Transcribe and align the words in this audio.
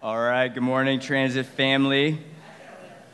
All 0.00 0.16
right, 0.16 0.46
good 0.46 0.62
morning, 0.62 1.00
Transit 1.00 1.44
family. 1.44 2.20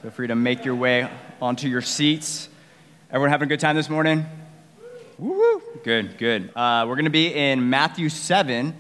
Feel 0.02 0.10
free 0.10 0.26
to 0.26 0.34
make 0.34 0.66
your 0.66 0.74
way 0.74 1.08
onto 1.40 1.66
your 1.66 1.80
seats. 1.80 2.50
Everyone 3.08 3.30
having 3.30 3.46
a 3.46 3.48
good 3.48 3.58
time 3.60 3.74
this 3.74 3.88
morning? 3.88 4.26
Woo-woo. 5.16 5.62
Good, 5.82 6.18
good. 6.18 6.54
Uh, 6.54 6.84
we're 6.86 6.96
going 6.96 7.06
to 7.06 7.10
be 7.10 7.34
in 7.34 7.70
Matthew 7.70 8.10
7, 8.10 8.76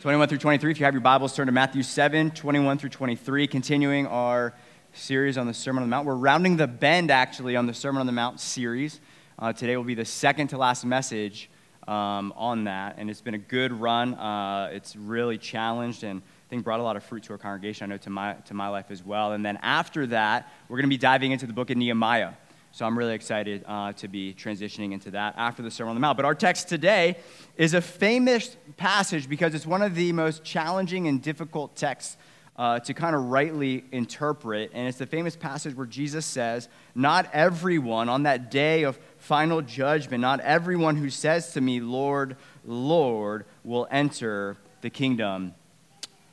21 0.00 0.28
through 0.28 0.36
23. 0.36 0.70
If 0.70 0.78
you 0.78 0.84
have 0.84 0.92
your 0.92 1.00
Bibles, 1.00 1.34
turn 1.34 1.46
to 1.46 1.52
Matthew 1.52 1.82
7, 1.82 2.32
21 2.32 2.76
through 2.76 2.90
23, 2.90 3.46
continuing 3.46 4.06
our 4.06 4.52
series 4.92 5.38
on 5.38 5.46
the 5.46 5.54
Sermon 5.54 5.82
on 5.82 5.88
the 5.88 5.96
Mount. 5.96 6.06
We're 6.06 6.14
rounding 6.14 6.58
the 6.58 6.66
bend, 6.66 7.10
actually, 7.10 7.56
on 7.56 7.64
the 7.64 7.72
Sermon 7.72 8.00
on 8.00 8.06
the 8.06 8.12
Mount 8.12 8.38
series. 8.38 9.00
Uh, 9.38 9.54
today 9.54 9.78
will 9.78 9.84
be 9.84 9.94
the 9.94 10.04
second 10.04 10.48
to 10.48 10.58
last 10.58 10.84
message 10.84 11.48
um, 11.88 12.34
on 12.36 12.64
that, 12.64 12.96
and 12.98 13.08
it's 13.08 13.22
been 13.22 13.32
a 13.32 13.38
good 13.38 13.72
run. 13.72 14.12
Uh, 14.12 14.68
it's 14.72 14.94
really 14.94 15.38
challenged 15.38 16.04
and 16.04 16.20
I 16.46 16.48
think 16.48 16.62
brought 16.62 16.78
a 16.78 16.82
lot 16.84 16.96
of 16.96 17.02
fruit 17.02 17.24
to 17.24 17.32
our 17.32 17.38
congregation. 17.38 17.90
I 17.90 17.94
know 17.94 17.98
to 17.98 18.10
my, 18.10 18.34
to 18.34 18.54
my 18.54 18.68
life 18.68 18.90
as 18.90 19.04
well. 19.04 19.32
And 19.32 19.44
then 19.44 19.58
after 19.62 20.06
that, 20.08 20.52
we're 20.68 20.76
going 20.76 20.84
to 20.84 20.88
be 20.88 20.96
diving 20.96 21.32
into 21.32 21.44
the 21.44 21.52
book 21.52 21.70
of 21.70 21.76
Nehemiah. 21.76 22.34
So 22.70 22.86
I'm 22.86 22.96
really 22.96 23.14
excited 23.14 23.64
uh, 23.66 23.94
to 23.94 24.06
be 24.06 24.32
transitioning 24.32 24.92
into 24.92 25.10
that 25.10 25.34
after 25.36 25.62
the 25.62 25.72
Sermon 25.72 25.90
on 25.90 25.96
the 25.96 26.00
Mount. 26.00 26.16
But 26.16 26.24
our 26.24 26.36
text 26.36 26.68
today 26.68 27.16
is 27.56 27.74
a 27.74 27.80
famous 27.80 28.56
passage 28.76 29.28
because 29.28 29.56
it's 29.56 29.66
one 29.66 29.82
of 29.82 29.96
the 29.96 30.12
most 30.12 30.44
challenging 30.44 31.08
and 31.08 31.20
difficult 31.20 31.74
texts 31.74 32.16
uh, 32.54 32.78
to 32.78 32.94
kind 32.94 33.16
of 33.16 33.24
rightly 33.24 33.84
interpret. 33.90 34.70
And 34.72 34.86
it's 34.86 34.98
the 34.98 35.06
famous 35.06 35.34
passage 35.34 35.74
where 35.74 35.86
Jesus 35.86 36.24
says, 36.24 36.68
Not 36.94 37.28
everyone 37.32 38.08
on 38.08 38.22
that 38.22 38.52
day 38.52 38.84
of 38.84 39.00
final 39.18 39.62
judgment, 39.62 40.20
not 40.20 40.38
everyone 40.40 40.94
who 40.94 41.10
says 41.10 41.54
to 41.54 41.60
me, 41.60 41.80
Lord, 41.80 42.36
Lord, 42.64 43.46
will 43.64 43.88
enter 43.90 44.58
the 44.80 44.90
kingdom 44.90 45.54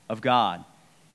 of 0.09 0.21
God. 0.21 0.63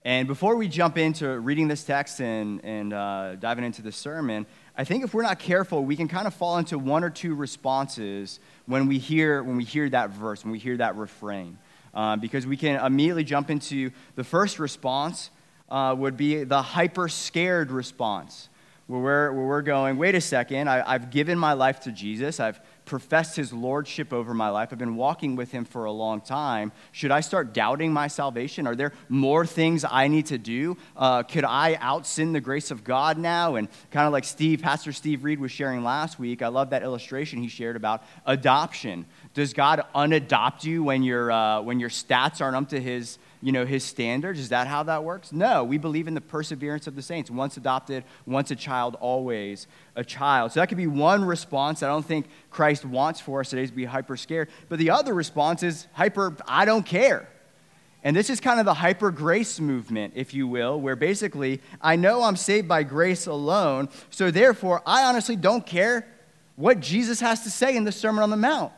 And 0.04 0.28
before 0.28 0.56
we 0.56 0.68
jump 0.68 0.96
into 0.96 1.38
reading 1.38 1.68
this 1.68 1.84
text 1.84 2.20
and, 2.20 2.64
and 2.64 2.92
uh, 2.92 3.34
diving 3.34 3.64
into 3.64 3.82
the 3.82 3.92
sermon, 3.92 4.46
I 4.76 4.84
think 4.84 5.04
if 5.04 5.12
we're 5.12 5.22
not 5.22 5.38
careful, 5.38 5.84
we 5.84 5.96
can 5.96 6.08
kind 6.08 6.26
of 6.26 6.34
fall 6.34 6.56
into 6.58 6.78
one 6.78 7.04
or 7.04 7.10
two 7.10 7.34
responses 7.34 8.38
when 8.66 8.86
we 8.86 8.98
hear, 8.98 9.42
when 9.42 9.56
we 9.56 9.64
hear 9.64 9.88
that 9.90 10.10
verse, 10.10 10.44
when 10.44 10.52
we 10.52 10.58
hear 10.58 10.76
that 10.76 10.96
refrain. 10.96 11.58
Uh, 11.92 12.16
because 12.16 12.46
we 12.46 12.56
can 12.56 12.84
immediately 12.84 13.24
jump 13.24 13.50
into 13.50 13.90
the 14.14 14.22
first 14.22 14.58
response 14.58 15.30
uh, 15.68 15.94
would 15.98 16.16
be 16.16 16.44
the 16.44 16.62
hyper 16.62 17.08
scared 17.08 17.70
response, 17.70 18.48
where 18.86 19.00
we're, 19.00 19.32
where 19.32 19.46
we're 19.46 19.62
going, 19.62 19.96
wait 19.96 20.14
a 20.14 20.20
second, 20.20 20.68
I, 20.68 20.90
I've 20.90 21.10
given 21.10 21.38
my 21.38 21.54
life 21.54 21.80
to 21.80 21.92
Jesus, 21.92 22.40
I've 22.40 22.60
professed 22.88 23.36
his 23.36 23.52
lordship 23.52 24.12
over 24.12 24.34
my 24.34 24.48
life. 24.48 24.70
I've 24.72 24.78
been 24.78 24.96
walking 24.96 25.36
with 25.36 25.52
him 25.52 25.64
for 25.64 25.84
a 25.84 25.92
long 25.92 26.20
time. 26.20 26.72
Should 26.90 27.10
I 27.10 27.20
start 27.20 27.52
doubting 27.52 27.92
my 27.92 28.08
salvation? 28.08 28.66
Are 28.66 28.74
there 28.74 28.92
more 29.08 29.46
things 29.46 29.84
I 29.88 30.08
need 30.08 30.26
to 30.26 30.38
do? 30.38 30.76
Uh, 30.96 31.22
could 31.22 31.44
I 31.44 31.76
out 31.80 32.06
sin 32.06 32.32
the 32.32 32.40
grace 32.40 32.70
of 32.70 32.82
God 32.82 33.18
now? 33.18 33.54
And 33.54 33.68
kind 33.90 34.06
of 34.06 34.12
like 34.12 34.24
Steve, 34.24 34.62
Pastor 34.62 34.92
Steve 34.92 35.22
Reed 35.22 35.38
was 35.38 35.52
sharing 35.52 35.84
last 35.84 36.18
week, 36.18 36.42
I 36.42 36.48
love 36.48 36.70
that 36.70 36.82
illustration 36.82 37.40
he 37.40 37.48
shared 37.48 37.76
about 37.76 38.02
adoption. 38.26 39.06
Does 39.34 39.52
God 39.52 39.84
unadopt 39.94 40.64
you 40.64 40.82
when, 40.82 41.02
your 41.02 41.30
uh, 41.30 41.60
when 41.60 41.78
your 41.78 41.90
stats 41.90 42.40
aren't 42.40 42.56
up 42.56 42.70
to 42.70 42.80
his 42.80 43.18
you 43.40 43.52
know, 43.52 43.64
his 43.64 43.84
standards. 43.84 44.40
Is 44.40 44.48
that 44.48 44.66
how 44.66 44.82
that 44.84 45.04
works? 45.04 45.32
No, 45.32 45.64
we 45.64 45.78
believe 45.78 46.08
in 46.08 46.14
the 46.14 46.20
perseverance 46.20 46.86
of 46.86 46.96
the 46.96 47.02
saints. 47.02 47.30
Once 47.30 47.56
adopted, 47.56 48.04
once 48.26 48.50
a 48.50 48.56
child, 48.56 48.96
always 49.00 49.66
a 49.94 50.04
child. 50.04 50.52
So 50.52 50.60
that 50.60 50.68
could 50.68 50.78
be 50.78 50.86
one 50.86 51.24
response. 51.24 51.82
I 51.82 51.88
don't 51.88 52.04
think 52.04 52.26
Christ 52.50 52.84
wants 52.84 53.20
for 53.20 53.40
us 53.40 53.50
today 53.50 53.66
to 53.66 53.72
be 53.72 53.84
hyper 53.84 54.16
scared. 54.16 54.48
But 54.68 54.78
the 54.78 54.90
other 54.90 55.14
response 55.14 55.62
is 55.62 55.86
hyper, 55.92 56.36
I 56.46 56.64
don't 56.64 56.84
care. 56.84 57.28
And 58.04 58.16
this 58.16 58.30
is 58.30 58.40
kind 58.40 58.60
of 58.60 58.66
the 58.66 58.74
hyper 58.74 59.10
grace 59.10 59.58
movement, 59.58 60.14
if 60.16 60.32
you 60.32 60.46
will, 60.46 60.80
where 60.80 60.96
basically 60.96 61.60
I 61.80 61.96
know 61.96 62.22
I'm 62.22 62.36
saved 62.36 62.68
by 62.68 62.84
grace 62.84 63.26
alone, 63.26 63.88
so 64.10 64.30
therefore 64.30 64.82
I 64.86 65.04
honestly 65.04 65.36
don't 65.36 65.66
care 65.66 66.06
what 66.56 66.80
Jesus 66.80 67.20
has 67.20 67.42
to 67.42 67.50
say 67.50 67.76
in 67.76 67.84
the 67.84 67.92
Sermon 67.92 68.22
on 68.22 68.30
the 68.30 68.36
Mount 68.36 68.72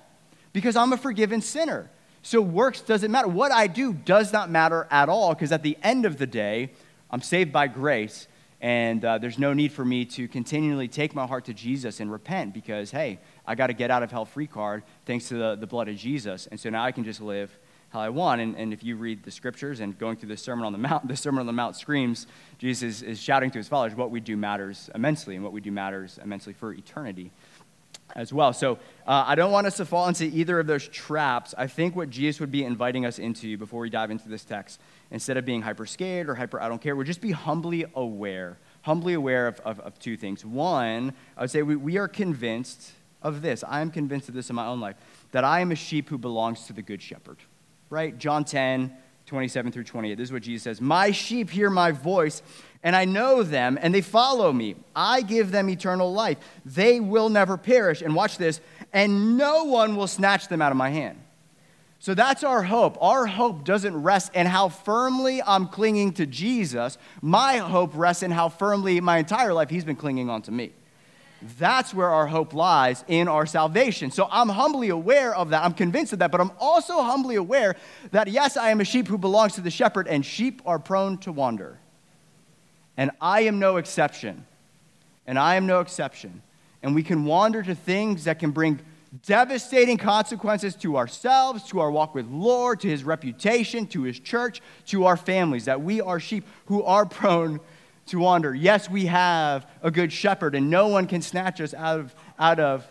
because 0.52 0.76
I'm 0.76 0.92
a 0.92 0.96
forgiven 0.96 1.40
sinner. 1.40 1.90
So 2.22 2.40
works 2.40 2.80
doesn't 2.82 3.10
matter. 3.10 3.28
What 3.28 3.50
I 3.50 3.66
do 3.66 3.92
does 3.92 4.32
not 4.32 4.50
matter 4.50 4.86
at 4.90 5.08
all 5.08 5.34
because 5.34 5.52
at 5.52 5.62
the 5.62 5.76
end 5.82 6.04
of 6.04 6.18
the 6.18 6.26
day, 6.26 6.70
I'm 7.10 7.22
saved 7.22 7.52
by 7.52 7.66
grace. 7.66 8.28
And 8.60 9.02
uh, 9.02 9.16
there's 9.16 9.38
no 9.38 9.54
need 9.54 9.72
for 9.72 9.86
me 9.86 10.04
to 10.04 10.28
continually 10.28 10.86
take 10.86 11.14
my 11.14 11.26
heart 11.26 11.46
to 11.46 11.54
Jesus 11.54 11.98
and 11.98 12.12
repent 12.12 12.52
because, 12.52 12.90
hey, 12.90 13.18
I 13.46 13.54
got 13.54 13.68
to 13.68 13.72
get 13.72 13.90
out 13.90 14.02
of 14.02 14.10
hell 14.10 14.26
free 14.26 14.46
card 14.46 14.82
thanks 15.06 15.28
to 15.28 15.34
the, 15.34 15.56
the 15.56 15.66
blood 15.66 15.88
of 15.88 15.96
Jesus. 15.96 16.46
And 16.46 16.60
so 16.60 16.68
now 16.68 16.84
I 16.84 16.92
can 16.92 17.04
just 17.04 17.22
live 17.22 17.58
how 17.88 18.00
I 18.00 18.10
want. 18.10 18.42
And, 18.42 18.54
and 18.56 18.74
if 18.74 18.84
you 18.84 18.96
read 18.96 19.22
the 19.22 19.30
scriptures 19.30 19.80
and 19.80 19.98
going 19.98 20.16
through 20.16 20.28
the 20.28 20.36
Sermon 20.36 20.66
on 20.66 20.72
the 20.72 20.78
Mount, 20.78 21.08
the 21.08 21.16
Sermon 21.16 21.40
on 21.40 21.46
the 21.46 21.54
Mount 21.54 21.74
screams, 21.74 22.26
Jesus 22.58 22.82
is, 22.82 23.02
is 23.02 23.18
shouting 23.18 23.50
to 23.50 23.58
his 23.58 23.66
followers, 23.66 23.94
what 23.94 24.10
we 24.10 24.20
do 24.20 24.36
matters 24.36 24.90
immensely, 24.94 25.36
and 25.36 25.42
what 25.42 25.54
we 25.54 25.62
do 25.62 25.72
matters 25.72 26.18
immensely 26.22 26.52
for 26.52 26.74
eternity 26.74 27.32
as 28.16 28.32
well. 28.32 28.52
So 28.52 28.74
uh, 29.06 29.24
I 29.26 29.34
don't 29.34 29.52
want 29.52 29.66
us 29.66 29.76
to 29.78 29.84
fall 29.84 30.08
into 30.08 30.24
either 30.24 30.58
of 30.60 30.66
those 30.66 30.86
traps. 30.88 31.54
I 31.56 31.66
think 31.66 31.96
what 31.96 32.10
Jesus 32.10 32.40
would 32.40 32.50
be 32.50 32.64
inviting 32.64 33.04
us 33.06 33.18
into 33.18 33.56
before 33.56 33.80
we 33.80 33.90
dive 33.90 34.10
into 34.10 34.28
this 34.28 34.44
text, 34.44 34.80
instead 35.10 35.36
of 35.36 35.44
being 35.44 35.62
hyper 35.62 35.86
scared 35.86 36.28
or 36.28 36.34
hyper 36.34 36.60
I 36.60 36.68
don't 36.68 36.80
care, 36.80 36.96
would 36.96 37.06
just 37.06 37.20
be 37.20 37.32
humbly 37.32 37.86
aware. 37.94 38.58
Humbly 38.82 39.14
aware 39.14 39.46
of, 39.46 39.60
of, 39.60 39.80
of 39.80 39.98
two 39.98 40.16
things. 40.16 40.44
One, 40.44 41.12
I 41.36 41.42
would 41.42 41.50
say 41.50 41.62
we, 41.62 41.76
we 41.76 41.96
are 41.98 42.08
convinced 42.08 42.92
of 43.22 43.42
this. 43.42 43.64
I 43.66 43.80
am 43.80 43.90
convinced 43.90 44.28
of 44.28 44.34
this 44.34 44.50
in 44.50 44.56
my 44.56 44.66
own 44.66 44.80
life 44.80 44.96
that 45.32 45.44
I 45.44 45.60
am 45.60 45.72
a 45.72 45.76
sheep 45.76 46.08
who 46.08 46.18
belongs 46.18 46.66
to 46.66 46.72
the 46.72 46.82
good 46.82 47.02
shepherd. 47.02 47.38
Right? 47.90 48.16
John 48.16 48.44
10, 48.44 48.96
27 49.30 49.70
through 49.70 49.84
28. 49.84 50.16
This 50.16 50.28
is 50.28 50.32
what 50.32 50.42
Jesus 50.42 50.64
says 50.64 50.80
My 50.80 51.12
sheep 51.12 51.50
hear 51.50 51.70
my 51.70 51.92
voice 51.92 52.42
and 52.82 52.96
I 52.96 53.04
know 53.04 53.42
them, 53.42 53.78
and 53.80 53.94
they 53.94 54.00
follow 54.00 54.52
me. 54.52 54.74
I 54.96 55.22
give 55.22 55.52
them 55.52 55.68
eternal 55.68 56.12
life. 56.12 56.38
They 56.64 56.98
will 56.98 57.28
never 57.28 57.56
perish. 57.56 58.02
And 58.02 58.14
watch 58.14 58.38
this, 58.38 58.60
and 58.92 59.36
no 59.36 59.64
one 59.64 59.96
will 59.96 60.08
snatch 60.08 60.48
them 60.48 60.60
out 60.60 60.72
of 60.72 60.78
my 60.78 60.90
hand. 60.90 61.20
So 62.00 62.14
that's 62.14 62.42
our 62.42 62.62
hope. 62.62 62.96
Our 63.00 63.26
hope 63.26 63.64
doesn't 63.64 64.02
rest 64.02 64.34
in 64.34 64.46
how 64.46 64.70
firmly 64.70 65.42
I'm 65.46 65.68
clinging 65.68 66.14
to 66.14 66.26
Jesus. 66.26 66.98
My 67.20 67.58
hope 67.58 67.92
rests 67.94 68.22
in 68.22 68.30
how 68.30 68.48
firmly 68.48 69.00
my 69.00 69.18
entire 69.18 69.52
life 69.52 69.70
He's 69.70 69.84
been 69.84 69.96
clinging 69.96 70.28
on 70.28 70.42
to 70.42 70.50
me. 70.50 70.72
That's 71.58 71.94
where 71.94 72.08
our 72.08 72.26
hope 72.26 72.52
lies 72.52 73.04
in 73.08 73.28
our 73.28 73.46
salvation. 73.46 74.10
So 74.10 74.28
I'm 74.30 74.48
humbly 74.48 74.90
aware 74.90 75.34
of 75.34 75.50
that. 75.50 75.64
I'm 75.64 75.72
convinced 75.72 76.12
of 76.12 76.18
that, 76.18 76.30
but 76.30 76.40
I'm 76.40 76.52
also 76.58 77.02
humbly 77.02 77.36
aware 77.36 77.76
that 78.10 78.28
yes, 78.28 78.56
I 78.56 78.70
am 78.70 78.80
a 78.80 78.84
sheep 78.84 79.08
who 79.08 79.16
belongs 79.16 79.54
to 79.54 79.60
the 79.60 79.70
shepherd, 79.70 80.06
and 80.06 80.24
sheep 80.24 80.60
are 80.66 80.78
prone 80.78 81.18
to 81.18 81.32
wander. 81.32 81.78
And 82.96 83.10
I 83.20 83.42
am 83.42 83.58
no 83.58 83.78
exception. 83.78 84.44
And 85.26 85.38
I 85.38 85.54
am 85.54 85.66
no 85.66 85.80
exception. 85.80 86.42
And 86.82 86.94
we 86.94 87.02
can 87.02 87.24
wander 87.24 87.62
to 87.62 87.74
things 87.74 88.24
that 88.24 88.38
can 88.38 88.50
bring 88.50 88.80
devastating 89.26 89.96
consequences 89.96 90.74
to 90.76 90.96
ourselves, 90.96 91.64
to 91.64 91.80
our 91.80 91.90
walk 91.90 92.14
with 92.14 92.26
Lord, 92.26 92.80
to 92.80 92.88
his 92.88 93.02
reputation, 93.02 93.86
to 93.88 94.02
his 94.02 94.18
church, 94.18 94.60
to 94.86 95.06
our 95.06 95.16
families, 95.16 95.64
that 95.64 95.80
we 95.80 96.00
are 96.00 96.20
sheep 96.20 96.46
who 96.66 96.82
are 96.82 97.06
prone 97.06 97.60
to 98.10 98.18
wander. 98.18 98.54
Yes, 98.54 98.90
we 98.90 99.06
have 99.06 99.68
a 99.82 99.90
good 99.90 100.12
shepherd, 100.12 100.54
and 100.54 100.68
no 100.68 100.88
one 100.88 101.06
can 101.06 101.22
snatch 101.22 101.60
us 101.60 101.74
out 101.74 102.00
of, 102.00 102.14
out 102.38 102.60
of 102.60 102.86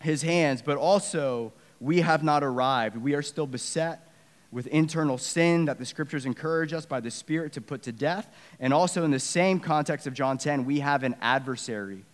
his 0.00 0.22
hands, 0.22 0.62
but 0.62 0.76
also 0.76 1.52
we 1.80 2.00
have 2.00 2.22
not 2.22 2.44
arrived. 2.44 2.96
We 2.96 3.14
are 3.14 3.22
still 3.22 3.46
beset 3.46 4.06
with 4.52 4.66
internal 4.68 5.16
sin 5.16 5.66
that 5.66 5.78
the 5.78 5.86
scriptures 5.86 6.26
encourage 6.26 6.72
us 6.72 6.84
by 6.84 7.00
the 7.00 7.10
Spirit 7.10 7.52
to 7.54 7.60
put 7.60 7.82
to 7.84 7.92
death. 7.92 8.28
And 8.58 8.74
also, 8.74 9.04
in 9.04 9.10
the 9.10 9.20
same 9.20 9.60
context 9.60 10.06
of 10.06 10.14
John 10.14 10.38
10, 10.38 10.64
we 10.64 10.80
have 10.80 11.04
an 11.04 11.16
adversary, 11.20 12.04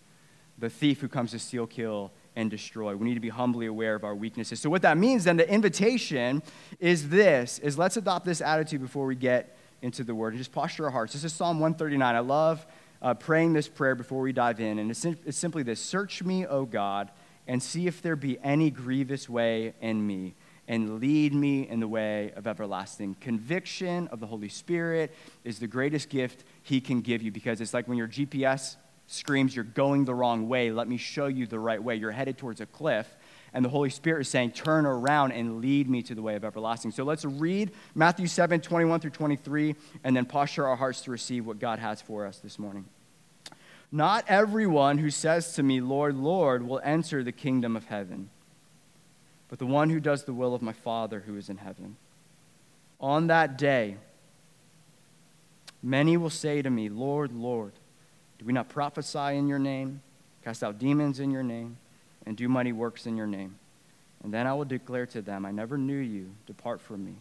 the 0.58 0.70
thief 0.70 1.00
who 1.00 1.08
comes 1.08 1.30
to 1.32 1.38
steal, 1.38 1.66
kill, 1.66 2.12
and 2.36 2.50
destroy. 2.50 2.94
We 2.94 3.08
need 3.08 3.14
to 3.14 3.20
be 3.20 3.30
humbly 3.30 3.66
aware 3.66 3.94
of 3.94 4.04
our 4.04 4.14
weaknesses. 4.14 4.60
So, 4.60 4.68
what 4.68 4.82
that 4.82 4.98
means 4.98 5.24
then, 5.24 5.38
the 5.38 5.50
invitation 5.50 6.42
is 6.78 7.08
this: 7.08 7.58
is 7.60 7.78
let's 7.78 7.96
adopt 7.96 8.26
this 8.26 8.40
attitude 8.40 8.82
before 8.82 9.06
we 9.06 9.16
get 9.16 9.55
into 9.82 10.04
the 10.04 10.14
word 10.14 10.32
and 10.32 10.38
just 10.38 10.52
posture 10.52 10.84
our 10.84 10.90
hearts. 10.90 11.12
This 11.12 11.24
is 11.24 11.32
Psalm 11.32 11.60
139. 11.60 12.14
I 12.14 12.18
love 12.20 12.66
uh, 13.02 13.14
praying 13.14 13.52
this 13.52 13.68
prayer 13.68 13.94
before 13.94 14.20
we 14.20 14.32
dive 14.32 14.60
in, 14.60 14.78
and 14.78 14.90
it's, 14.90 15.04
it's 15.04 15.36
simply 15.36 15.62
this: 15.62 15.80
Search 15.80 16.22
me, 16.22 16.46
O 16.46 16.64
God, 16.64 17.10
and 17.46 17.62
see 17.62 17.86
if 17.86 18.02
there 18.02 18.16
be 18.16 18.38
any 18.42 18.70
grievous 18.70 19.28
way 19.28 19.74
in 19.80 20.06
me 20.06 20.34
and 20.68 21.00
lead 21.00 21.32
me 21.32 21.68
in 21.68 21.80
the 21.80 21.88
way 21.88 22.32
of 22.36 22.46
everlasting. 22.46 23.16
Conviction 23.20 24.08
of 24.08 24.20
the 24.20 24.26
Holy 24.26 24.48
Spirit 24.48 25.14
is 25.44 25.58
the 25.58 25.66
greatest 25.66 26.08
gift 26.08 26.44
He 26.62 26.80
can 26.80 27.00
give 27.00 27.22
you 27.22 27.30
because 27.30 27.60
it's 27.60 27.74
like 27.74 27.86
when 27.88 27.98
your 27.98 28.08
GPS 28.08 28.76
screams, 29.06 29.54
You're 29.54 29.64
going 29.64 30.04
the 30.04 30.14
wrong 30.14 30.48
way. 30.48 30.70
Let 30.70 30.88
me 30.88 30.96
show 30.96 31.26
you 31.26 31.46
the 31.46 31.60
right 31.60 31.82
way. 31.82 31.96
You're 31.96 32.10
headed 32.10 32.38
towards 32.38 32.60
a 32.60 32.66
cliff. 32.66 33.16
And 33.52 33.64
the 33.64 33.68
Holy 33.68 33.90
Spirit 33.90 34.22
is 34.22 34.28
saying, 34.28 34.52
Turn 34.52 34.86
around 34.86 35.32
and 35.32 35.60
lead 35.60 35.88
me 35.88 36.02
to 36.02 36.14
the 36.14 36.22
way 36.22 36.36
of 36.36 36.44
everlasting. 36.44 36.90
So 36.90 37.04
let's 37.04 37.24
read 37.24 37.72
Matthew 37.94 38.26
7 38.26 38.60
21 38.60 39.00
through 39.00 39.10
23 39.10 39.74
and 40.04 40.16
then 40.16 40.24
posture 40.24 40.66
our 40.66 40.76
hearts 40.76 41.02
to 41.02 41.10
receive 41.10 41.46
what 41.46 41.58
God 41.58 41.78
has 41.78 42.02
for 42.02 42.26
us 42.26 42.38
this 42.38 42.58
morning. 42.58 42.84
Not 43.92 44.24
everyone 44.28 44.98
who 44.98 45.10
says 45.10 45.54
to 45.54 45.62
me, 45.62 45.80
Lord, 45.80 46.16
Lord, 46.16 46.66
will 46.66 46.80
enter 46.84 47.22
the 47.22 47.32
kingdom 47.32 47.76
of 47.76 47.86
heaven 47.86 48.30
but 49.48 49.60
the 49.60 49.66
one 49.66 49.90
who 49.90 50.00
does 50.00 50.24
the 50.24 50.32
will 50.32 50.56
of 50.56 50.60
my 50.60 50.72
Father 50.72 51.20
who 51.24 51.36
is 51.36 51.48
in 51.48 51.58
heaven. 51.58 51.96
On 52.98 53.28
that 53.28 53.56
day, 53.56 53.96
Many 55.86 56.16
will 56.16 56.30
say 56.30 56.62
to 56.62 56.68
me, 56.68 56.88
Lord, 56.88 57.32
Lord, 57.32 57.70
do 58.40 58.44
we 58.44 58.52
not 58.52 58.68
prophesy 58.68 59.36
in 59.36 59.46
your 59.46 59.60
name, 59.60 60.02
cast 60.42 60.64
out 60.64 60.80
demons 60.80 61.20
in 61.20 61.30
your 61.30 61.44
name, 61.44 61.76
and 62.26 62.36
do 62.36 62.48
mighty 62.48 62.72
works 62.72 63.06
in 63.06 63.16
your 63.16 63.26
name? 63.26 63.56
And 64.22 64.34
then 64.34 64.46
I 64.46 64.54
will 64.54 64.64
declare 64.64 65.06
to 65.06 65.22
them, 65.22 65.46
I 65.46 65.52
never 65.52 65.78
knew 65.78 65.98
you. 65.98 66.30
Depart 66.46 66.80
from 66.80 67.04
me, 67.04 67.14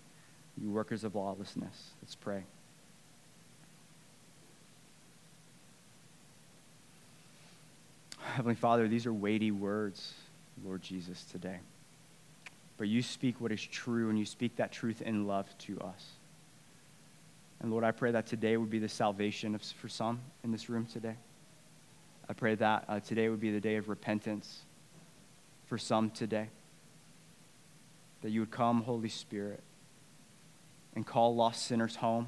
you 0.60 0.72
workers 0.72 1.04
of 1.04 1.16
lawlessness. 1.16 1.92
Let's 2.02 2.16
pray. 2.16 2.44
Heavenly 8.36 8.56
Father, 8.56 8.88
these 8.88 9.06
are 9.06 9.14
weighty 9.14 9.52
words, 9.52 10.14
Lord 10.66 10.82
Jesus, 10.82 11.24
today. 11.26 11.60
But 12.78 12.88
you 12.88 13.02
speak 13.02 13.40
what 13.40 13.52
is 13.52 13.62
true, 13.62 14.10
and 14.10 14.20
you 14.20 14.26
speak 14.26 14.58
that 14.58 14.72
truth 14.74 15.02
in 15.02 15.28
love 15.28 15.48
to 15.60 15.80
us. 15.80 16.06
And 17.62 17.72
Lord, 17.72 17.86
I 17.86 17.92
pray 17.92 18.12
that 18.12 18.28
today 18.28 18.58
would 18.58 18.70
be 18.70 18.80
the 18.80 18.90
salvation 18.90 19.56
of, 19.56 19.62
for 19.62 19.88
some 19.88 20.20
in 20.44 20.52
this 20.52 20.70
room 20.70 20.86
today. 20.86 21.16
I 22.28 22.34
pray 22.34 22.56
that 22.56 22.86
uh, 22.90 23.00
today 23.00 23.30
would 23.30 23.40
be 23.40 23.52
the 23.52 23.62
day 23.62 23.78
of 23.78 23.88
repentance 23.88 24.65
for 25.68 25.78
some 25.78 26.10
today. 26.10 26.50
That 28.22 28.32
you 28.32 28.40
would 28.42 28.52
come, 28.52 28.82
Holy 28.82 29.10
Spirit, 29.10 29.62
and 30.96 31.06
call 31.06 31.36
lost 31.36 31.66
sinners 31.66 31.98
home, 31.98 32.28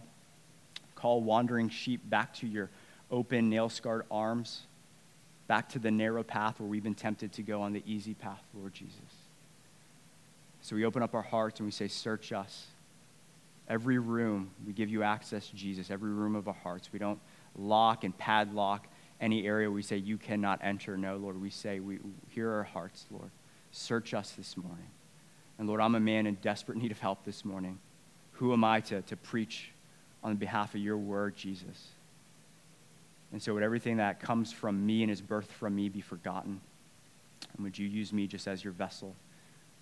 call 0.95 1.22
wandering 1.22 1.69
sheep 1.69 2.01
back 2.07 2.34
to 2.36 2.48
your 2.48 2.69
open, 3.10 3.50
nail 3.50 3.69
scarred 3.69 4.06
arms, 4.12 4.62
back 5.48 5.69
to 5.69 5.80
the 5.80 5.92
narrow 5.92 6.24
path 6.24 6.60
where 6.60 6.68
we've 6.68 6.84
been 6.84 6.94
tempted 6.94 7.31
to 7.34 7.42
go 7.42 7.62
on 7.62 7.74
the 7.74 7.84
easy 7.86 8.13
path, 8.13 8.44
Lord 8.54 8.74
Jesus. 8.74 9.00
So 10.62 10.75
we 10.75 10.86
open 10.86 11.01
up 11.01 11.16
our 11.16 11.22
hearts 11.22 11.60
and 11.60 11.68
we 11.68 11.72
say, 11.72 11.88
Search 11.88 12.31
us. 12.31 12.68
Every 13.69 14.00
room, 14.00 14.51
we 14.66 14.72
give 14.72 14.89
you 14.89 15.04
access, 15.04 15.48
Jesus, 15.50 15.92
every 15.92 16.12
room 16.12 16.36
of 16.36 16.48
our 16.48 16.54
hearts. 16.54 16.89
We 16.94 17.00
don't 17.00 17.19
lock 17.57 18.06
and 18.06 18.18
padlock 18.18 18.88
any 19.19 19.48
area 19.48 19.69
we 19.69 19.81
say 19.81 19.98
you 19.98 20.18
cannot 20.18 20.60
enter. 20.64 20.98
No, 20.98 21.18
Lord, 21.18 21.42
we 21.42 21.50
say, 21.50 21.80
we, 21.80 22.00
hear 22.30 22.52
our 22.52 22.64
hearts, 22.64 23.06
Lord. 23.12 23.31
Search 23.72 24.14
us 24.14 24.31
this 24.31 24.56
morning. 24.56 24.88
And 25.58 25.68
Lord, 25.68 25.81
I'm 25.81 25.96
a 25.96 26.00
man 26.00 26.28
in 26.28 26.36
desperate 26.36 26.78
need 26.78 26.92
of 26.92 27.00
help 27.00 27.24
this 27.25 27.44
morning. 27.44 27.80
Who 28.34 28.54
am 28.54 28.64
I 28.64 28.81
to, 28.81 29.02
to 29.02 29.16
preach 29.16 29.72
on 30.24 30.36
behalf 30.36 30.75
of 30.75 30.81
your 30.81 30.98
word, 30.98 31.36
Jesus? 31.36 31.88
And 33.31 33.42
so 33.42 33.54
would 33.54 33.64
everything 33.64 33.98
that 33.98 34.19
comes 34.19 34.52
from 34.52 34.86
me 34.86 35.02
and 35.02 35.12
is 35.12 35.22
birthed 35.22 35.48
from 35.48 35.75
me 35.75 35.90
be 35.90 36.02
forgotten? 36.02 36.62
And 37.56 37.63
would 37.63 37.78
you 37.78 37.88
use 37.88 38.13
me 38.13 38.28
just 38.28 38.48
as 38.48 38.63
your 38.63 38.74
vessel? 38.74 39.16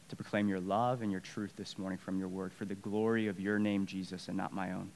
to 0.09 0.15
proclaim 0.15 0.47
your 0.47 0.59
love 0.59 1.01
and 1.01 1.11
your 1.11 1.21
truth 1.21 1.53
this 1.55 1.77
morning 1.77 1.97
from 1.97 2.19
your 2.19 2.27
word 2.27 2.53
for 2.53 2.65
the 2.65 2.75
glory 2.75 3.27
of 3.27 3.39
your 3.39 3.57
name, 3.57 3.85
Jesus, 3.85 4.27
and 4.27 4.37
not 4.37 4.53
my 4.53 4.71
own. 4.71 4.91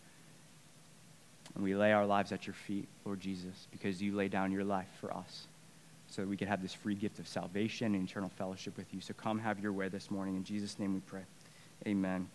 And 1.56 1.64
we 1.64 1.76
lay 1.76 1.92
our 1.92 2.06
lives 2.06 2.32
at 2.32 2.48
your 2.48 2.54
feet, 2.54 2.88
Lord 3.06 3.20
Jesus, 3.20 3.68
because 3.72 4.02
you 4.02 4.16
lay 4.16 4.28
down 4.28 4.52
your 4.52 4.64
life 4.64 4.88
for 5.00 5.14
us 5.14 5.48
so 6.08 6.22
that 6.22 6.28
we 6.28 6.38
could 6.38 6.48
have 6.48 6.62
this 6.62 6.74
free 6.74 6.96
gift 6.96 7.20
of 7.20 7.28
salvation 7.28 7.96
and 7.96 8.08
eternal 8.08 8.30
fellowship 8.30 8.78
with 8.78 8.94
you. 8.94 9.02
So 9.02 9.14
come 9.14 9.40
have 9.40 9.60
your 9.60 9.74
way 9.74 9.90
this 9.90 10.10
morning. 10.10 10.36
In 10.36 10.44
Jesus' 10.44 10.80
name 10.80 10.94
we 10.94 11.02
pray. 11.02 11.22
Amen. 11.88 12.30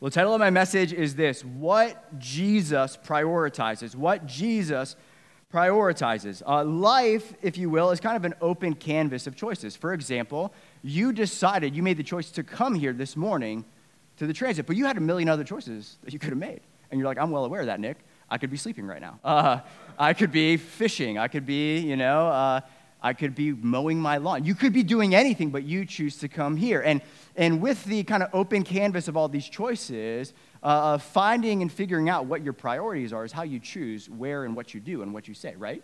Well, 0.00 0.10
the 0.10 0.14
title 0.14 0.34
of 0.34 0.40
my 0.40 0.50
message 0.50 0.92
is 0.92 1.14
this 1.14 1.44
What 1.44 2.18
Jesus 2.18 2.98
Prioritizes. 2.98 3.94
What 3.94 4.26
Jesus 4.26 4.96
prioritizes. 5.52 6.42
Uh, 6.46 6.64
life, 6.64 7.34
if 7.40 7.56
you 7.56 7.70
will, 7.70 7.90
is 7.90 8.00
kind 8.00 8.16
of 8.16 8.24
an 8.24 8.34
open 8.40 8.74
canvas 8.74 9.26
of 9.26 9.36
choices. 9.36 9.76
For 9.76 9.94
example, 9.94 10.52
you 10.82 11.12
decided, 11.12 11.74
you 11.76 11.82
made 11.82 11.96
the 11.96 12.02
choice 12.02 12.30
to 12.32 12.42
come 12.42 12.74
here 12.74 12.92
this 12.92 13.16
morning 13.16 13.64
to 14.18 14.26
the 14.26 14.32
transit, 14.32 14.66
but 14.66 14.76
you 14.76 14.86
had 14.86 14.96
a 14.96 15.00
million 15.00 15.28
other 15.28 15.44
choices 15.44 15.98
that 16.02 16.12
you 16.12 16.18
could 16.18 16.30
have 16.30 16.38
made. 16.38 16.60
And 16.90 16.98
you're 16.98 17.08
like, 17.08 17.18
I'm 17.18 17.30
well 17.30 17.44
aware 17.44 17.60
of 17.60 17.66
that, 17.66 17.80
Nick. 17.80 17.98
I 18.30 18.38
could 18.38 18.50
be 18.50 18.56
sleeping 18.56 18.86
right 18.86 19.00
now. 19.00 19.20
Uh, 19.22 19.60
I 19.98 20.12
could 20.14 20.32
be 20.32 20.56
fishing. 20.56 21.18
I 21.18 21.28
could 21.28 21.46
be, 21.46 21.78
you 21.78 21.96
know, 21.96 22.28
uh, 22.28 22.60
I 23.02 23.12
could 23.12 23.34
be 23.34 23.52
mowing 23.52 24.00
my 24.00 24.16
lawn. 24.16 24.44
You 24.44 24.54
could 24.54 24.72
be 24.72 24.82
doing 24.82 25.14
anything, 25.14 25.50
but 25.50 25.62
you 25.62 25.84
choose 25.84 26.18
to 26.18 26.28
come 26.28 26.56
here. 26.56 26.80
And, 26.80 27.02
and 27.36 27.60
with 27.60 27.84
the 27.84 28.02
kind 28.02 28.22
of 28.22 28.30
open 28.32 28.64
canvas 28.64 29.06
of 29.06 29.16
all 29.16 29.28
these 29.28 29.48
choices, 29.48 30.32
uh, 30.62 30.98
finding 30.98 31.62
and 31.62 31.70
figuring 31.70 32.08
out 32.08 32.26
what 32.26 32.42
your 32.42 32.52
priorities 32.52 33.12
are 33.12 33.24
is 33.24 33.32
how 33.32 33.44
you 33.44 33.60
choose 33.60 34.10
where 34.10 34.44
and 34.44 34.56
what 34.56 34.74
you 34.74 34.80
do 34.80 35.02
and 35.02 35.14
what 35.14 35.28
you 35.28 35.34
say, 35.34 35.54
right? 35.56 35.82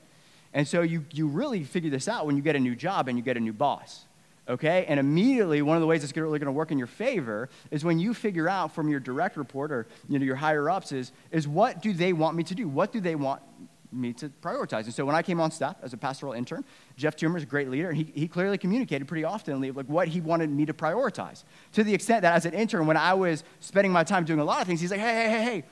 And 0.53 0.67
so 0.67 0.83
you, 0.83 1.05
you 1.13 1.29
really 1.29 1.63
figure 1.65 1.91
this 1.91 2.09
out 2.09 2.27
when 2.27 2.37
you 2.37 2.43
get 2.43 2.57
a 2.57 2.61
new 2.61 2.75
job 2.75 3.09
and 3.09 3.17
you 3.17 3.23
get 3.23 3.37
a 3.37 3.41
new 3.41 3.53
boss 3.53 4.07
okay? 4.53 4.85
And 4.87 5.01
immediately, 5.01 5.63
one 5.63 5.77
of 5.77 5.81
the 5.81 5.87
ways 5.87 6.05
it's 6.05 6.17
really 6.17 6.39
going 6.39 6.47
to 6.47 6.53
work 6.53 6.71
in 6.71 6.79
your 6.79 6.87
favor 6.87 7.49
is 7.71 7.85
when 7.85 7.99
you 7.99 8.15
figure 8.15 8.49
out 8.49 8.75
from 8.75 8.89
your 8.89 9.01
direct 9.01 9.37
report 9.37 9.73
or 9.73 9.87
you 10.09 10.19
know, 10.19 10.25
your 10.25 10.37
higher 10.37 10.71
ups 10.71 10.93
is, 10.93 11.13
is 11.31 11.49
what 11.49 11.83
do 11.83 11.93
they 11.93 12.13
want 12.13 12.37
me 12.37 12.45
to 12.45 12.55
do? 12.55 12.69
What 12.69 12.93
do 12.93 13.01
they 13.01 13.15
want 13.15 13.43
me 13.91 14.13
to 14.15 14.29
prioritize? 14.29 14.85
And 14.85 14.95
so 14.95 15.05
when 15.05 15.15
I 15.15 15.23
came 15.23 15.41
on 15.41 15.51
staff 15.51 15.77
as 15.83 15.93
a 15.93 15.97
pastoral 15.97 16.33
intern, 16.33 16.65
Jeff 16.97 17.17
Toomer 17.17 17.37
is 17.37 17.43
a 17.43 17.47
great 17.47 17.69
leader, 17.69 17.89
and 17.89 17.97
he, 17.97 18.13
he 18.15 18.29
clearly 18.29 18.59
communicated 18.59 19.09
pretty 19.09 19.25
often 19.25 19.61
like 19.61 19.87
what 19.87 20.09
he 20.09 20.21
wanted 20.21 20.51
me 20.51 20.67
to 20.67 20.75
prioritize. 20.75 21.45
To 21.73 21.85
the 21.85 21.95
extent 21.95 22.23
that 22.23 22.35
as 22.35 22.47
an 22.47 22.55
intern, 22.55 22.87
when 22.87 22.97
I 22.97 23.15
was 23.15 23.45
spending 23.61 23.93
my 23.93 24.05
time 24.05 24.25
doing 24.25 24.41
a 24.41 24.45
lot 24.45 24.61
of 24.61 24.67
things, 24.67 24.81
he's 24.81 24.91
like, 24.91 25.01
hey, 25.01 25.25
hey, 25.25 25.31
hey, 25.31 25.45
hey, 25.45 25.65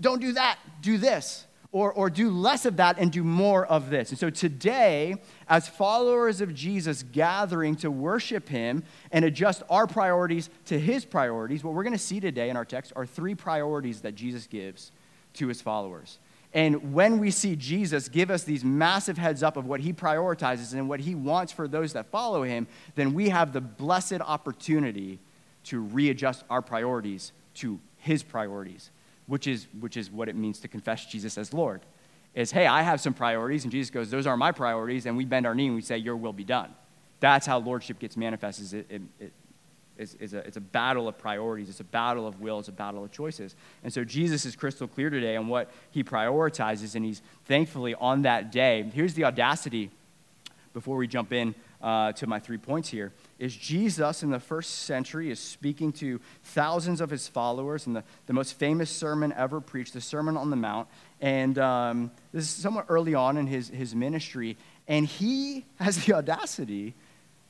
don't 0.00 0.20
do 0.20 0.32
that, 0.32 0.58
do 0.80 0.96
this 0.96 1.47
or, 1.70 1.92
or 1.92 2.08
do 2.08 2.30
less 2.30 2.64
of 2.64 2.76
that 2.76 2.98
and 2.98 3.12
do 3.12 3.22
more 3.22 3.66
of 3.66 3.90
this. 3.90 4.10
And 4.10 4.18
so 4.18 4.30
today, 4.30 5.16
as 5.48 5.68
followers 5.68 6.40
of 6.40 6.54
Jesus 6.54 7.02
gathering 7.02 7.76
to 7.76 7.90
worship 7.90 8.48
him 8.48 8.84
and 9.12 9.24
adjust 9.24 9.62
our 9.68 9.86
priorities 9.86 10.48
to 10.66 10.78
his 10.78 11.04
priorities, 11.04 11.62
what 11.62 11.74
we're 11.74 11.82
going 11.82 11.92
to 11.92 11.98
see 11.98 12.20
today 12.20 12.48
in 12.48 12.56
our 12.56 12.64
text 12.64 12.92
are 12.96 13.04
three 13.04 13.34
priorities 13.34 14.00
that 14.00 14.14
Jesus 14.14 14.46
gives 14.46 14.92
to 15.34 15.48
his 15.48 15.60
followers. 15.60 16.18
And 16.54 16.94
when 16.94 17.18
we 17.18 17.30
see 17.30 17.54
Jesus 17.54 18.08
give 18.08 18.30
us 18.30 18.44
these 18.44 18.64
massive 18.64 19.18
heads 19.18 19.42
up 19.42 19.58
of 19.58 19.66
what 19.66 19.80
he 19.80 19.92
prioritizes 19.92 20.72
and 20.72 20.88
what 20.88 21.00
he 21.00 21.14
wants 21.14 21.52
for 21.52 21.68
those 21.68 21.92
that 21.92 22.06
follow 22.06 22.42
him, 22.42 22.66
then 22.94 23.12
we 23.12 23.28
have 23.28 23.52
the 23.52 23.60
blessed 23.60 24.22
opportunity 24.22 25.18
to 25.64 25.80
readjust 25.80 26.44
our 26.48 26.62
priorities 26.62 27.32
to 27.56 27.78
his 27.98 28.22
priorities 28.22 28.90
which 29.28 29.46
is, 29.46 29.68
which 29.78 29.96
is 29.96 30.10
what 30.10 30.28
it 30.28 30.34
means 30.34 30.58
to 30.60 30.68
confess 30.68 31.06
Jesus 31.06 31.38
as 31.38 31.54
Lord. 31.54 31.80
Is, 32.34 32.50
hey, 32.50 32.66
I 32.66 32.82
have 32.82 33.00
some 33.00 33.14
priorities, 33.14 33.64
and 33.64 33.70
Jesus 33.70 33.90
goes, 33.90 34.10
those 34.10 34.26
are 34.26 34.36
my 34.36 34.52
priorities, 34.52 35.06
and 35.06 35.16
we 35.16 35.24
bend 35.24 35.46
our 35.46 35.54
knee 35.54 35.66
and 35.66 35.76
we 35.76 35.82
say, 35.82 35.96
your 35.98 36.16
will 36.16 36.32
be 36.32 36.44
done. 36.44 36.70
That's 37.20 37.46
how 37.46 37.58
lordship 37.58 37.98
gets 37.98 38.16
manifested. 38.16 38.72
It, 38.72 38.94
it, 38.94 39.02
it, 39.20 39.32
it's, 39.96 40.16
it's, 40.20 40.32
a, 40.32 40.38
it's 40.38 40.56
a 40.56 40.60
battle 40.60 41.08
of 41.08 41.18
priorities. 41.18 41.68
It's 41.68 41.80
a 41.80 41.84
battle 41.84 42.26
of 42.26 42.40
will. 42.40 42.60
It's 42.60 42.68
a 42.68 42.72
battle 42.72 43.02
of 43.04 43.10
choices. 43.10 43.56
And 43.82 43.92
so 43.92 44.04
Jesus 44.04 44.44
is 44.44 44.54
crystal 44.54 44.86
clear 44.86 45.10
today 45.10 45.36
on 45.36 45.48
what 45.48 45.70
he 45.90 46.04
prioritizes, 46.04 46.94
and 46.94 47.04
he's 47.04 47.20
thankfully 47.46 47.94
on 47.96 48.22
that 48.22 48.52
day. 48.52 48.88
Here's 48.94 49.14
the 49.14 49.24
audacity 49.24 49.90
before 50.72 50.96
we 50.96 51.08
jump 51.08 51.32
in 51.32 51.54
uh, 51.82 52.12
to 52.12 52.26
my 52.26 52.38
three 52.38 52.58
points 52.58 52.88
here 52.88 53.12
is 53.38 53.56
Jesus 53.56 54.22
in 54.24 54.30
the 54.30 54.40
first 54.40 54.80
century 54.80 55.30
is 55.30 55.38
speaking 55.38 55.92
to 55.94 56.20
thousands 56.42 57.00
of 57.00 57.08
his 57.08 57.28
followers 57.28 57.86
in 57.86 57.92
the, 57.92 58.02
the 58.26 58.32
most 58.32 58.54
famous 58.54 58.90
sermon 58.90 59.32
ever 59.36 59.60
preached, 59.60 59.94
the 59.94 60.00
Sermon 60.00 60.36
on 60.36 60.50
the 60.50 60.56
Mount. 60.56 60.88
And 61.20 61.56
um, 61.58 62.10
this 62.32 62.44
is 62.44 62.50
somewhat 62.50 62.86
early 62.88 63.14
on 63.14 63.36
in 63.36 63.46
his, 63.46 63.68
his 63.68 63.94
ministry. 63.94 64.56
And 64.88 65.06
he 65.06 65.64
has 65.76 66.04
the 66.04 66.14
audacity 66.16 66.94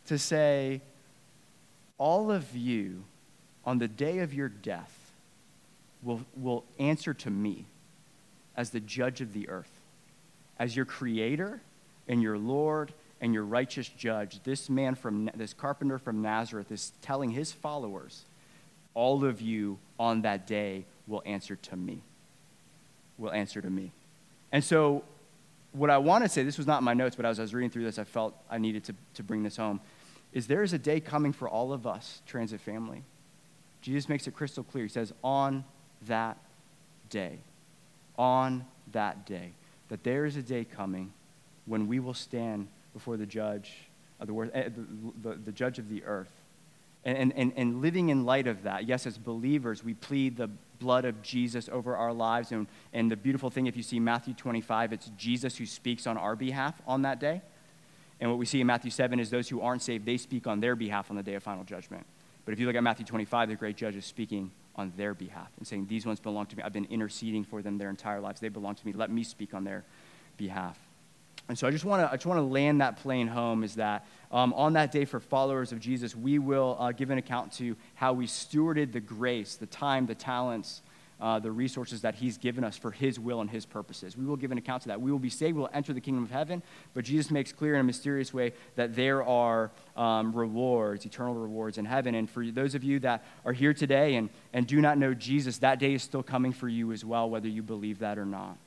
to 0.06 0.18
say, 0.18 0.82
All 1.96 2.30
of 2.30 2.54
you 2.54 3.04
on 3.64 3.78
the 3.78 3.88
day 3.88 4.18
of 4.18 4.34
your 4.34 4.48
death 4.48 5.12
will, 6.02 6.20
will 6.36 6.64
answer 6.78 7.14
to 7.14 7.30
me 7.30 7.64
as 8.56 8.70
the 8.70 8.80
judge 8.80 9.22
of 9.22 9.32
the 9.32 9.48
earth, 9.48 9.70
as 10.58 10.76
your 10.76 10.84
creator 10.84 11.62
and 12.06 12.22
your 12.22 12.36
Lord 12.36 12.92
and 13.20 13.34
your 13.34 13.44
righteous 13.44 13.88
judge, 13.88 14.40
this 14.44 14.70
man 14.70 14.94
from 14.94 15.30
this 15.34 15.52
carpenter 15.52 15.98
from 15.98 16.22
Nazareth 16.22 16.70
is 16.70 16.92
telling 17.02 17.30
his 17.30 17.52
followers, 17.52 18.22
all 18.94 19.24
of 19.24 19.40
you 19.40 19.78
on 19.98 20.22
that 20.22 20.46
day 20.46 20.84
will 21.06 21.22
answer 21.26 21.56
to 21.56 21.76
me. 21.76 22.00
Will 23.18 23.32
answer 23.32 23.60
to 23.60 23.70
me. 23.70 23.92
And 24.52 24.62
so, 24.62 25.02
what 25.72 25.90
I 25.90 25.98
want 25.98 26.24
to 26.24 26.28
say, 26.28 26.42
this 26.42 26.56
was 26.56 26.66
not 26.66 26.78
in 26.78 26.84
my 26.84 26.94
notes, 26.94 27.16
but 27.16 27.26
as 27.26 27.38
I 27.38 27.42
was 27.42 27.52
reading 27.52 27.70
through 27.70 27.84
this, 27.84 27.98
I 27.98 28.04
felt 28.04 28.34
I 28.50 28.58
needed 28.58 28.84
to, 28.84 28.94
to 29.14 29.22
bring 29.22 29.42
this 29.42 29.56
home, 29.56 29.80
is 30.32 30.46
there 30.46 30.62
is 30.62 30.72
a 30.72 30.78
day 30.78 31.00
coming 31.00 31.32
for 31.32 31.48
all 31.48 31.72
of 31.72 31.86
us, 31.86 32.22
transit 32.26 32.60
family. 32.60 33.02
Jesus 33.82 34.08
makes 34.08 34.26
it 34.26 34.34
crystal 34.34 34.64
clear. 34.64 34.84
He 34.84 34.90
says, 34.90 35.12
on 35.22 35.64
that 36.06 36.38
day, 37.10 37.38
on 38.16 38.64
that 38.92 39.26
day, 39.26 39.52
that 39.88 40.04
there 40.04 40.24
is 40.24 40.36
a 40.36 40.42
day 40.42 40.64
coming 40.64 41.12
when 41.66 41.86
we 41.86 42.00
will 42.00 42.14
stand 42.14 42.68
before 42.92 43.16
the 43.16 43.26
judge 43.26 43.72
of 44.20 44.26
the, 44.26 44.34
uh, 44.34 44.46
the, 44.52 45.30
the, 45.30 45.34
the 45.36 45.52
judge 45.52 45.78
of 45.78 45.88
the 45.88 46.04
earth. 46.04 46.32
And, 47.04 47.32
and, 47.34 47.52
and 47.56 47.80
living 47.80 48.08
in 48.08 48.24
light 48.26 48.46
of 48.46 48.64
that, 48.64 48.86
yes, 48.86 49.06
as 49.06 49.16
believers, 49.16 49.84
we 49.84 49.94
plead 49.94 50.36
the 50.36 50.50
blood 50.78 51.04
of 51.04 51.22
Jesus 51.22 51.68
over 51.68 51.96
our 51.96 52.12
lives. 52.12 52.52
And, 52.52 52.66
and 52.92 53.10
the 53.10 53.16
beautiful 53.16 53.50
thing, 53.50 53.66
if 53.66 53.76
you 53.76 53.82
see 53.82 54.00
Matthew 54.00 54.34
25, 54.34 54.92
it's 54.92 55.10
Jesus 55.16 55.56
who 55.56 55.64
speaks 55.64 56.06
on 56.06 56.18
our 56.18 56.36
behalf 56.36 56.74
on 56.86 57.02
that 57.02 57.20
day. 57.20 57.40
And 58.20 58.30
what 58.30 58.38
we 58.38 58.46
see 58.46 58.60
in 58.60 58.66
Matthew 58.66 58.90
7 58.90 59.20
is 59.20 59.30
those 59.30 59.48
who 59.48 59.60
aren't 59.60 59.82
saved, 59.82 60.04
they 60.04 60.16
speak 60.16 60.46
on 60.46 60.60
their 60.60 60.74
behalf 60.74 61.10
on 61.10 61.16
the 61.16 61.22
day 61.22 61.34
of 61.34 61.42
final 61.42 61.64
judgment. 61.64 62.04
But 62.44 62.52
if 62.52 62.60
you 62.60 62.66
look 62.66 62.76
at 62.76 62.82
Matthew 62.82 63.06
25, 63.06 63.50
the 63.50 63.54
great 63.54 63.76
judge 63.76 63.94
is 63.94 64.04
speaking 64.04 64.50
on 64.74 64.92
their 64.96 65.14
behalf 65.14 65.50
and 65.58 65.66
saying, 65.66 65.86
These 65.86 66.06
ones 66.06 66.18
belong 66.18 66.46
to 66.46 66.56
me. 66.56 66.62
I've 66.62 66.72
been 66.72 66.86
interceding 66.86 67.44
for 67.44 67.62
them 67.62 67.78
their 67.78 67.90
entire 67.90 68.20
lives. 68.20 68.40
They 68.40 68.48
belong 68.48 68.74
to 68.74 68.86
me. 68.86 68.92
Let 68.92 69.10
me 69.10 69.22
speak 69.22 69.54
on 69.54 69.64
their 69.64 69.84
behalf. 70.36 70.78
And 71.48 71.58
so 71.58 71.66
I 71.66 71.70
just 71.70 71.84
want 71.84 72.02
to 72.02 72.12
I 72.12 72.16
just 72.16 72.26
want 72.26 72.38
to 72.38 72.44
land 72.44 72.82
that 72.82 72.98
plane 72.98 73.26
home 73.26 73.64
is 73.64 73.76
that 73.76 74.06
um, 74.30 74.52
on 74.52 74.74
that 74.74 74.92
day 74.92 75.06
for 75.06 75.18
followers 75.18 75.72
of 75.72 75.80
Jesus, 75.80 76.14
we 76.14 76.38
will 76.38 76.76
uh, 76.78 76.92
give 76.92 77.10
an 77.10 77.16
account 77.16 77.52
to 77.54 77.74
how 77.94 78.12
we 78.12 78.26
stewarded 78.26 78.92
the 78.92 79.00
grace, 79.00 79.56
the 79.56 79.66
time, 79.66 80.04
the 80.04 80.14
talents, 80.14 80.82
uh, 81.20 81.38
the 81.38 81.50
resources 81.50 82.02
that 82.02 82.14
He's 82.14 82.36
given 82.36 82.64
us 82.64 82.76
for 82.76 82.90
His 82.90 83.18
will 83.18 83.40
and 83.40 83.48
His 83.48 83.64
purposes. 83.64 84.14
We 84.14 84.26
will 84.26 84.36
give 84.36 84.52
an 84.52 84.58
account 84.58 84.82
to 84.82 84.88
that. 84.88 85.00
We 85.00 85.10
will 85.10 85.18
be 85.18 85.30
saved, 85.30 85.56
we 85.56 85.62
will 85.62 85.70
enter 85.72 85.94
the 85.94 86.02
kingdom 86.02 86.22
of 86.22 86.30
heaven, 86.30 86.62
but 86.92 87.04
Jesus 87.04 87.30
makes 87.30 87.50
clear 87.50 87.74
in 87.74 87.80
a 87.80 87.84
mysterious 87.84 88.34
way 88.34 88.52
that 88.76 88.94
there 88.94 89.24
are 89.24 89.70
um, 89.96 90.32
rewards, 90.34 91.06
eternal 91.06 91.34
rewards 91.34 91.78
in 91.78 91.86
heaven. 91.86 92.14
And 92.14 92.28
for 92.28 92.44
those 92.44 92.74
of 92.74 92.84
you 92.84 92.98
that 93.00 93.24
are 93.46 93.54
here 93.54 93.72
today 93.72 94.16
and, 94.16 94.28
and 94.52 94.66
do 94.66 94.82
not 94.82 94.98
know 94.98 95.14
Jesus, 95.14 95.58
that 95.58 95.78
day 95.78 95.94
is 95.94 96.02
still 96.02 96.22
coming 96.22 96.52
for 96.52 96.68
you 96.68 96.92
as 96.92 97.06
well, 97.06 97.28
whether 97.30 97.48
you 97.48 97.62
believe 97.62 98.00
that 98.00 98.18
or 98.18 98.26
not. 98.26 98.58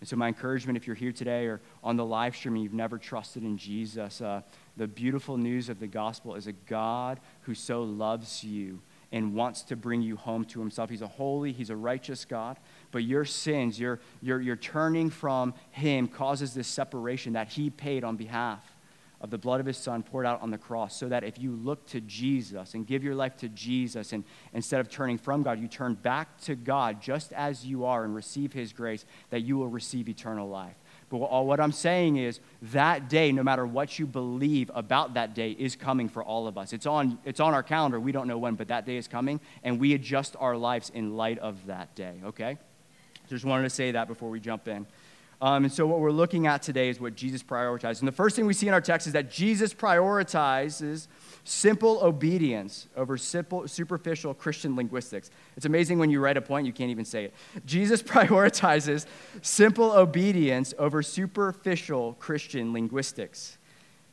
And 0.00 0.08
so, 0.08 0.16
my 0.16 0.28
encouragement, 0.28 0.78
if 0.78 0.86
you're 0.86 0.96
here 0.96 1.12
today 1.12 1.46
or 1.46 1.60
on 1.84 1.96
the 1.96 2.04
live 2.04 2.34
stream 2.34 2.54
and 2.54 2.62
you've 2.62 2.72
never 2.72 2.96
trusted 2.96 3.42
in 3.42 3.58
Jesus, 3.58 4.20
uh, 4.20 4.40
the 4.76 4.88
beautiful 4.88 5.36
news 5.36 5.68
of 5.68 5.78
the 5.78 5.86
gospel 5.86 6.34
is 6.34 6.46
a 6.46 6.52
God 6.52 7.20
who 7.42 7.54
so 7.54 7.82
loves 7.82 8.42
you 8.42 8.80
and 9.12 9.34
wants 9.34 9.62
to 9.62 9.76
bring 9.76 10.00
you 10.00 10.16
home 10.16 10.44
to 10.46 10.60
himself. 10.60 10.88
He's 10.88 11.02
a 11.02 11.06
holy, 11.06 11.52
he's 11.52 11.70
a 11.70 11.76
righteous 11.76 12.24
God, 12.24 12.56
but 12.92 13.02
your 13.02 13.24
sins, 13.24 13.78
your, 13.78 14.00
your, 14.22 14.40
your 14.40 14.56
turning 14.56 15.10
from 15.10 15.52
him 15.70 16.08
causes 16.08 16.54
this 16.54 16.68
separation 16.68 17.34
that 17.34 17.48
he 17.48 17.68
paid 17.70 18.04
on 18.04 18.16
behalf 18.16 18.64
of 19.20 19.30
the 19.30 19.38
blood 19.38 19.60
of 19.60 19.66
his 19.66 19.76
son 19.76 20.02
poured 20.02 20.24
out 20.24 20.40
on 20.40 20.50
the 20.50 20.58
cross 20.58 20.96
so 20.96 21.08
that 21.08 21.24
if 21.24 21.38
you 21.38 21.52
look 21.52 21.86
to 21.86 22.00
Jesus 22.00 22.74
and 22.74 22.86
give 22.86 23.04
your 23.04 23.14
life 23.14 23.36
to 23.38 23.48
Jesus 23.50 24.12
and 24.12 24.24
instead 24.54 24.80
of 24.80 24.88
turning 24.88 25.18
from 25.18 25.42
God, 25.42 25.60
you 25.60 25.68
turn 25.68 25.94
back 25.94 26.40
to 26.42 26.54
God 26.54 27.02
just 27.02 27.32
as 27.34 27.66
you 27.66 27.84
are 27.84 28.04
and 28.04 28.14
receive 28.14 28.52
his 28.52 28.72
grace, 28.72 29.04
that 29.28 29.40
you 29.40 29.58
will 29.58 29.68
receive 29.68 30.08
eternal 30.08 30.48
life. 30.48 30.76
But 31.10 31.18
what 31.18 31.58
I'm 31.58 31.72
saying 31.72 32.16
is 32.16 32.38
that 32.62 33.08
day, 33.08 33.32
no 33.32 33.42
matter 33.42 33.66
what 33.66 33.98
you 33.98 34.06
believe 34.06 34.70
about 34.74 35.14
that 35.14 35.34
day, 35.34 35.50
is 35.50 35.74
coming 35.74 36.08
for 36.08 36.22
all 36.22 36.46
of 36.46 36.56
us. 36.56 36.72
It's 36.72 36.86
on, 36.86 37.18
it's 37.24 37.40
on 37.40 37.52
our 37.52 37.64
calendar. 37.64 37.98
We 37.98 38.12
don't 38.12 38.28
know 38.28 38.38
when, 38.38 38.54
but 38.54 38.68
that 38.68 38.86
day 38.86 38.96
is 38.96 39.08
coming, 39.08 39.40
and 39.64 39.80
we 39.80 39.94
adjust 39.94 40.36
our 40.38 40.56
lives 40.56 40.90
in 40.94 41.16
light 41.16 41.40
of 41.40 41.66
that 41.66 41.96
day, 41.96 42.14
okay? 42.26 42.58
Just 43.28 43.44
wanted 43.44 43.64
to 43.64 43.70
say 43.70 43.90
that 43.90 44.06
before 44.06 44.30
we 44.30 44.38
jump 44.38 44.68
in. 44.68 44.86
Um, 45.42 45.64
and 45.64 45.72
so, 45.72 45.86
what 45.86 46.00
we're 46.00 46.10
looking 46.10 46.46
at 46.46 46.60
today 46.60 46.90
is 46.90 47.00
what 47.00 47.14
Jesus 47.14 47.42
prioritized. 47.42 48.00
And 48.00 48.08
the 48.08 48.12
first 48.12 48.36
thing 48.36 48.44
we 48.44 48.52
see 48.52 48.68
in 48.68 48.74
our 48.74 48.80
text 48.80 49.06
is 49.06 49.14
that 49.14 49.30
Jesus 49.30 49.72
prioritizes 49.72 51.08
simple 51.44 51.98
obedience 52.02 52.88
over 52.94 53.16
simple, 53.16 53.66
superficial 53.66 54.34
Christian 54.34 54.76
linguistics. 54.76 55.30
It's 55.56 55.64
amazing 55.64 55.98
when 55.98 56.10
you 56.10 56.20
write 56.20 56.36
a 56.36 56.42
point, 56.42 56.66
you 56.66 56.74
can't 56.74 56.90
even 56.90 57.06
say 57.06 57.24
it. 57.24 57.34
Jesus 57.64 58.02
prioritizes 58.02 59.06
simple 59.40 59.92
obedience 59.92 60.74
over 60.78 61.02
superficial 61.02 62.14
Christian 62.14 62.74
linguistics. 62.74 63.56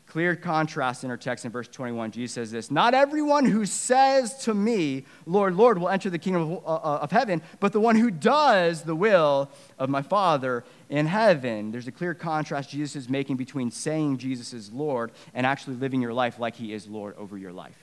Clear 0.07 0.37
contrast 0.37 1.03
in 1.03 1.11
our 1.11 1.17
text 1.17 1.43
in 1.43 1.51
verse 1.51 1.67
21. 1.67 2.11
Jesus 2.11 2.33
says 2.33 2.49
this 2.49 2.71
Not 2.71 2.93
everyone 2.93 3.43
who 3.43 3.65
says 3.65 4.37
to 4.45 4.53
me, 4.53 5.03
Lord, 5.25 5.55
Lord, 5.55 5.77
will 5.77 5.89
enter 5.89 6.09
the 6.09 6.17
kingdom 6.17 6.43
of, 6.43 6.63
uh, 6.65 6.75
uh, 6.75 6.99
of 7.01 7.11
heaven, 7.11 7.41
but 7.59 7.73
the 7.73 7.81
one 7.81 7.97
who 7.97 8.09
does 8.09 8.83
the 8.83 8.95
will 8.95 9.51
of 9.77 9.89
my 9.89 10.01
Father 10.01 10.63
in 10.89 11.07
heaven. 11.07 11.71
There's 11.71 11.89
a 11.89 11.91
clear 11.91 12.13
contrast 12.13 12.69
Jesus 12.69 12.95
is 12.95 13.09
making 13.09 13.35
between 13.35 13.69
saying 13.69 14.19
Jesus 14.19 14.53
is 14.53 14.71
Lord 14.71 15.11
and 15.33 15.45
actually 15.45 15.75
living 15.75 16.01
your 16.01 16.13
life 16.13 16.39
like 16.39 16.55
he 16.55 16.71
is 16.71 16.87
Lord 16.87 17.15
over 17.17 17.37
your 17.37 17.51
life. 17.51 17.77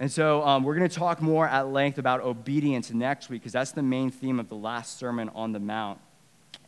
And 0.00 0.12
so 0.12 0.46
um, 0.46 0.62
we're 0.62 0.76
going 0.76 0.88
to 0.88 0.94
talk 0.94 1.20
more 1.20 1.48
at 1.48 1.66
length 1.66 1.98
about 1.98 2.20
obedience 2.20 2.92
next 2.92 3.28
week 3.28 3.42
because 3.42 3.52
that's 3.52 3.72
the 3.72 3.82
main 3.82 4.12
theme 4.12 4.38
of 4.38 4.48
the 4.48 4.54
last 4.54 4.96
Sermon 4.96 5.28
on 5.34 5.50
the 5.50 5.58
Mount 5.58 5.98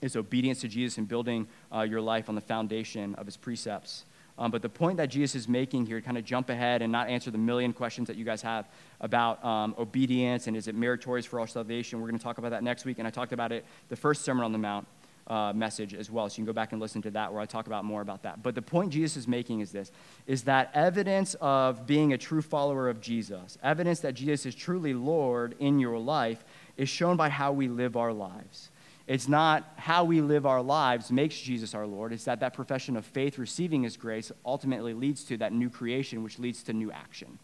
is 0.00 0.16
obedience 0.16 0.61
to 0.61 0.68
Jesus 0.68 0.99
and 0.99 1.06
building 1.06 1.47
uh, 1.75 1.82
your 1.82 2.00
life 2.00 2.28
on 2.28 2.35
the 2.35 2.40
foundation 2.40 3.14
of 3.16 3.26
his 3.26 3.37
precepts. 3.37 4.04
Um, 4.38 4.50
but 4.50 4.62
the 4.62 4.70
point 4.70 4.97
that 4.97 5.11
Jesus 5.11 5.35
is 5.35 5.49
making 5.49 5.85
here, 5.85 6.00
kind 6.00 6.16
of 6.16 6.25
jump 6.25 6.49
ahead 6.49 6.80
and 6.80 6.90
not 6.90 7.09
answer 7.09 7.30
the 7.30 7.38
million 7.38 7.75
questions 7.75 8.09
that 8.09 8.16
you 8.16 8.25
guys 8.25 8.40
have 8.40 8.66
about 9.02 9.44
um, 9.44 9.75
obedience 9.78 10.47
and 10.47 10.56
is 10.56 10.66
it 10.66 10.75
meritorious 10.75 11.26
for 11.26 11.40
our 11.40 11.47
salvation. 11.47 12.00
We're 12.00 12.09
going 12.09 12.18
to 12.18 12.25
talk 12.25 12.38
about 12.38 12.50
that 12.52 12.64
next 12.64 12.87
week. 12.87 12.99
And 12.99 13.06
I 13.06 13.11
talked 13.11 13.35
about 13.35 13.52
it 13.52 13.66
the 13.90 13.97
first 13.97 14.23
Sermon 14.23 14.42
on 14.42 14.52
the 14.52 14.59
Mount 14.59 14.87
uh, 15.26 15.52
message 15.52 15.94
as 15.94 16.11
well. 16.11 16.28
So 16.28 16.35
you 16.35 16.37
can 16.38 16.47
go 16.47 16.52
back 16.54 16.73
and 16.73 16.80
listen 16.80 17.02
to 17.02 17.11
that 17.12 17.32
where 17.32 17.40
I 17.40 17.47
talk 17.47 17.66
about 17.66 17.85
more 17.85 18.00
about 18.00 18.23
that. 18.23 18.42
But 18.42 18.54
the 18.54 18.62
point 18.62 18.92
Jesus 18.92 19.16
is 19.16 19.28
making 19.28 19.61
is 19.61 19.70
this 19.70 19.92
is 20.26 20.42
that 20.44 20.70
evidence 20.75 21.35
of 21.40 21.87
being 21.87 22.14
a 22.14 22.18
true 22.18 22.42
follower 22.42 22.88
of 22.88 23.00
Jesus, 23.00 23.59
evidence 23.62 24.00
that 24.00 24.14
Jesus 24.14 24.47
is 24.47 24.54
truly 24.54 24.94
Lord 24.94 25.54
in 25.61 25.78
your 25.78 25.99
life, 25.99 26.44
is 26.76 26.88
shown 26.88 27.16
by 27.16 27.28
how 27.28 27.52
we 27.52 27.68
live 27.68 27.97
our 27.97 28.12
lives. 28.12 28.70
It's 29.11 29.26
not 29.26 29.69
how 29.75 30.05
we 30.05 30.21
live 30.21 30.47
our 30.47 30.62
lives 30.62 31.11
makes 31.11 31.37
Jesus 31.37 31.75
our 31.75 31.85
Lord. 31.85 32.12
It's 32.12 32.26
that 32.26 32.38
that 32.38 32.55
profession 32.55 32.97
of 32.97 33.05
faith, 33.05 33.38
receiving 33.38 33.83
His 33.83 33.97
grace, 33.97 34.31
ultimately 34.47 34.95
leads 34.95 35.25
to 35.25 35.37
that 35.38 35.52
new 35.52 35.69
creation, 35.69 36.23
which 36.23 36.38
leads 36.38 36.62
to 36.62 36.73
new 36.73 36.93
action. 36.93 37.40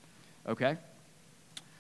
Okay? 0.47 0.77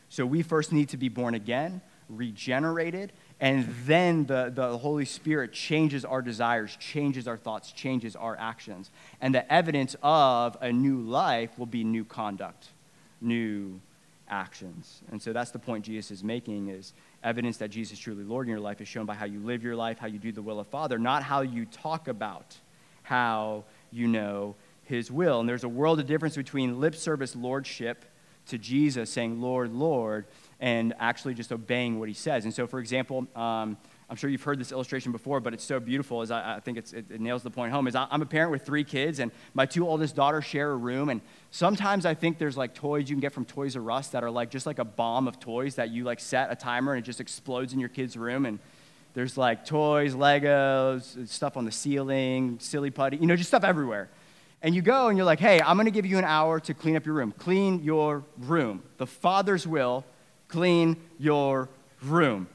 So 0.09 0.26
we 0.26 0.43
first 0.43 0.73
need 0.73 0.88
to 0.88 0.97
be 0.97 1.09
born 1.09 1.35
again, 1.35 1.83
regenerated, 2.09 3.12
and 3.38 3.73
then 3.85 4.26
the, 4.26 4.50
the 4.52 4.76
Holy 4.76 5.05
Spirit 5.05 5.52
changes 5.52 6.05
our 6.05 6.21
desires, 6.21 6.76
changes 6.81 7.28
our 7.28 7.37
thoughts, 7.37 7.71
changes 7.71 8.16
our 8.16 8.37
actions. 8.40 8.90
And 9.21 9.33
the 9.33 9.52
evidence 9.52 9.95
of 10.02 10.57
a 10.61 10.73
new 10.73 11.00
life 11.00 11.57
will 11.57 11.66
be 11.66 11.85
new 11.85 12.05
conduct, 12.05 12.71
new 13.21 13.81
actions. 14.28 15.02
And 15.11 15.21
so 15.21 15.33
that's 15.33 15.50
the 15.50 15.59
point 15.59 15.85
Jesus 15.85 16.11
is 16.11 16.25
making 16.25 16.68
is 16.68 16.92
evidence 17.23 17.56
that 17.59 17.71
Jesus 17.71 17.95
is 17.95 17.99
truly 17.99 18.25
Lord 18.25 18.47
in 18.47 18.50
your 18.50 18.61
life 18.61 18.80
is 18.80 18.88
shown 18.88 19.06
by 19.06 19.14
how 19.14 19.25
you 19.25 19.40
live 19.40 19.62
your 19.62 19.76
life, 19.76 19.99
how 19.99 20.06
you 20.06 20.18
do 20.18 20.33
the 20.33 20.42
will 20.42 20.61
of 20.61 20.66
Father, 20.66 20.99
not 20.99 21.23
how 21.23 21.40
you 21.40 21.64
talk 21.66 22.09
about 22.09 22.56
how 23.02 23.64
you 23.92 24.09
know 24.09 24.56
his 24.85 25.11
will. 25.11 25.40
And 25.40 25.49
there's 25.49 25.64
a 25.64 25.68
world 25.68 26.00
of 26.00 26.06
difference 26.06 26.37
between 26.37 26.80
lip 26.80 26.97
service 26.97 27.37
lordship 27.37 28.04
to 28.49 28.59
Jesus, 28.59 29.11
saying, 29.11 29.40
Lord, 29.40 29.73
Lord, 29.73 30.26
and 30.61 30.95
actually 30.99 31.35
just 31.35 31.52
obeying 31.52 31.99
what 31.99 32.09
he 32.09 32.14
says. 32.14 32.45
And 32.45 32.54
so, 32.54 32.66
for 32.66 32.78
example, 32.78 33.26
um, 33.35 33.76
I'm 34.08 34.14
sure 34.14 34.30
you've 34.30 34.42
heard 34.42 34.60
this 34.60 34.70
illustration 34.70 35.10
before, 35.10 35.40
but 35.40 35.52
it's 35.52 35.64
so 35.64 35.80
beautiful. 35.80 36.22
As 36.22 36.30
I, 36.30 36.56
I 36.56 36.60
think 36.60 36.78
it, 36.78 36.92
it, 36.92 37.20
nails 37.20 37.42
the 37.42 37.50
point 37.50 37.72
home. 37.72 37.88
Is 37.88 37.96
I, 37.96 38.06
am 38.10 38.22
a 38.22 38.26
parent 38.26 38.52
with 38.52 38.64
three 38.64 38.84
kids, 38.84 39.18
and 39.18 39.32
my 39.52 39.66
two 39.66 39.86
oldest 39.86 40.14
daughters 40.14 40.44
share 40.44 40.70
a 40.70 40.76
room. 40.76 41.08
And 41.08 41.20
sometimes 41.50 42.06
I 42.06 42.14
think 42.14 42.38
there's 42.38 42.56
like 42.56 42.72
toys 42.72 43.10
you 43.10 43.16
can 43.16 43.20
get 43.20 43.32
from 43.32 43.44
Toys 43.44 43.75
R 43.75 43.90
Us 43.90 44.08
that 44.08 44.22
are 44.22 44.30
like 44.30 44.50
just 44.50 44.64
like 44.64 44.78
a 44.78 44.84
bomb 44.84 45.26
of 45.26 45.40
toys 45.40 45.75
that 45.75 45.90
you 45.90 46.04
like 46.04 46.20
set 46.20 46.52
a 46.52 46.54
timer 46.54 46.94
and 46.94 47.02
it 47.02 47.06
just 47.06 47.20
explodes 47.20 47.72
in 47.72 47.80
your 47.80 47.88
kid's 47.88 48.16
room. 48.16 48.46
And 48.46 48.60
there's 49.14 49.36
like 49.36 49.64
toys, 49.64 50.14
Legos, 50.14 51.28
stuff 51.28 51.56
on 51.56 51.64
the 51.64 51.72
ceiling, 51.72 52.58
silly 52.60 52.90
putty, 52.90 53.16
you 53.16 53.26
know, 53.26 53.34
just 53.34 53.48
stuff 53.48 53.64
everywhere. 53.64 54.08
And 54.62 54.72
you 54.75 54.82
go 54.82 55.08
and 55.08 55.18
you're 55.18 55.26
like, 55.26 55.40
hey, 55.40 55.60
I'm 55.60 55.76
going 55.76 55.86
to 55.86 55.90
give 55.90 56.06
you 56.06 56.18
an 56.18 56.25
hour 56.25 56.60
to 56.60 56.75
clean 56.75 56.96
up 56.96 57.04
your 57.04 57.14
room. 57.16 57.32
Clean 57.32 57.82
your 57.82 58.25
room. 58.38 58.82
The 58.98 59.06
Father's 59.06 59.66
will, 59.66 60.04
clean 60.48 60.96
your 61.18 61.68
room. 62.02 62.48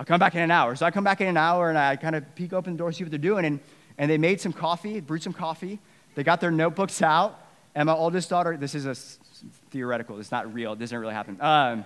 I'll 0.00 0.06
come 0.06 0.18
back 0.18 0.34
in 0.34 0.40
an 0.40 0.50
hour. 0.50 0.74
So 0.76 0.86
I 0.86 0.90
come 0.90 1.04
back 1.04 1.20
in 1.20 1.26
an 1.26 1.36
hour 1.36 1.68
and 1.68 1.76
I 1.76 1.94
kind 1.94 2.16
of 2.16 2.34
peek 2.34 2.54
open 2.54 2.72
the 2.72 2.78
door, 2.78 2.90
see 2.90 3.04
what 3.04 3.10
they're 3.10 3.18
doing. 3.18 3.44
And, 3.44 3.60
and 3.98 4.10
they 4.10 4.16
made 4.16 4.40
some 4.40 4.50
coffee, 4.50 4.98
brewed 4.98 5.22
some 5.22 5.34
coffee. 5.34 5.78
They 6.14 6.22
got 6.24 6.40
their 6.40 6.50
notebooks 6.50 7.02
out. 7.02 7.38
And 7.74 7.84
my 7.84 7.92
oldest 7.92 8.30
daughter, 8.30 8.56
this 8.56 8.74
is 8.74 8.86
a 8.86 8.94
theoretical, 9.68 10.18
it's 10.18 10.32
not 10.32 10.54
real, 10.54 10.72
it 10.72 10.78
doesn't 10.78 10.98
really 10.98 11.12
happen. 11.12 11.36
Um, 11.42 11.84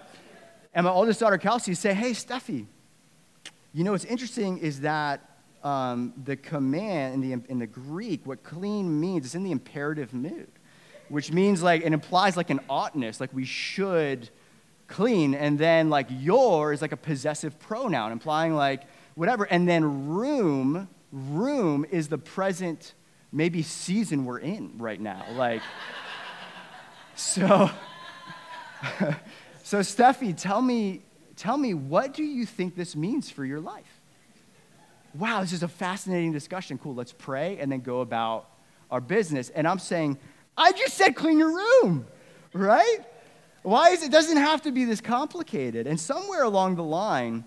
and 0.72 0.84
my 0.84 0.92
oldest 0.92 1.18
daughter, 1.18 1.38
Kelsey, 1.38 1.74
say, 1.74 1.92
Hey, 1.92 2.12
Steffi, 2.12 2.66
you 3.72 3.82
know 3.82 3.90
what's 3.90 4.04
interesting 4.04 4.58
is 4.58 4.82
that 4.82 5.40
um, 5.64 6.12
the 6.22 6.36
command 6.36 7.14
in 7.14 7.20
the, 7.20 7.50
in 7.50 7.58
the 7.58 7.66
Greek, 7.66 8.24
what 8.24 8.44
clean 8.44 9.00
means, 9.00 9.26
is 9.26 9.34
in 9.34 9.42
the 9.42 9.50
imperative 9.50 10.14
mood, 10.14 10.52
which 11.08 11.32
means 11.32 11.64
like, 11.64 11.82
it 11.82 11.92
implies 11.92 12.36
like 12.36 12.50
an 12.50 12.60
oughtness, 12.70 13.20
like 13.20 13.34
we 13.34 13.44
should 13.44 14.30
clean. 14.86 15.34
And 15.34 15.58
then, 15.58 15.90
like, 15.90 16.06
your 16.10 16.72
is 16.72 16.82
like 16.82 16.92
a 16.92 16.96
possessive 16.96 17.58
pronoun, 17.58 18.12
implying 18.12 18.54
like 18.54 18.82
whatever. 19.14 19.44
And 19.44 19.68
then 19.68 20.08
room, 20.08 20.88
room 21.12 21.86
is 21.90 22.08
the 22.08 22.18
present, 22.18 22.94
maybe 23.32 23.62
season 23.62 24.24
we're 24.24 24.38
in 24.38 24.78
right 24.78 25.00
now. 25.00 25.24
Like, 25.32 25.62
so, 27.14 27.70
so 29.62 29.80
Steffi, 29.80 30.36
tell 30.36 30.62
me, 30.62 31.02
tell 31.36 31.56
me, 31.56 31.74
what 31.74 32.14
do 32.14 32.24
you 32.24 32.46
think 32.46 32.74
this 32.76 32.96
means 32.96 33.30
for 33.30 33.44
your 33.44 33.60
life? 33.60 34.00
Wow, 35.14 35.42
this 35.42 35.52
is 35.52 35.62
a 35.62 35.68
fascinating 35.68 36.32
discussion. 36.32 36.76
Cool, 36.76 36.94
let's 36.94 37.12
pray 37.12 37.58
and 37.58 37.70
then 37.70 37.80
go 37.80 38.00
about 38.00 38.50
our 38.90 39.00
business. 39.00 39.48
And 39.50 39.66
I'm 39.66 39.78
saying, 39.78 40.18
I 40.56 40.72
just 40.72 40.94
said 40.94 41.14
clean 41.14 41.38
your 41.38 41.54
room, 41.54 42.06
right? 42.52 42.98
Why 43.64 43.88
is 43.88 44.02
it 44.02 44.12
doesn't 44.12 44.36
have 44.36 44.60
to 44.62 44.72
be 44.72 44.84
this 44.84 45.00
complicated? 45.00 45.86
And 45.86 45.98
somewhere 45.98 46.42
along 46.42 46.76
the 46.76 46.84
line, 46.84 47.44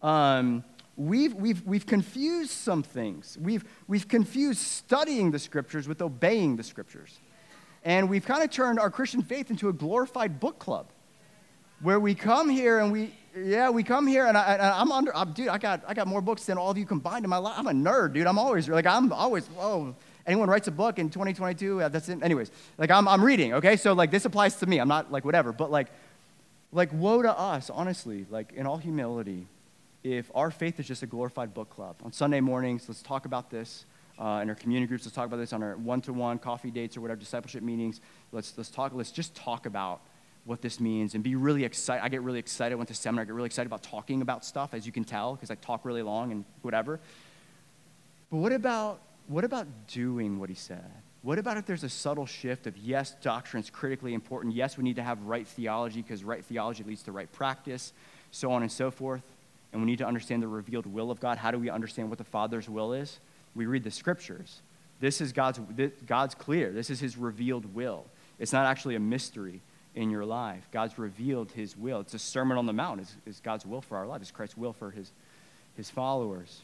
um, 0.00 0.62
we've, 0.96 1.34
we've, 1.34 1.62
we've 1.66 1.84
confused 1.84 2.52
some 2.52 2.84
things. 2.84 3.36
We've, 3.40 3.64
we've 3.88 4.06
confused 4.06 4.60
studying 4.60 5.32
the 5.32 5.40
scriptures 5.40 5.88
with 5.88 6.00
obeying 6.00 6.54
the 6.54 6.62
scriptures. 6.62 7.18
And 7.84 8.08
we've 8.08 8.24
kind 8.24 8.44
of 8.44 8.52
turned 8.52 8.78
our 8.78 8.88
Christian 8.88 9.20
faith 9.20 9.50
into 9.50 9.68
a 9.68 9.72
glorified 9.72 10.38
book 10.38 10.60
club. 10.60 10.86
where 11.80 12.00
we 12.00 12.14
come 12.14 12.48
here 12.48 12.80
and 12.80 12.90
we, 12.90 13.14
yeah, 13.36 13.68
we 13.68 13.82
come 13.82 14.06
here 14.06 14.26
and, 14.26 14.36
I, 14.36 14.80
am 14.80 14.90
under, 14.90 15.14
I'm, 15.14 15.32
dude, 15.32 15.48
I 15.48 15.58
got, 15.58 15.82
I 15.86 15.94
got 15.94 16.06
more 16.06 16.20
books 16.20 16.44
than 16.46 16.56
all 16.56 16.70
of 16.70 16.78
you 16.78 16.86
combined 16.86 17.24
in 17.24 17.30
my 17.30 17.36
life. 17.36 17.54
I'm 17.58 17.66
a 17.66 17.72
nerd, 17.72 18.14
dude. 18.14 18.26
I'm 18.26 18.38
always, 18.38 18.68
like, 18.68 18.86
I'm 18.86 19.12
always, 19.12 19.46
whoa. 19.48 19.94
Anyone 20.26 20.48
writes 20.48 20.66
a 20.68 20.72
book 20.72 20.98
in 20.98 21.08
2022, 21.08 21.88
that's 21.88 22.08
it. 22.08 22.22
Anyways, 22.22 22.50
like, 22.78 22.90
I'm, 22.90 23.06
I'm 23.06 23.24
reading, 23.24 23.54
okay? 23.54 23.76
So, 23.76 23.92
like, 23.92 24.10
this 24.10 24.24
applies 24.24 24.56
to 24.56 24.66
me. 24.66 24.78
I'm 24.78 24.88
not, 24.88 25.12
like, 25.12 25.24
whatever. 25.24 25.52
But, 25.52 25.70
like, 25.70 25.88
like, 26.72 26.92
woe 26.92 27.22
to 27.22 27.38
us, 27.38 27.70
honestly, 27.70 28.26
like, 28.28 28.52
in 28.52 28.66
all 28.66 28.76
humility, 28.76 29.46
if 30.02 30.30
our 30.34 30.50
faith 30.50 30.80
is 30.80 30.86
just 30.86 31.02
a 31.02 31.06
glorified 31.06 31.54
book 31.54 31.70
club. 31.70 31.96
On 32.04 32.12
Sunday 32.12 32.40
mornings, 32.40 32.84
let's 32.88 33.02
talk 33.02 33.24
about 33.24 33.50
this. 33.50 33.84
Uh, 34.18 34.40
in 34.42 34.48
our 34.48 34.54
community 34.54 34.88
groups, 34.88 35.04
let's 35.04 35.14
talk 35.14 35.26
about 35.26 35.36
this 35.36 35.52
on 35.52 35.62
our 35.62 35.76
one-to-one 35.76 36.38
coffee 36.38 36.70
dates 36.70 36.96
or 36.96 37.02
whatever 37.02 37.20
discipleship 37.20 37.62
meetings. 37.62 38.00
Let's, 38.32 38.54
let's 38.56 38.70
talk, 38.70 38.92
let's 38.94 39.10
just 39.10 39.34
talk 39.34 39.66
about 39.66 40.00
what 40.46 40.62
this 40.62 40.80
means 40.80 41.14
and 41.14 41.22
be 41.22 41.34
really 41.34 41.64
excited. 41.64 42.02
I 42.02 42.08
get 42.08 42.22
really 42.22 42.38
excited. 42.38 42.72
I 42.72 42.76
went 42.76 42.88
to 42.88 42.94
seminar. 42.94 43.22
I 43.22 43.24
get 43.26 43.34
really 43.34 43.46
excited 43.46 43.66
about 43.66 43.82
talking 43.82 44.22
about 44.22 44.44
stuff, 44.44 44.72
as 44.72 44.86
you 44.86 44.92
can 44.92 45.04
tell, 45.04 45.34
because 45.34 45.50
I 45.50 45.56
talk 45.56 45.84
really 45.84 46.02
long 46.02 46.32
and 46.32 46.44
whatever. 46.62 46.98
But 48.30 48.38
what 48.38 48.52
about, 48.52 49.00
what 49.28 49.44
about 49.44 49.66
doing 49.88 50.38
what 50.38 50.48
he 50.48 50.54
said? 50.54 50.90
What 51.22 51.38
about 51.38 51.56
if 51.56 51.66
there's 51.66 51.82
a 51.82 51.88
subtle 51.88 52.26
shift 52.26 52.66
of 52.66 52.76
yes, 52.76 53.16
doctrine 53.20 53.62
is 53.62 53.70
critically 53.70 54.14
important. 54.14 54.54
Yes, 54.54 54.78
we 54.78 54.84
need 54.84 54.96
to 54.96 55.02
have 55.02 55.20
right 55.22 55.46
theology 55.46 56.02
because 56.02 56.22
right 56.22 56.44
theology 56.44 56.84
leads 56.84 57.02
to 57.04 57.12
right 57.12 57.30
practice, 57.32 57.92
so 58.30 58.52
on 58.52 58.62
and 58.62 58.70
so 58.70 58.90
forth. 58.90 59.22
And 59.72 59.82
we 59.82 59.86
need 59.86 59.98
to 59.98 60.06
understand 60.06 60.42
the 60.42 60.48
revealed 60.48 60.86
will 60.86 61.10
of 61.10 61.18
God. 61.18 61.38
How 61.38 61.50
do 61.50 61.58
we 61.58 61.68
understand 61.68 62.08
what 62.08 62.18
the 62.18 62.24
Father's 62.24 62.68
will 62.68 62.92
is? 62.92 63.18
We 63.56 63.66
read 63.66 63.82
the 63.82 63.90
scriptures. 63.90 64.60
This 65.00 65.20
is 65.20 65.32
God's, 65.32 65.60
God's 66.06 66.34
clear. 66.34 66.70
This 66.70 66.90
is 66.90 67.00
his 67.00 67.16
revealed 67.16 67.74
will. 67.74 68.04
It's 68.38 68.52
not 68.52 68.66
actually 68.66 68.94
a 68.94 69.00
mystery 69.00 69.60
in 69.94 70.10
your 70.10 70.24
life. 70.24 70.68
God's 70.70 70.98
revealed 70.98 71.50
his 71.52 71.76
will. 71.76 72.00
It's 72.00 72.14
a 72.14 72.18
Sermon 72.18 72.56
on 72.56 72.66
the 72.66 72.72
Mount, 72.72 73.00
It's, 73.00 73.16
is 73.26 73.40
God's 73.40 73.66
will 73.66 73.80
for 73.80 73.96
our 73.96 74.06
life, 74.06 74.20
It's 74.20 74.30
Christ's 74.30 74.56
will 74.56 74.72
for 74.72 74.90
his, 74.90 75.10
his 75.76 75.90
followers. 75.90 76.60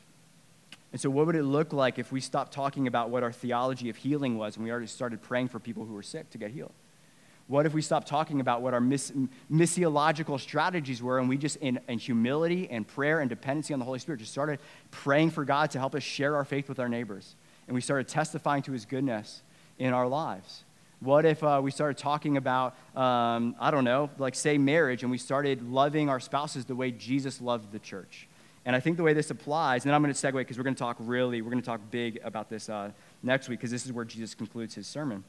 And 0.92 1.00
so, 1.00 1.08
what 1.08 1.26
would 1.26 1.36
it 1.36 1.44
look 1.44 1.72
like 1.72 1.98
if 1.98 2.12
we 2.12 2.20
stopped 2.20 2.52
talking 2.52 2.86
about 2.86 3.08
what 3.08 3.22
our 3.22 3.32
theology 3.32 3.88
of 3.88 3.96
healing 3.96 4.36
was 4.36 4.56
and 4.56 4.64
we 4.64 4.70
already 4.70 4.86
started 4.86 5.22
praying 5.22 5.48
for 5.48 5.58
people 5.58 5.86
who 5.86 5.94
were 5.94 6.02
sick 6.02 6.28
to 6.30 6.38
get 6.38 6.50
healed? 6.50 6.72
What 7.48 7.66
if 7.66 7.74
we 7.74 7.82
stopped 7.82 8.06
talking 8.06 8.40
about 8.40 8.62
what 8.62 8.72
our 8.72 8.80
miss, 8.80 9.12
missiological 9.50 10.38
strategies 10.38 11.02
were 11.02 11.18
and 11.18 11.28
we 11.28 11.36
just, 11.36 11.56
in, 11.56 11.80
in 11.88 11.98
humility 11.98 12.70
and 12.70 12.86
prayer 12.86 13.20
and 13.20 13.28
dependency 13.28 13.72
on 13.72 13.78
the 13.78 13.84
Holy 13.84 13.98
Spirit, 13.98 14.18
just 14.18 14.32
started 14.32 14.60
praying 14.90 15.30
for 15.30 15.44
God 15.44 15.70
to 15.72 15.78
help 15.78 15.94
us 15.94 16.02
share 16.02 16.36
our 16.36 16.44
faith 16.44 16.68
with 16.68 16.78
our 16.78 16.88
neighbors? 16.88 17.34
And 17.66 17.74
we 17.74 17.80
started 17.80 18.06
testifying 18.06 18.62
to 18.62 18.72
his 18.72 18.84
goodness 18.84 19.42
in 19.78 19.92
our 19.92 20.06
lives. 20.06 20.64
What 21.00 21.24
if 21.24 21.42
uh, 21.42 21.60
we 21.62 21.72
started 21.72 21.98
talking 21.98 22.36
about, 22.36 22.76
um, 22.94 23.56
I 23.58 23.72
don't 23.72 23.84
know, 23.84 24.08
like 24.18 24.36
say 24.36 24.56
marriage, 24.56 25.02
and 25.02 25.10
we 25.10 25.18
started 25.18 25.68
loving 25.68 26.08
our 26.08 26.20
spouses 26.20 26.64
the 26.64 26.76
way 26.76 26.92
Jesus 26.92 27.40
loved 27.40 27.72
the 27.72 27.80
church? 27.80 28.28
And 28.64 28.76
I 28.76 28.80
think 28.80 28.96
the 28.96 29.02
way 29.02 29.12
this 29.12 29.30
applies, 29.30 29.84
and 29.84 29.90
then 29.90 29.94
I'm 29.94 30.02
going 30.02 30.14
to 30.14 30.26
segue 30.26 30.34
because 30.34 30.56
we're 30.56 30.64
going 30.64 30.76
to 30.76 30.78
talk 30.78 30.96
really, 31.00 31.42
we're 31.42 31.50
going 31.50 31.62
to 31.62 31.66
talk 31.66 31.80
big 31.90 32.20
about 32.22 32.48
this 32.48 32.68
uh, 32.68 32.90
next 33.22 33.48
week 33.48 33.58
because 33.58 33.72
this 33.72 33.84
is 33.84 33.92
where 33.92 34.04
Jesus 34.04 34.34
concludes 34.34 34.74
his 34.74 34.86
sermon. 34.86 35.24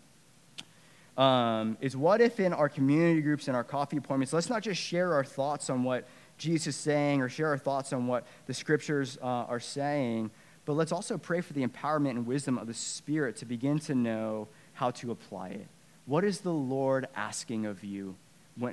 Um, 1.17 1.77
is 1.81 1.95
what 1.95 2.21
if 2.21 2.39
in 2.39 2.53
our 2.53 2.69
community 2.69 3.21
groups 3.21 3.47
and 3.47 3.55
our 3.55 3.63
coffee 3.63 3.97
appointments, 3.97 4.33
let's 4.33 4.49
not 4.49 4.63
just 4.63 4.81
share 4.81 5.13
our 5.13 5.23
thoughts 5.23 5.69
on 5.69 5.83
what 5.83 6.07
Jesus 6.37 6.67
is 6.67 6.75
saying 6.75 7.21
or 7.21 7.29
share 7.29 7.49
our 7.49 7.57
thoughts 7.57 7.93
on 7.93 8.07
what 8.07 8.25
the 8.47 8.53
scriptures 8.53 9.17
uh, 9.21 9.25
are 9.25 9.59
saying, 9.59 10.31
but 10.65 10.73
let's 10.73 10.91
also 10.91 11.17
pray 11.17 11.41
for 11.41 11.53
the 11.53 11.65
empowerment 11.65 12.11
and 12.11 12.25
wisdom 12.25 12.57
of 12.57 12.67
the 12.67 12.73
Spirit 12.73 13.35
to 13.37 13.45
begin 13.45 13.79
to 13.79 13.95
know 13.95 14.47
how 14.73 14.91
to 14.91 15.11
apply 15.11 15.49
it. 15.49 15.67
What 16.05 16.23
is 16.23 16.39
the 16.39 16.53
Lord 16.53 17.07
asking 17.15 17.65
of 17.65 17.83
you 17.83 18.15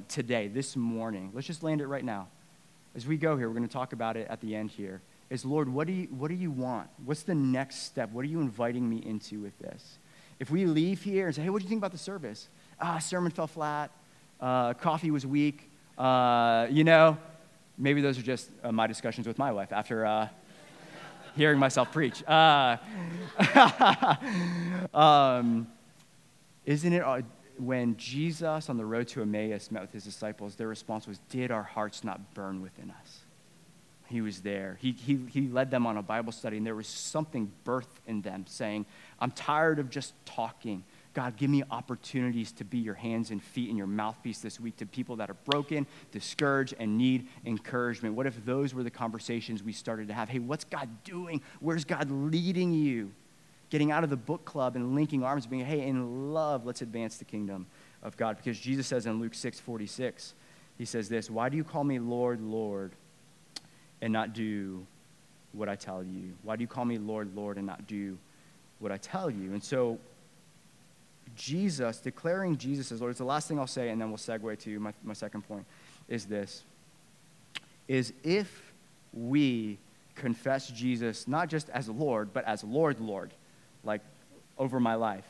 today, 0.08 0.48
this 0.48 0.76
morning? 0.76 1.30
Let's 1.34 1.46
just 1.46 1.62
land 1.62 1.80
it 1.80 1.86
right 1.86 2.04
now. 2.04 2.28
As 2.96 3.06
we 3.06 3.16
go 3.16 3.36
here, 3.36 3.48
we're 3.48 3.54
going 3.54 3.66
to 3.66 3.72
talk 3.72 3.92
about 3.92 4.16
it 4.16 4.26
at 4.28 4.40
the 4.40 4.56
end 4.56 4.70
here. 4.70 5.00
Is 5.30 5.44
Lord, 5.44 5.72
what 5.72 5.86
do 5.86 5.92
you, 5.92 6.06
what 6.06 6.28
do 6.28 6.34
you 6.34 6.50
want? 6.50 6.88
What's 7.04 7.22
the 7.22 7.34
next 7.36 7.84
step? 7.84 8.10
What 8.10 8.22
are 8.22 8.28
you 8.28 8.40
inviting 8.40 8.88
me 8.88 8.96
into 9.06 9.40
with 9.40 9.56
this? 9.60 9.98
If 10.40 10.50
we 10.50 10.64
leave 10.64 11.02
here 11.02 11.26
and 11.26 11.34
say, 11.34 11.42
hey, 11.42 11.50
what 11.50 11.60
do 11.60 11.64
you 11.64 11.68
think 11.68 11.80
about 11.80 11.92
the 11.92 11.98
service? 11.98 12.48
Ah, 12.80 12.98
sermon 12.98 13.30
fell 13.30 13.46
flat. 13.46 13.92
Uh, 14.40 14.74
coffee 14.74 15.10
was 15.12 15.24
weak. 15.24 15.70
Uh, 15.96 16.66
you 16.70 16.82
know, 16.82 17.16
maybe 17.78 18.00
those 18.00 18.18
are 18.18 18.22
just 18.22 18.50
uh, 18.64 18.72
my 18.72 18.86
discussions 18.88 19.26
with 19.26 19.38
my 19.38 19.52
wife 19.52 19.72
after 19.72 20.04
uh, 20.04 20.28
hearing 21.36 21.58
myself 21.58 21.92
preach. 21.92 22.24
Uh, 22.26 22.78
um, 24.94 25.68
isn't 26.64 26.92
it 26.92 27.02
uh, 27.02 27.22
when 27.60 27.96
Jesus 27.96 28.68
on 28.68 28.76
the 28.76 28.84
road 28.84 29.08
to 29.08 29.22
Emmaus 29.22 29.70
met 29.70 29.82
with 29.82 29.92
his 29.92 30.04
disciples, 30.04 30.56
their 30.56 30.68
response 30.68 31.06
was, 31.06 31.18
Did 31.28 31.50
our 31.50 31.62
hearts 31.62 32.04
not 32.04 32.34
burn 32.34 32.62
within 32.62 32.90
us? 32.90 33.20
He 34.06 34.20
was 34.20 34.40
there. 34.40 34.76
He, 34.80 34.90
he, 34.90 35.20
he 35.30 35.48
led 35.48 35.70
them 35.70 35.86
on 35.86 35.96
a 35.96 36.02
Bible 36.02 36.32
study, 36.32 36.56
and 36.56 36.66
there 36.66 36.74
was 36.74 36.88
something 36.88 37.52
birthed 37.64 37.86
in 38.08 38.22
them 38.22 38.44
saying, 38.48 38.86
I'm 39.20 39.30
tired 39.30 39.78
of 39.78 39.88
just 39.88 40.14
talking. 40.26 40.82
God, 41.14 41.36
give 41.36 41.48
me 41.48 41.62
opportunities 41.70 42.50
to 42.52 42.64
be 42.64 42.78
your 42.78 42.94
hands 42.94 43.30
and 43.30 43.40
feet 43.40 43.68
and 43.68 43.78
your 43.78 43.86
mouthpiece 43.86 44.40
this 44.40 44.58
week 44.58 44.76
to 44.78 44.86
people 44.86 45.16
that 45.16 45.30
are 45.30 45.36
broken, 45.44 45.86
discouraged, 46.10 46.74
and 46.80 46.98
need 46.98 47.28
encouragement. 47.46 48.16
What 48.16 48.26
if 48.26 48.44
those 48.44 48.74
were 48.74 48.82
the 48.82 48.90
conversations 48.90 49.62
we 49.62 49.72
started 49.72 50.08
to 50.08 50.14
have? 50.14 50.28
Hey, 50.28 50.40
what's 50.40 50.64
God 50.64 50.88
doing? 51.04 51.40
Where's 51.60 51.84
God 51.84 52.10
leading 52.10 52.72
you? 52.72 53.12
Getting 53.70 53.92
out 53.92 54.04
of 54.04 54.10
the 54.10 54.16
book 54.16 54.44
club 54.44 54.76
and 54.76 54.94
linking 54.94 55.22
arms, 55.22 55.46
being, 55.46 55.64
hey, 55.64 55.86
in 55.86 56.32
love, 56.32 56.66
let's 56.66 56.82
advance 56.82 57.16
the 57.16 57.24
kingdom 57.24 57.66
of 58.02 58.16
God. 58.16 58.36
Because 58.36 58.58
Jesus 58.58 58.86
says 58.86 59.06
in 59.06 59.20
Luke 59.20 59.34
6 59.34 59.60
46, 59.60 60.34
he 60.76 60.84
says 60.84 61.08
this 61.08 61.30
Why 61.30 61.48
do 61.48 61.56
you 61.56 61.64
call 61.64 61.84
me 61.84 61.98
Lord, 61.98 62.40
Lord, 62.40 62.92
and 64.02 64.12
not 64.12 64.32
do 64.32 64.86
what 65.52 65.68
I 65.68 65.76
tell 65.76 66.02
you? 66.02 66.34
Why 66.42 66.56
do 66.56 66.62
you 66.62 66.68
call 66.68 66.84
me 66.84 66.98
Lord, 66.98 67.34
Lord, 67.34 67.56
and 67.56 67.66
not 67.66 67.86
do 67.86 68.18
what 68.80 68.92
I 68.92 68.96
tell 68.96 69.30
you? 69.30 69.52
And 69.52 69.62
so, 69.62 69.98
Jesus, 71.36 71.98
declaring 71.98 72.56
Jesus 72.56 72.90
as 72.92 73.00
Lord, 73.00 73.10
it's 73.10 73.18
the 73.18 73.24
last 73.24 73.46
thing 73.46 73.58
I'll 73.58 73.66
say, 73.66 73.90
and 73.90 74.00
then 74.00 74.08
we'll 74.08 74.18
segue 74.18 74.58
to 74.60 74.80
my, 74.80 74.92
my 75.04 75.14
second 75.14 75.42
point, 75.42 75.64
is 76.08 76.26
this 76.26 76.64
is 77.86 78.12
if 78.22 78.72
we 79.12 79.76
confess 80.14 80.68
Jesus 80.68 81.26
not 81.26 81.48
just 81.48 81.68
as 81.70 81.88
Lord, 81.88 82.32
but 82.32 82.44
as 82.44 82.62
Lord, 82.62 83.00
Lord, 83.00 83.32
like 83.84 84.02
over 84.58 84.80
my 84.80 84.94
life, 84.94 85.26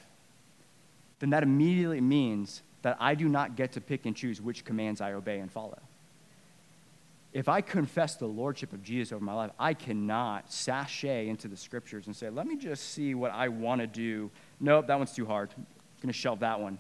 then 1.21 1.31
that 1.31 1.43
immediately 1.43 2.01
means 2.01 2.63
that 2.83 2.97
I 2.99 3.15
do 3.15 3.29
not 3.29 3.57
get 3.57 3.73
to 3.73 3.81
pick 3.81 4.07
and 4.07 4.17
choose 4.17 4.41
which 4.41 4.65
commands 4.65 5.01
I 5.01 5.13
obey 5.13 5.39
and 5.39 5.51
follow. 5.51 5.79
If 7.33 7.49
I 7.49 7.61
confess 7.61 8.17
the 8.17 8.27
lordship 8.27 8.73
of 8.73 8.83
Jesus 8.83 9.13
over 9.13 9.25
my 9.25 9.35
life, 9.35 9.51
I 9.59 9.75
cannot 9.75 10.53
sashay 10.53 11.29
into 11.29 11.47
the 11.47 11.57
scriptures 11.57 12.07
and 12.07 12.17
say, 12.17 12.29
let 12.29 12.47
me 12.47 12.57
just 12.57 12.93
see 12.93 13.15
what 13.15 13.31
I 13.31 13.49
want 13.49 13.83
to 13.83 13.87
do. 13.87 14.31
Nope, 14.59 14.89
that 14.89 14.99
one's 14.99 15.13
too 15.13 15.27
hard. 15.27 15.51
I'm 15.57 15.67
going 16.03 16.13
to 16.13 16.19
shelve 16.19 16.41
that 16.41 16.59
one. 16.59 16.79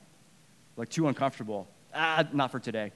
Like, 0.76 0.88
too 0.88 1.06
uncomfortable. 1.06 1.68
Ah, 1.94 2.26
not 2.32 2.50
for 2.50 2.58
today. 2.58 2.92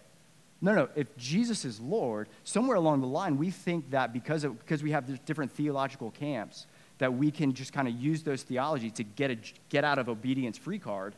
No, 0.61 0.75
no. 0.75 0.89
If 0.97 1.17
Jesus 1.17 1.65
is 1.65 1.79
Lord, 1.79 2.29
somewhere 2.43 2.77
along 2.77 3.03
the 3.03 3.07
line, 3.07 3.37
we 3.37 3.51
think 3.51 3.91
that 3.91 4.13
because, 4.13 4.43
of, 4.43 4.59
because 4.59 4.83
we 4.83 4.91
have 4.91 5.25
different 5.25 5.53
theological 5.53 6.11
camps, 6.11 6.67
that 6.99 7.15
we 7.15 7.31
can 7.31 7.53
just 7.53 7.73
kind 7.73 7.89
of 7.89 7.95
use 7.95 8.23
those 8.23 8.43
theology 8.43 8.91
to 8.91 9.03
get 9.03 9.31
a 9.31 9.39
get 9.69 9.85
out 9.85 9.99
of 9.99 10.09
obedience 10.09 10.57
free 10.57 10.79
card, 10.79 11.15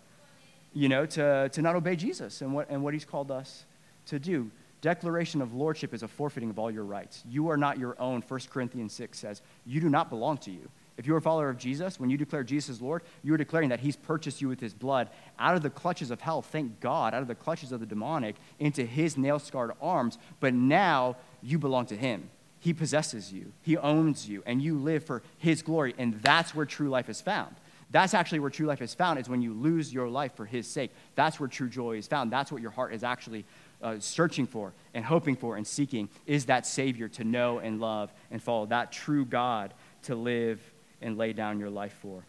you 0.72 0.88
know, 0.88 1.06
to, 1.06 1.48
to 1.50 1.62
not 1.62 1.76
obey 1.76 1.96
Jesus 1.96 2.40
and 2.40 2.52
what, 2.52 2.68
and 2.70 2.82
what 2.82 2.94
he's 2.94 3.04
called 3.04 3.30
us 3.30 3.64
to 4.06 4.18
do. 4.18 4.50
Declaration 4.82 5.40
of 5.42 5.54
lordship 5.54 5.94
is 5.94 6.02
a 6.02 6.08
forfeiting 6.08 6.50
of 6.50 6.58
all 6.58 6.70
your 6.70 6.84
rights. 6.84 7.24
You 7.28 7.48
are 7.50 7.56
not 7.56 7.78
your 7.78 8.00
own. 8.00 8.22
1 8.26 8.40
Corinthians 8.50 8.92
6 8.92 9.18
says, 9.18 9.42
you 9.64 9.80
do 9.80 9.88
not 9.88 10.10
belong 10.10 10.38
to 10.38 10.50
you. 10.50 10.68
If 10.96 11.06
you're 11.06 11.18
a 11.18 11.22
follower 11.22 11.50
of 11.50 11.58
Jesus, 11.58 12.00
when 12.00 12.08
you 12.08 12.16
declare 12.16 12.42
Jesus 12.42 12.80
Lord, 12.80 13.02
you 13.22 13.34
are 13.34 13.38
declaring 13.38 13.68
that 13.68 13.80
He's 13.80 13.96
purchased 13.96 14.40
you 14.40 14.48
with 14.48 14.60
His 14.60 14.72
blood 14.72 15.10
out 15.38 15.54
of 15.54 15.62
the 15.62 15.70
clutches 15.70 16.10
of 16.10 16.20
hell, 16.20 16.40
thank 16.40 16.80
God, 16.80 17.12
out 17.12 17.22
of 17.22 17.28
the 17.28 17.34
clutches 17.34 17.72
of 17.72 17.80
the 17.80 17.86
demonic, 17.86 18.36
into 18.58 18.84
His 18.84 19.18
nail 19.18 19.38
scarred 19.38 19.72
arms. 19.82 20.18
But 20.40 20.54
now 20.54 21.16
you 21.42 21.58
belong 21.58 21.86
to 21.86 21.96
Him. 21.96 22.30
He 22.66 22.74
possesses 22.74 23.32
you, 23.32 23.52
He 23.62 23.76
owns 23.76 24.28
you, 24.28 24.42
and 24.44 24.60
you 24.60 24.76
live 24.76 25.04
for 25.04 25.22
His 25.38 25.62
glory. 25.62 25.94
And 25.98 26.20
that's 26.20 26.52
where 26.52 26.66
true 26.66 26.88
life 26.88 27.08
is 27.08 27.20
found. 27.20 27.54
That's 27.92 28.12
actually 28.12 28.40
where 28.40 28.50
true 28.50 28.66
life 28.66 28.82
is 28.82 28.92
found, 28.92 29.20
is 29.20 29.28
when 29.28 29.40
you 29.40 29.54
lose 29.54 29.94
your 29.94 30.08
life 30.08 30.34
for 30.34 30.44
His 30.44 30.66
sake. 30.66 30.90
That's 31.14 31.38
where 31.38 31.48
true 31.48 31.68
joy 31.68 31.96
is 31.96 32.08
found. 32.08 32.32
That's 32.32 32.50
what 32.50 32.60
your 32.60 32.72
heart 32.72 32.92
is 32.92 33.04
actually 33.04 33.44
uh, 33.80 34.00
searching 34.00 34.48
for 34.48 34.72
and 34.94 35.04
hoping 35.04 35.36
for 35.36 35.56
and 35.56 35.64
seeking 35.64 36.08
is 36.26 36.46
that 36.46 36.66
Savior 36.66 37.06
to 37.10 37.22
know 37.22 37.60
and 37.60 37.78
love 37.78 38.12
and 38.32 38.42
follow, 38.42 38.66
that 38.66 38.90
true 38.90 39.24
God 39.24 39.72
to 40.02 40.16
live 40.16 40.60
and 41.00 41.16
lay 41.16 41.32
down 41.32 41.60
your 41.60 41.70
life 41.70 41.96
for. 42.02 42.24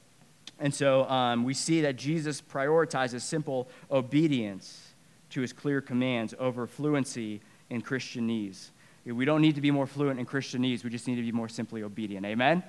And 0.59 0.71
so 0.71 1.09
um, 1.09 1.45
we 1.45 1.55
see 1.55 1.81
that 1.81 1.95
Jesus 1.95 2.43
prioritizes 2.43 3.21
simple 3.21 3.67
obedience 3.89 4.93
to 5.31 5.41
his 5.41 5.51
clear 5.51 5.81
commands 5.81 6.35
over 6.37 6.67
fluency 6.67 7.41
in 7.71 7.81
Christianese. 7.81 8.69
We 9.13 9.25
don't 9.25 9.41
need 9.41 9.55
to 9.55 9.61
be 9.61 9.71
more 9.71 9.87
fluent 9.87 10.19
in 10.19 10.25
Christianese. 10.25 10.83
We 10.83 10.89
just 10.89 11.07
need 11.07 11.15
to 11.15 11.21
be 11.21 11.31
more 11.31 11.49
simply 11.49 11.83
obedient. 11.83 12.25
Amen? 12.25 12.63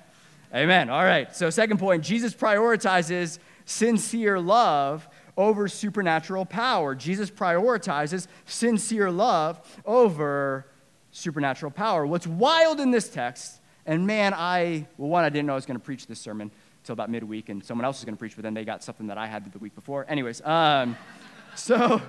Amen. 0.53 0.89
All 0.89 1.03
right. 1.03 1.35
So, 1.35 1.49
second 1.49 1.77
point 1.77 2.03
Jesus 2.03 2.33
prioritizes 2.33 3.39
sincere 3.65 4.39
love 4.39 5.07
over 5.37 5.67
supernatural 5.67 6.45
power. 6.45 6.95
Jesus 6.95 7.29
prioritizes 7.29 8.27
sincere 8.45 9.11
love 9.11 9.61
over 9.85 10.65
supernatural 11.11 11.71
power. 11.71 12.05
What's 12.05 12.27
wild 12.27 12.79
in 12.79 12.91
this 12.91 13.09
text, 13.09 13.59
and 13.85 14.07
man, 14.07 14.33
I, 14.33 14.87
well, 14.97 15.09
one, 15.09 15.23
I 15.23 15.29
didn't 15.29 15.47
know 15.47 15.53
I 15.53 15.55
was 15.55 15.65
going 15.65 15.79
to 15.79 15.83
preach 15.85 16.07
this 16.07 16.19
sermon 16.19 16.51
until 16.81 16.93
about 16.93 17.09
midweek, 17.09 17.49
and 17.49 17.63
someone 17.63 17.85
else 17.85 17.99
was 17.99 18.05
going 18.05 18.15
to 18.15 18.19
preach, 18.19 18.35
but 18.35 18.43
then 18.43 18.53
they 18.53 18.65
got 18.65 18.83
something 18.83 19.07
that 19.07 19.17
I 19.17 19.27
had 19.27 19.51
the 19.51 19.59
week 19.59 19.75
before. 19.75 20.05
Anyways, 20.09 20.41
um, 20.41 20.97
so 21.55 22.01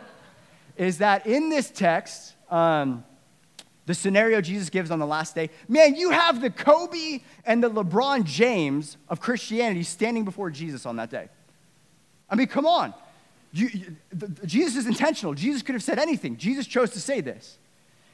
is 0.77 0.99
that 0.99 1.27
in 1.27 1.51
this 1.51 1.71
text, 1.71 2.35
um, 2.51 3.05
the 3.91 3.95
scenario 3.95 4.41
Jesus 4.41 4.71
gives 4.71 4.93
on 4.93 5.01
the 5.01 5.07
last 5.07 5.35
day, 5.35 5.51
man, 5.69 5.97
you 5.97 6.11
have 6.11 6.41
the 6.41 6.49
Kobe 6.49 7.23
and 7.45 7.61
the 7.61 7.69
LeBron 7.69 8.23
James 8.23 8.97
of 9.09 9.21
Christianity 9.21 9.83
standing 9.83 10.25
before 10.25 10.49
Jesus 10.49 10.87
on 10.87 10.95
that 10.97 11.11
day. 11.11 11.29
I 12.29 12.37
mean, 12.37 12.47
come 12.47 12.67
on. 12.67 12.95
You, 13.53 13.67
you, 13.67 13.97
the, 14.11 14.29
Jesus 14.47 14.77
is 14.77 14.87
intentional. 14.87 15.35
Jesus 15.35 15.63
could 15.63 15.75
have 15.75 15.83
said 15.83 15.99
anything. 15.99 16.37
Jesus 16.37 16.69
chose 16.69 16.91
to 16.91 17.01
say 17.01 17.21
this. 17.21 17.59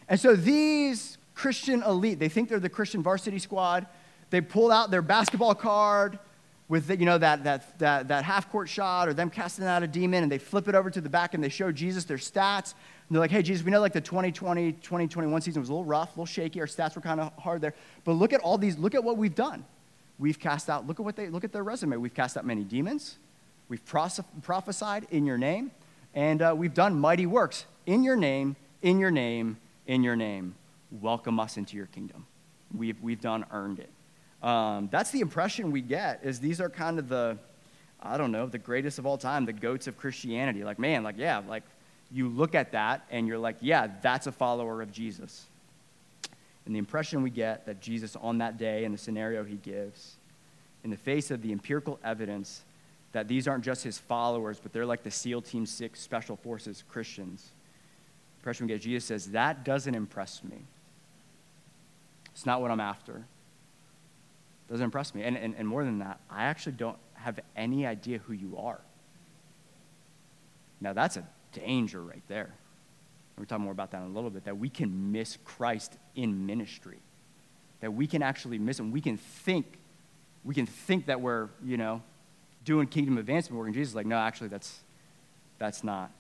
And 0.09 0.19
so 0.19 0.35
these 0.35 1.19
Christian 1.35 1.83
elite, 1.83 2.19
they 2.19 2.31
think 2.31 2.49
they're 2.49 2.59
the 2.59 2.71
Christian 2.71 3.03
varsity 3.03 3.39
squad. 3.39 3.87
They 4.31 4.41
pull 4.41 4.73
out 4.73 4.91
their 4.91 5.03
basketball 5.03 5.55
card 5.55 6.19
with 6.69 6.89
the, 6.89 6.97
you 6.97 7.07
know, 7.07 7.19
that, 7.19 7.45
that, 7.45 7.79
that, 7.79 8.09
that 8.09 8.25
half 8.25 8.51
court 8.51 8.69
shot 8.69 9.09
or 9.09 9.15
them 9.15 9.31
casting 9.31 9.65
out 9.65 9.83
a 9.83 9.87
demon, 9.87 10.23
and 10.23 10.33
they 10.33 10.39
flip 10.39 10.69
it 10.69 10.75
over 10.75 10.91
to 10.91 11.01
the 11.01 11.09
back 11.09 11.35
and 11.35 11.43
they 11.43 11.49
show 11.49 11.71
Jesus 11.71 12.05
their 12.05 12.17
stats. 12.17 12.75
And 13.09 13.15
they're 13.15 13.21
like, 13.21 13.31
hey, 13.31 13.43
Jesus, 13.43 13.65
we 13.65 13.71
know 13.71 13.81
like 13.81 13.93
the 13.93 14.01
2020, 14.01 14.73
2021 14.73 15.41
season 15.41 15.61
was 15.61 15.69
a 15.69 15.73
little 15.73 15.85
rough, 15.85 16.09
a 16.09 16.13
little 16.13 16.27
shaky. 16.27 16.61
Our 16.61 16.67
stats 16.67 16.97
were 16.97 17.03
kind 17.03 17.21
of 17.21 17.33
hard 17.39 17.61
there. 17.61 17.75
But 18.05 18.13
look 18.13 18.33
at 18.33 18.41
all 18.41 18.59
these, 18.59 18.77
look 18.79 18.95
at 18.95 19.05
what 19.05 19.17
we've 19.17 19.35
done. 19.35 19.65
We've 20.19 20.41
cast 20.41 20.69
out, 20.69 20.87
look 20.87 20.99
at 20.99 21.05
what 21.05 21.15
they, 21.15 21.29
look 21.29 21.45
at 21.45 21.53
their 21.53 21.63
resume. 21.63 21.97
We've 21.99 22.15
cast 22.15 22.37
out 22.37 22.45
many 22.45 22.65
demons. 22.65 23.19
We've 23.69 23.85
prophesied 23.85 25.07
in 25.11 25.27
your 25.27 25.39
name. 25.39 25.71
And 26.15 26.41
uh, 26.41 26.55
we've 26.57 26.75
done 26.75 26.99
mighty 26.99 27.27
works 27.27 27.67
in 27.85 28.03
your 28.03 28.17
name, 28.17 28.57
in 28.83 28.99
your 28.99 29.11
name, 29.11 29.59
in 29.87 30.03
your 30.03 30.17
name. 30.17 30.55
Welcome 30.91 31.39
us 31.39 31.57
into 31.57 31.77
your 31.77 31.87
kingdom. 31.87 32.27
We've, 32.75 33.01
we've 33.03 33.21
done 33.21 33.45
earned 33.53 33.79
it. 33.79 33.91
Um, 34.43 34.89
that's 34.91 35.11
the 35.11 35.21
impression 35.21 35.73
we 35.73 35.81
get 35.81 36.21
is 36.23 36.41
these 36.41 36.61
are 36.61 36.69
kind 36.69 36.99
of 36.99 37.09
the, 37.09 37.39
I 38.01 38.17
don't 38.17 38.33
know, 38.33 38.47
the 38.47 38.59
greatest 38.59 38.99
of 38.99 39.07
all 39.07 39.19
time, 39.19 39.45
the 39.45 39.53
goats 39.53 39.87
of 39.87 39.97
Christianity. 39.97 40.63
Like, 40.65 40.79
man, 40.79 41.03
like, 41.03 41.17
yeah, 41.19 41.43
like 41.49 41.63
you 42.13 42.29
look 42.29 42.55
at 42.55 42.73
that 42.73 43.07
and 43.11 43.27
you're 43.27 43.39
like, 43.39 43.57
yeah, 43.61 43.89
that's 44.03 44.27
a 44.27 44.33
follower 44.33 44.83
of 44.83 44.93
Jesus. 44.93 45.47
And 46.65 46.75
the 46.75 46.79
impression 46.79 47.23
we 47.23 47.31
get 47.31 47.67
that 47.67 47.81
Jesus 47.81 48.17
on 48.17 48.39
that 48.39 48.59
day 48.59 48.85
in 48.85 48.93
the 48.93 48.99
scenario 48.99 49.45
he 49.45 49.57
gives, 49.57 50.17
in 50.85 50.91
the 50.91 50.97
face 50.97 51.31
of 51.31 51.43
the 51.43 51.53
empirical 51.53 51.99
evidence 52.05 52.63
that 53.13 53.29
these 53.29 53.49
aren't 53.49 53.65
just 53.65 53.83
his 53.83 53.99
followers, 53.99 54.61
but 54.63 54.73
they're 54.73 54.87
like 54.87 55.03
the 55.03 55.11
SEAL 55.11 55.43
Team 55.43 55.65
6 55.65 55.99
Special 55.99 56.37
Forces 56.37 56.85
Christians. 56.89 57.51
The 58.37 58.41
impression 58.41 58.67
we 58.67 58.75
get, 58.75 58.83
Jesus 58.83 59.07
says, 59.07 59.31
that 59.31 59.65
doesn't 59.65 59.95
impress 59.95 60.45
me. 60.45 60.59
It's 62.33 62.45
not 62.45 62.61
what 62.61 62.71
I'm 62.71 62.81
after. 62.81 63.25
Doesn't 64.69 64.85
impress 64.85 65.15
me. 65.15 65.23
And, 65.23 65.37
and, 65.37 65.55
and 65.57 65.67
more 65.69 65.85
than 65.85 66.01
that, 66.01 66.21
I 66.31 66.45
actually 66.45 66.73
don't 66.73 66.99
have 67.15 67.39
any 67.57 67.87
idea 67.87 68.19
who 68.19 68.33
you 68.33 68.57
are. 68.59 68.81
Now, 70.81 70.93
that's 70.93 71.17
a 71.17 71.27
danger 71.53 72.03
right 72.03 72.23
there. 72.29 72.53
We're 73.39 73.45
talking 73.45 73.65
more 73.65 73.73
about 73.73 73.91
that 73.91 74.03
in 74.03 74.11
a 74.11 74.15
little 74.15 74.31
bit, 74.31 74.45
that 74.45 74.59
we 74.59 74.69
can 74.69 75.13
miss 75.13 75.39
Christ 75.45 75.97
in 76.15 76.47
ministry. 76.47 76.99
That 77.81 77.93
we 77.93 78.07
can 78.07 78.23
actually 78.23 78.59
miss 78.59 78.79
him. 78.79 78.91
We 78.91 79.01
can 79.01 79.19
think, 79.19 79.79
we 80.45 80.55
can 80.55 80.67
think 80.67 81.07
that 81.07 81.21
we're, 81.21 81.49
you 81.65 81.77
know, 81.77 82.03
doing 82.65 82.89
kingdom 82.89 83.19
advancement 83.19 83.59
work, 83.59 83.67
and 83.67 83.75
Jesus 83.75 83.91
is 83.93 83.95
like, 83.95 84.07
no, 84.07 84.17
actually, 84.17 84.49
that's, 84.49 84.81
that's 85.59 85.85
not 85.85 86.11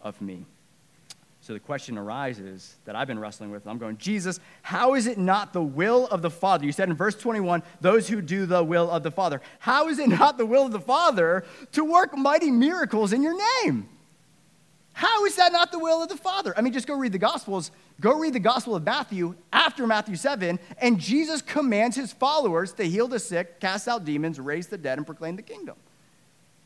of 0.00 0.20
me. 0.22 0.46
So 1.46 1.52
the 1.52 1.60
question 1.60 1.96
arises 1.96 2.74
that 2.86 2.96
I've 2.96 3.06
been 3.06 3.20
wrestling 3.20 3.52
with. 3.52 3.68
I'm 3.68 3.78
going, 3.78 3.98
Jesus, 3.98 4.40
how 4.62 4.94
is 4.94 5.06
it 5.06 5.16
not 5.16 5.52
the 5.52 5.62
will 5.62 6.08
of 6.08 6.20
the 6.20 6.28
Father? 6.28 6.66
You 6.66 6.72
said 6.72 6.88
in 6.88 6.96
verse 6.96 7.14
21, 7.14 7.62
those 7.80 8.08
who 8.08 8.20
do 8.20 8.46
the 8.46 8.64
will 8.64 8.90
of 8.90 9.04
the 9.04 9.12
Father. 9.12 9.40
How 9.60 9.86
is 9.86 10.00
it 10.00 10.08
not 10.08 10.38
the 10.38 10.44
will 10.44 10.66
of 10.66 10.72
the 10.72 10.80
Father 10.80 11.44
to 11.70 11.84
work 11.84 12.18
mighty 12.18 12.50
miracles 12.50 13.12
in 13.12 13.22
your 13.22 13.36
name? 13.62 13.88
How 14.92 15.24
is 15.24 15.36
that 15.36 15.52
not 15.52 15.70
the 15.70 15.78
will 15.78 16.02
of 16.02 16.08
the 16.08 16.16
Father? 16.16 16.52
I 16.56 16.62
mean, 16.62 16.72
just 16.72 16.88
go 16.88 16.98
read 16.98 17.12
the 17.12 17.18
Gospels. 17.18 17.70
Go 18.00 18.18
read 18.18 18.32
the 18.32 18.40
Gospel 18.40 18.74
of 18.74 18.82
Matthew 18.82 19.36
after 19.52 19.86
Matthew 19.86 20.16
7, 20.16 20.58
and 20.78 20.98
Jesus 20.98 21.42
commands 21.42 21.94
his 21.94 22.12
followers 22.12 22.72
to 22.72 22.82
heal 22.82 23.06
the 23.06 23.20
sick, 23.20 23.60
cast 23.60 23.86
out 23.86 24.04
demons, 24.04 24.40
raise 24.40 24.66
the 24.66 24.78
dead, 24.78 24.98
and 24.98 25.06
proclaim 25.06 25.36
the 25.36 25.42
kingdom. 25.42 25.76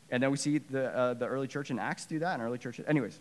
And 0.09 0.23
then 0.23 0.31
we 0.31 0.37
see 0.37 0.57
the, 0.57 0.87
uh, 0.87 1.13
the 1.13 1.27
early 1.27 1.47
church 1.47 1.69
in 1.69 1.77
Acts 1.77 2.07
do 2.07 2.17
that, 2.17 2.33
and 2.33 2.41
early 2.41 2.57
church. 2.57 2.81
Anyways, 2.87 3.19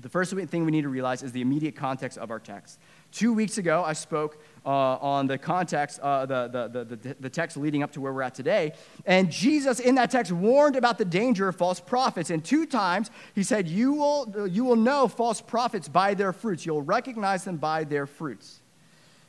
the 0.00 0.08
first 0.08 0.34
thing 0.34 0.64
we 0.64 0.72
need 0.72 0.82
to 0.82 0.88
realize 0.88 1.22
is 1.22 1.32
the 1.32 1.40
immediate 1.40 1.76
context 1.76 2.18
of 2.18 2.30
our 2.30 2.40
text. 2.40 2.78
Two 3.12 3.32
weeks 3.32 3.58
ago, 3.58 3.84
I 3.84 3.92
spoke 3.92 4.42
uh, 4.66 4.68
on 4.68 5.28
the 5.28 5.38
context, 5.38 6.00
uh, 6.00 6.26
the, 6.26 6.48
the, 6.48 6.84
the, 6.84 7.16
the, 7.20 7.30
text 7.30 7.56
leading 7.56 7.82
up 7.82 7.92
to 7.92 8.00
where 8.00 8.12
we're 8.12 8.22
at 8.22 8.34
today. 8.34 8.72
And 9.06 9.30
Jesus, 9.30 9.78
in 9.78 9.94
that 9.94 10.10
text, 10.10 10.32
warned 10.32 10.74
about 10.74 10.98
the 10.98 11.04
danger 11.04 11.46
of 11.46 11.56
false 11.56 11.78
prophets. 11.78 12.30
And 12.30 12.44
two 12.44 12.66
times, 12.66 13.10
he 13.34 13.44
said, 13.44 13.68
You 13.68 13.92
will, 13.92 14.48
you 14.48 14.64
will 14.64 14.76
know 14.76 15.06
false 15.06 15.40
prophets 15.40 15.88
by 15.88 16.14
their 16.14 16.32
fruits. 16.32 16.66
You'll 16.66 16.82
recognize 16.82 17.44
them 17.44 17.56
by 17.56 17.84
their 17.84 18.06
fruits. 18.06 18.60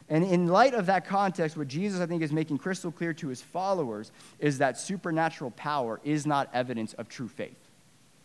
And 0.09 0.23
in 0.23 0.47
light 0.47 0.73
of 0.73 0.87
that 0.87 1.05
context, 1.05 1.55
what 1.55 1.67
Jesus, 1.67 1.99
I 1.99 2.05
think, 2.05 2.23
is 2.23 2.31
making 2.31 2.57
crystal 2.57 2.91
clear 2.91 3.13
to 3.13 3.27
his 3.27 3.41
followers 3.41 4.11
is 4.39 4.57
that 4.57 4.79
supernatural 4.79 5.51
power 5.51 5.99
is 6.03 6.25
not 6.25 6.49
evidence 6.53 6.93
of 6.93 7.07
true 7.07 7.27
faith 7.27 7.69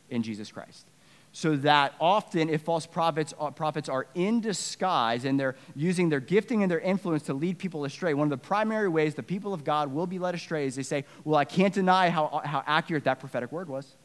in 0.09 0.23
Jesus 0.23 0.51
Christ 0.51 0.90
so 1.33 1.57
that 1.57 1.95
often 2.01 2.49
if 2.49 2.63
false 2.63 2.87
prophets, 2.87 3.33
uh, 3.39 3.51
prophets 3.51 3.89
are 3.89 4.07
in 4.15 4.41
disguise 4.41 5.25
and 5.25 5.39
they're 5.39 5.55
using 5.77 6.09
their 6.09 6.21
gifting 6.21 6.63
and 6.63 6.71
their 6.71 6.81
influence 6.81 7.23
to 7.25 7.35
lead 7.35 7.59
people 7.59 7.85
astray 7.85 8.15
one 8.15 8.27
of 8.27 8.31
the 8.31 8.37
primary 8.37 8.89
ways 8.89 9.15
the 9.15 9.23
people 9.23 9.55
of 9.55 9.63
god 9.63 9.93
will 9.93 10.07
be 10.07 10.19
led 10.19 10.35
astray 10.35 10.67
is 10.67 10.75
they 10.75 10.83
say 10.83 11.05
well 11.25 11.39
i 11.39 11.45
can't 11.45 11.73
deny 11.73 12.11
how, 12.11 12.43
how 12.45 12.65
accurate 12.67 13.05
that 13.05 13.21
prophetic 13.21 13.53
word 13.53 13.69
was. 13.69 13.97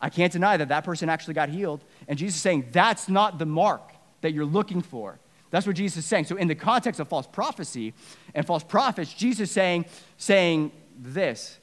I 0.00 0.10
can't 0.10 0.32
deny 0.32 0.56
that 0.58 0.68
that 0.68 0.84
person 0.84 1.08
actually 1.08 1.34
got 1.34 1.48
healed. 1.48 1.84
And 2.08 2.18
jesus 2.18 2.36
is 2.36 2.42
saying 2.42 2.68
that's 2.72 3.08
not 3.08 3.38
the 3.38 3.46
mark 3.46 3.92
that 4.20 4.32
you're 4.32 4.44
looking 4.44 4.82
for. 4.82 5.18
That's 5.50 5.66
what 5.66 5.76
jesus 5.76 5.98
is 5.98 6.04
saying. 6.06 6.24
So 6.24 6.36
in 6.36 6.48
the 6.48 6.54
context 6.54 7.00
of 7.00 7.08
false 7.08 7.26
prophecy 7.26 7.94
and 8.34 8.46
false 8.46 8.64
prophets 8.64 9.14
jesus 9.14 9.48
is 9.48 9.54
saying 9.54 9.86
saying 10.16 10.72
this. 10.98 11.58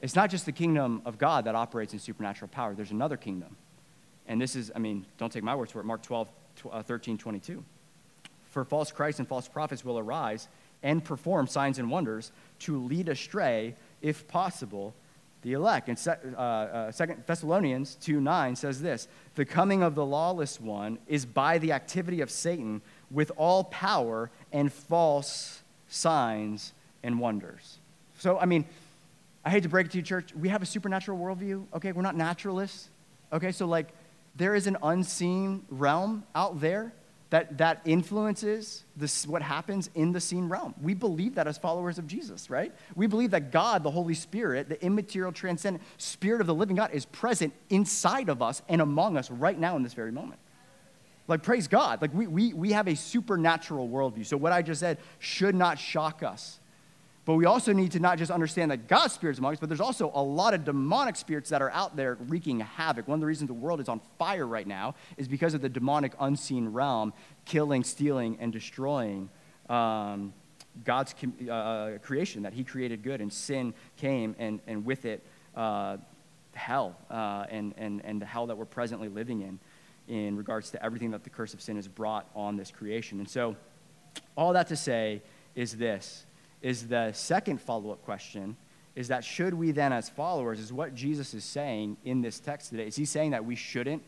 It's 0.00 0.14
not 0.14 0.30
just 0.30 0.46
the 0.46 0.52
kingdom 0.52 1.02
of 1.04 1.18
god 1.18 1.44
that 1.46 1.56
operates 1.56 1.92
in 1.92 1.98
supernatural 1.98 2.48
power. 2.48 2.74
There's 2.74 2.92
another 2.92 3.16
kingdom 3.16 3.56
and 4.28 4.40
this 4.40 4.54
is, 4.54 4.70
I 4.76 4.78
mean, 4.78 5.06
don't 5.16 5.32
take 5.32 5.42
my 5.42 5.56
words 5.56 5.72
for 5.72 5.80
it, 5.80 5.84
Mark 5.84 6.02
12, 6.02 6.28
uh, 6.70 6.82
13, 6.82 7.18
22. 7.18 7.64
For 8.50 8.64
false 8.64 8.92
Christs 8.92 9.18
and 9.18 9.26
false 9.26 9.48
prophets 9.48 9.84
will 9.84 9.98
arise 9.98 10.48
and 10.82 11.04
perform 11.04 11.46
signs 11.46 11.78
and 11.78 11.90
wonders 11.90 12.30
to 12.60 12.78
lead 12.78 13.08
astray, 13.08 13.74
if 14.00 14.28
possible, 14.28 14.94
the 15.42 15.52
elect. 15.52 15.88
And 15.88 15.98
uh, 16.36 16.40
uh, 16.40 16.92
Second 16.92 17.22
Thessalonians 17.26 17.96
2 17.96 18.20
9 18.20 18.56
says 18.56 18.80
this 18.80 19.08
The 19.34 19.44
coming 19.44 19.82
of 19.82 19.94
the 19.94 20.04
lawless 20.04 20.60
one 20.60 20.98
is 21.06 21.24
by 21.24 21.58
the 21.58 21.72
activity 21.72 22.20
of 22.20 22.30
Satan 22.30 22.82
with 23.10 23.32
all 23.36 23.64
power 23.64 24.30
and 24.52 24.72
false 24.72 25.62
signs 25.88 26.72
and 27.02 27.18
wonders. 27.18 27.78
So, 28.18 28.38
I 28.38 28.46
mean, 28.46 28.64
I 29.44 29.50
hate 29.50 29.62
to 29.62 29.68
break 29.68 29.86
it 29.86 29.92
to 29.92 29.98
you, 29.98 30.02
church. 30.02 30.34
We 30.34 30.48
have 30.48 30.62
a 30.62 30.66
supernatural 30.66 31.18
worldview, 31.18 31.64
okay? 31.74 31.92
We're 31.92 32.02
not 32.02 32.16
naturalists, 32.16 32.88
okay? 33.32 33.52
So, 33.52 33.66
like, 33.66 33.88
there 34.38 34.54
is 34.54 34.66
an 34.66 34.78
unseen 34.82 35.64
realm 35.68 36.24
out 36.34 36.60
there 36.60 36.94
that, 37.30 37.58
that 37.58 37.82
influences 37.84 38.84
this, 38.96 39.26
what 39.26 39.42
happens 39.42 39.90
in 39.94 40.12
the 40.12 40.20
seen 40.20 40.48
realm. 40.48 40.74
We 40.80 40.94
believe 40.94 41.34
that 41.34 41.46
as 41.46 41.58
followers 41.58 41.98
of 41.98 42.06
Jesus, 42.06 42.48
right? 42.48 42.72
We 42.96 43.06
believe 43.06 43.32
that 43.32 43.52
God, 43.52 43.82
the 43.82 43.90
Holy 43.90 44.14
Spirit, 44.14 44.68
the 44.68 44.82
immaterial, 44.82 45.32
transcendent 45.32 45.84
Spirit 45.98 46.40
of 46.40 46.46
the 46.46 46.54
living 46.54 46.76
God, 46.76 46.92
is 46.92 47.04
present 47.04 47.52
inside 47.68 48.30
of 48.30 48.40
us 48.40 48.62
and 48.68 48.80
among 48.80 49.18
us 49.18 49.30
right 49.30 49.58
now 49.58 49.76
in 49.76 49.82
this 49.82 49.92
very 49.92 50.12
moment. 50.12 50.40
Like, 51.26 51.42
praise 51.42 51.68
God. 51.68 52.00
Like, 52.00 52.14
we, 52.14 52.26
we, 52.26 52.54
we 52.54 52.72
have 52.72 52.88
a 52.88 52.96
supernatural 52.96 53.88
worldview. 53.90 54.24
So, 54.24 54.38
what 54.38 54.52
I 54.52 54.62
just 54.62 54.80
said 54.80 54.96
should 55.18 55.54
not 55.54 55.78
shock 55.78 56.22
us. 56.22 56.58
But 57.28 57.34
we 57.34 57.44
also 57.44 57.74
need 57.74 57.92
to 57.92 58.00
not 58.00 58.16
just 58.16 58.30
understand 58.30 58.70
that 58.70 58.88
God's 58.88 59.12
spirit's 59.12 59.38
among 59.38 59.52
us, 59.52 59.60
but 59.60 59.68
there's 59.68 59.82
also 59.82 60.10
a 60.14 60.22
lot 60.22 60.54
of 60.54 60.64
demonic 60.64 61.14
spirits 61.14 61.50
that 61.50 61.60
are 61.60 61.70
out 61.72 61.94
there 61.94 62.16
wreaking 62.26 62.60
havoc. 62.60 63.06
One 63.06 63.16
of 63.16 63.20
the 63.20 63.26
reasons 63.26 63.48
the 63.48 63.52
world 63.52 63.82
is 63.82 63.88
on 63.90 64.00
fire 64.18 64.46
right 64.46 64.66
now 64.66 64.94
is 65.18 65.28
because 65.28 65.52
of 65.52 65.60
the 65.60 65.68
demonic 65.68 66.14
unseen 66.18 66.70
realm 66.70 67.12
killing, 67.44 67.84
stealing, 67.84 68.38
and 68.40 68.50
destroying 68.50 69.28
um, 69.68 70.32
God's 70.86 71.14
uh, 71.46 71.52
uh, 71.52 71.98
creation 71.98 72.44
that 72.44 72.54
He 72.54 72.64
created 72.64 73.02
good, 73.02 73.20
and 73.20 73.30
sin 73.30 73.74
came, 73.98 74.34
and, 74.38 74.60
and 74.66 74.86
with 74.86 75.04
it, 75.04 75.22
uh, 75.54 75.98
hell, 76.54 76.96
uh, 77.10 77.44
and, 77.50 77.74
and, 77.76 78.02
and 78.06 78.22
the 78.22 78.26
hell 78.26 78.46
that 78.46 78.56
we're 78.56 78.64
presently 78.64 79.08
living 79.08 79.42
in, 79.42 79.58
in 80.08 80.34
regards 80.34 80.70
to 80.70 80.82
everything 80.82 81.10
that 81.10 81.24
the 81.24 81.30
curse 81.30 81.52
of 81.52 81.60
sin 81.60 81.76
has 81.76 81.88
brought 81.88 82.26
on 82.34 82.56
this 82.56 82.70
creation. 82.70 83.18
And 83.18 83.28
so, 83.28 83.54
all 84.34 84.54
that 84.54 84.68
to 84.68 84.76
say 84.76 85.20
is 85.54 85.76
this 85.76 86.24
is 86.62 86.88
the 86.88 87.12
second 87.12 87.60
follow 87.60 87.90
up 87.90 88.02
question 88.04 88.56
is 88.96 89.08
that 89.08 89.24
should 89.24 89.54
we 89.54 89.70
then, 89.70 89.92
as 89.92 90.08
followers, 90.08 90.58
is 90.58 90.72
what 90.72 90.94
Jesus 90.94 91.32
is 91.32 91.44
saying 91.44 91.96
in 92.04 92.20
this 92.20 92.40
text 92.40 92.70
today. 92.70 92.86
Is 92.86 92.96
he 92.96 93.04
saying 93.04 93.30
that 93.30 93.44
we 93.44 93.54
shouldn't 93.54 94.02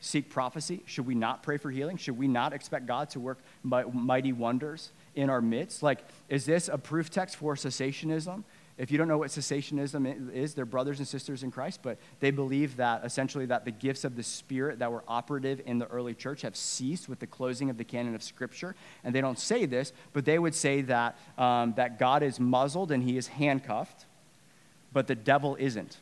seek 0.00 0.30
prophecy? 0.30 0.82
Should 0.86 1.06
we 1.06 1.16
not 1.16 1.42
pray 1.42 1.56
for 1.56 1.70
healing? 1.70 1.96
Should 1.96 2.16
we 2.16 2.28
not 2.28 2.52
expect 2.52 2.86
God 2.86 3.10
to 3.10 3.20
work 3.20 3.38
mighty 3.64 4.32
wonders 4.32 4.92
in 5.16 5.30
our 5.30 5.40
midst? 5.40 5.82
Like, 5.82 6.04
is 6.28 6.46
this 6.46 6.68
a 6.68 6.78
proof 6.78 7.10
text 7.10 7.36
for 7.36 7.56
cessationism? 7.56 8.44
If 8.78 8.90
you 8.90 8.98
don't 8.98 9.08
know 9.08 9.16
what 9.16 9.30
cessationism 9.30 10.34
is, 10.34 10.52
they're 10.52 10.66
brothers 10.66 10.98
and 10.98 11.08
sisters 11.08 11.42
in 11.42 11.50
Christ, 11.50 11.80
but 11.82 11.96
they 12.20 12.30
believe 12.30 12.76
that 12.76 13.06
essentially 13.06 13.46
that 13.46 13.64
the 13.64 13.70
gifts 13.70 14.04
of 14.04 14.16
the 14.16 14.22
Spirit 14.22 14.80
that 14.80 14.92
were 14.92 15.02
operative 15.08 15.62
in 15.64 15.78
the 15.78 15.86
early 15.86 16.12
church 16.12 16.42
have 16.42 16.54
ceased 16.54 17.08
with 17.08 17.18
the 17.18 17.26
closing 17.26 17.70
of 17.70 17.78
the 17.78 17.84
canon 17.84 18.14
of 18.14 18.22
Scripture. 18.22 18.76
And 19.02 19.14
they 19.14 19.22
don't 19.22 19.38
say 19.38 19.64
this, 19.64 19.94
but 20.12 20.26
they 20.26 20.38
would 20.38 20.54
say 20.54 20.82
that, 20.82 21.16
um, 21.38 21.72
that 21.76 21.98
God 21.98 22.22
is 22.22 22.38
muzzled 22.38 22.92
and 22.92 23.02
he 23.02 23.16
is 23.16 23.28
handcuffed, 23.28 24.04
but 24.92 25.06
the 25.06 25.14
devil 25.14 25.56
isn't. 25.58 25.96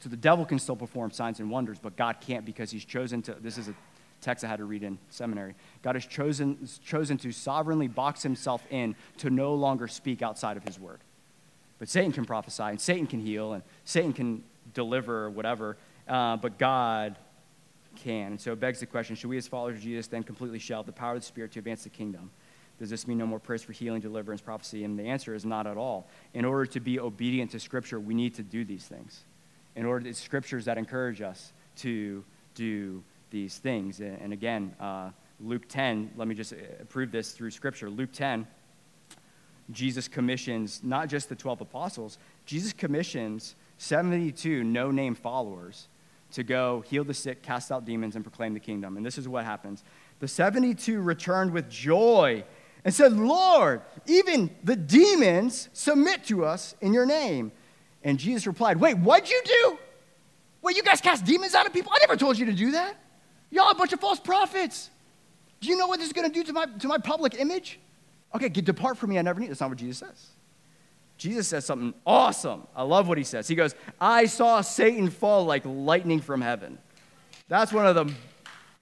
So 0.00 0.08
the 0.08 0.16
devil 0.16 0.44
can 0.44 0.58
still 0.58 0.76
perform 0.76 1.12
signs 1.12 1.38
and 1.38 1.50
wonders, 1.50 1.78
but 1.78 1.96
God 1.96 2.16
can't 2.20 2.44
because 2.44 2.72
he's 2.72 2.84
chosen 2.84 3.22
to. 3.22 3.34
This 3.40 3.58
is 3.58 3.68
a 3.68 3.74
text 4.20 4.44
I 4.44 4.48
had 4.48 4.58
to 4.58 4.64
read 4.64 4.82
in 4.82 4.98
seminary. 5.08 5.54
God 5.82 5.94
has 5.94 6.04
chosen, 6.04 6.68
chosen 6.84 7.16
to 7.18 7.30
sovereignly 7.30 7.86
box 7.86 8.24
himself 8.24 8.64
in 8.70 8.96
to 9.18 9.30
no 9.30 9.54
longer 9.54 9.86
speak 9.86 10.20
outside 10.20 10.56
of 10.56 10.64
his 10.64 10.80
word. 10.80 10.98
But 11.78 11.88
Satan 11.88 12.12
can 12.12 12.24
prophesy, 12.24 12.62
and 12.62 12.80
Satan 12.80 13.06
can 13.06 13.20
heal, 13.20 13.52
and 13.52 13.62
Satan 13.84 14.12
can 14.12 14.44
deliver 14.72 15.28
whatever, 15.30 15.76
uh, 16.08 16.36
but 16.36 16.58
God 16.58 17.16
can. 17.96 18.32
And 18.32 18.40
so 18.40 18.52
it 18.52 18.60
begs 18.60 18.80
the 18.80 18.86
question 18.86 19.16
should 19.16 19.30
we, 19.30 19.36
as 19.36 19.46
followers 19.46 19.76
of 19.76 19.82
Jesus, 19.82 20.06
then 20.06 20.22
completely 20.22 20.58
shelve 20.58 20.86
the 20.86 20.92
power 20.92 21.14
of 21.14 21.20
the 21.20 21.26
Spirit 21.26 21.52
to 21.52 21.58
advance 21.58 21.84
the 21.84 21.90
kingdom? 21.90 22.30
Does 22.78 22.90
this 22.90 23.06
mean 23.06 23.18
no 23.18 23.26
more 23.26 23.38
prayers 23.38 23.62
for 23.62 23.72
healing, 23.72 24.00
deliverance, 24.00 24.40
prophecy? 24.40 24.84
And 24.84 24.98
the 24.98 25.04
answer 25.04 25.34
is 25.34 25.44
not 25.44 25.66
at 25.66 25.76
all. 25.76 26.08
In 26.32 26.44
order 26.44 26.66
to 26.66 26.80
be 26.80 26.98
obedient 26.98 27.52
to 27.52 27.60
Scripture, 27.60 28.00
we 28.00 28.14
need 28.14 28.34
to 28.34 28.42
do 28.42 28.64
these 28.64 28.84
things. 28.84 29.22
In 29.76 29.84
order, 29.86 30.08
it's 30.08 30.20
Scriptures 30.20 30.64
that 30.64 30.76
encourage 30.76 31.22
us 31.22 31.52
to 31.76 32.24
do 32.54 33.02
these 33.30 33.58
things. 33.58 34.00
And 34.00 34.32
again, 34.32 34.74
uh, 34.80 35.10
Luke 35.40 35.68
10, 35.68 36.12
let 36.16 36.28
me 36.28 36.34
just 36.34 36.52
uh, 36.52 36.84
prove 36.88 37.10
this 37.10 37.32
through 37.32 37.50
Scripture. 37.50 37.90
Luke 37.90 38.12
10, 38.12 38.46
Jesus 39.70 40.08
commissions 40.08 40.80
not 40.82 41.08
just 41.08 41.28
the 41.28 41.34
12 41.34 41.62
apostles, 41.62 42.18
Jesus 42.46 42.72
commissions 42.72 43.56
72 43.78 44.64
no 44.64 44.90
name 44.90 45.14
followers 45.14 45.88
to 46.32 46.42
go 46.42 46.82
heal 46.86 47.04
the 47.04 47.14
sick, 47.14 47.42
cast 47.42 47.70
out 47.70 47.84
demons, 47.84 48.16
and 48.16 48.24
proclaim 48.24 48.54
the 48.54 48.60
kingdom. 48.60 48.96
And 48.96 49.06
this 49.06 49.18
is 49.18 49.28
what 49.28 49.44
happens. 49.44 49.84
The 50.18 50.28
72 50.28 51.00
returned 51.00 51.52
with 51.52 51.70
joy 51.70 52.44
and 52.84 52.92
said, 52.92 53.12
Lord, 53.12 53.82
even 54.06 54.50
the 54.62 54.76
demons 54.76 55.68
submit 55.72 56.24
to 56.24 56.44
us 56.44 56.74
in 56.80 56.92
your 56.92 57.06
name. 57.06 57.52
And 58.02 58.18
Jesus 58.18 58.46
replied, 58.46 58.78
Wait, 58.78 58.98
what'd 58.98 59.30
you 59.30 59.40
do? 59.44 59.78
Wait, 60.60 60.76
you 60.76 60.82
guys 60.82 61.00
cast 61.00 61.24
demons 61.24 61.54
out 61.54 61.66
of 61.66 61.72
people? 61.72 61.92
I 61.94 61.98
never 62.00 62.16
told 62.16 62.38
you 62.38 62.46
to 62.46 62.52
do 62.52 62.72
that. 62.72 62.96
Y'all 63.50 63.70
a 63.70 63.74
bunch 63.74 63.92
of 63.92 64.00
false 64.00 64.18
prophets. 64.18 64.90
Do 65.60 65.68
you 65.68 65.76
know 65.76 65.86
what 65.86 65.98
this 65.98 66.08
is 66.08 66.12
going 66.12 66.30
to 66.30 66.34
do 66.34 66.42
to 66.44 66.52
my, 66.52 66.66
to 66.66 66.88
my 66.88 66.98
public 66.98 67.34
image? 67.38 67.78
Okay, 68.34 68.48
depart 68.48 68.98
from 68.98 69.10
me, 69.10 69.18
I 69.18 69.22
never 69.22 69.40
knew. 69.40 69.48
That's 69.48 69.60
not 69.60 69.70
what 69.70 69.78
Jesus 69.78 69.98
says. 69.98 70.26
Jesus 71.16 71.46
says 71.46 71.64
something 71.64 71.94
awesome. 72.04 72.66
I 72.74 72.82
love 72.82 73.06
what 73.06 73.18
he 73.18 73.24
says. 73.24 73.46
He 73.46 73.54
goes, 73.54 73.74
I 74.00 74.26
saw 74.26 74.60
Satan 74.60 75.08
fall 75.10 75.44
like 75.44 75.62
lightning 75.64 76.20
from 76.20 76.40
heaven. 76.40 76.78
That's 77.48 77.72
one 77.72 77.86
of 77.86 77.94
the 77.94 78.12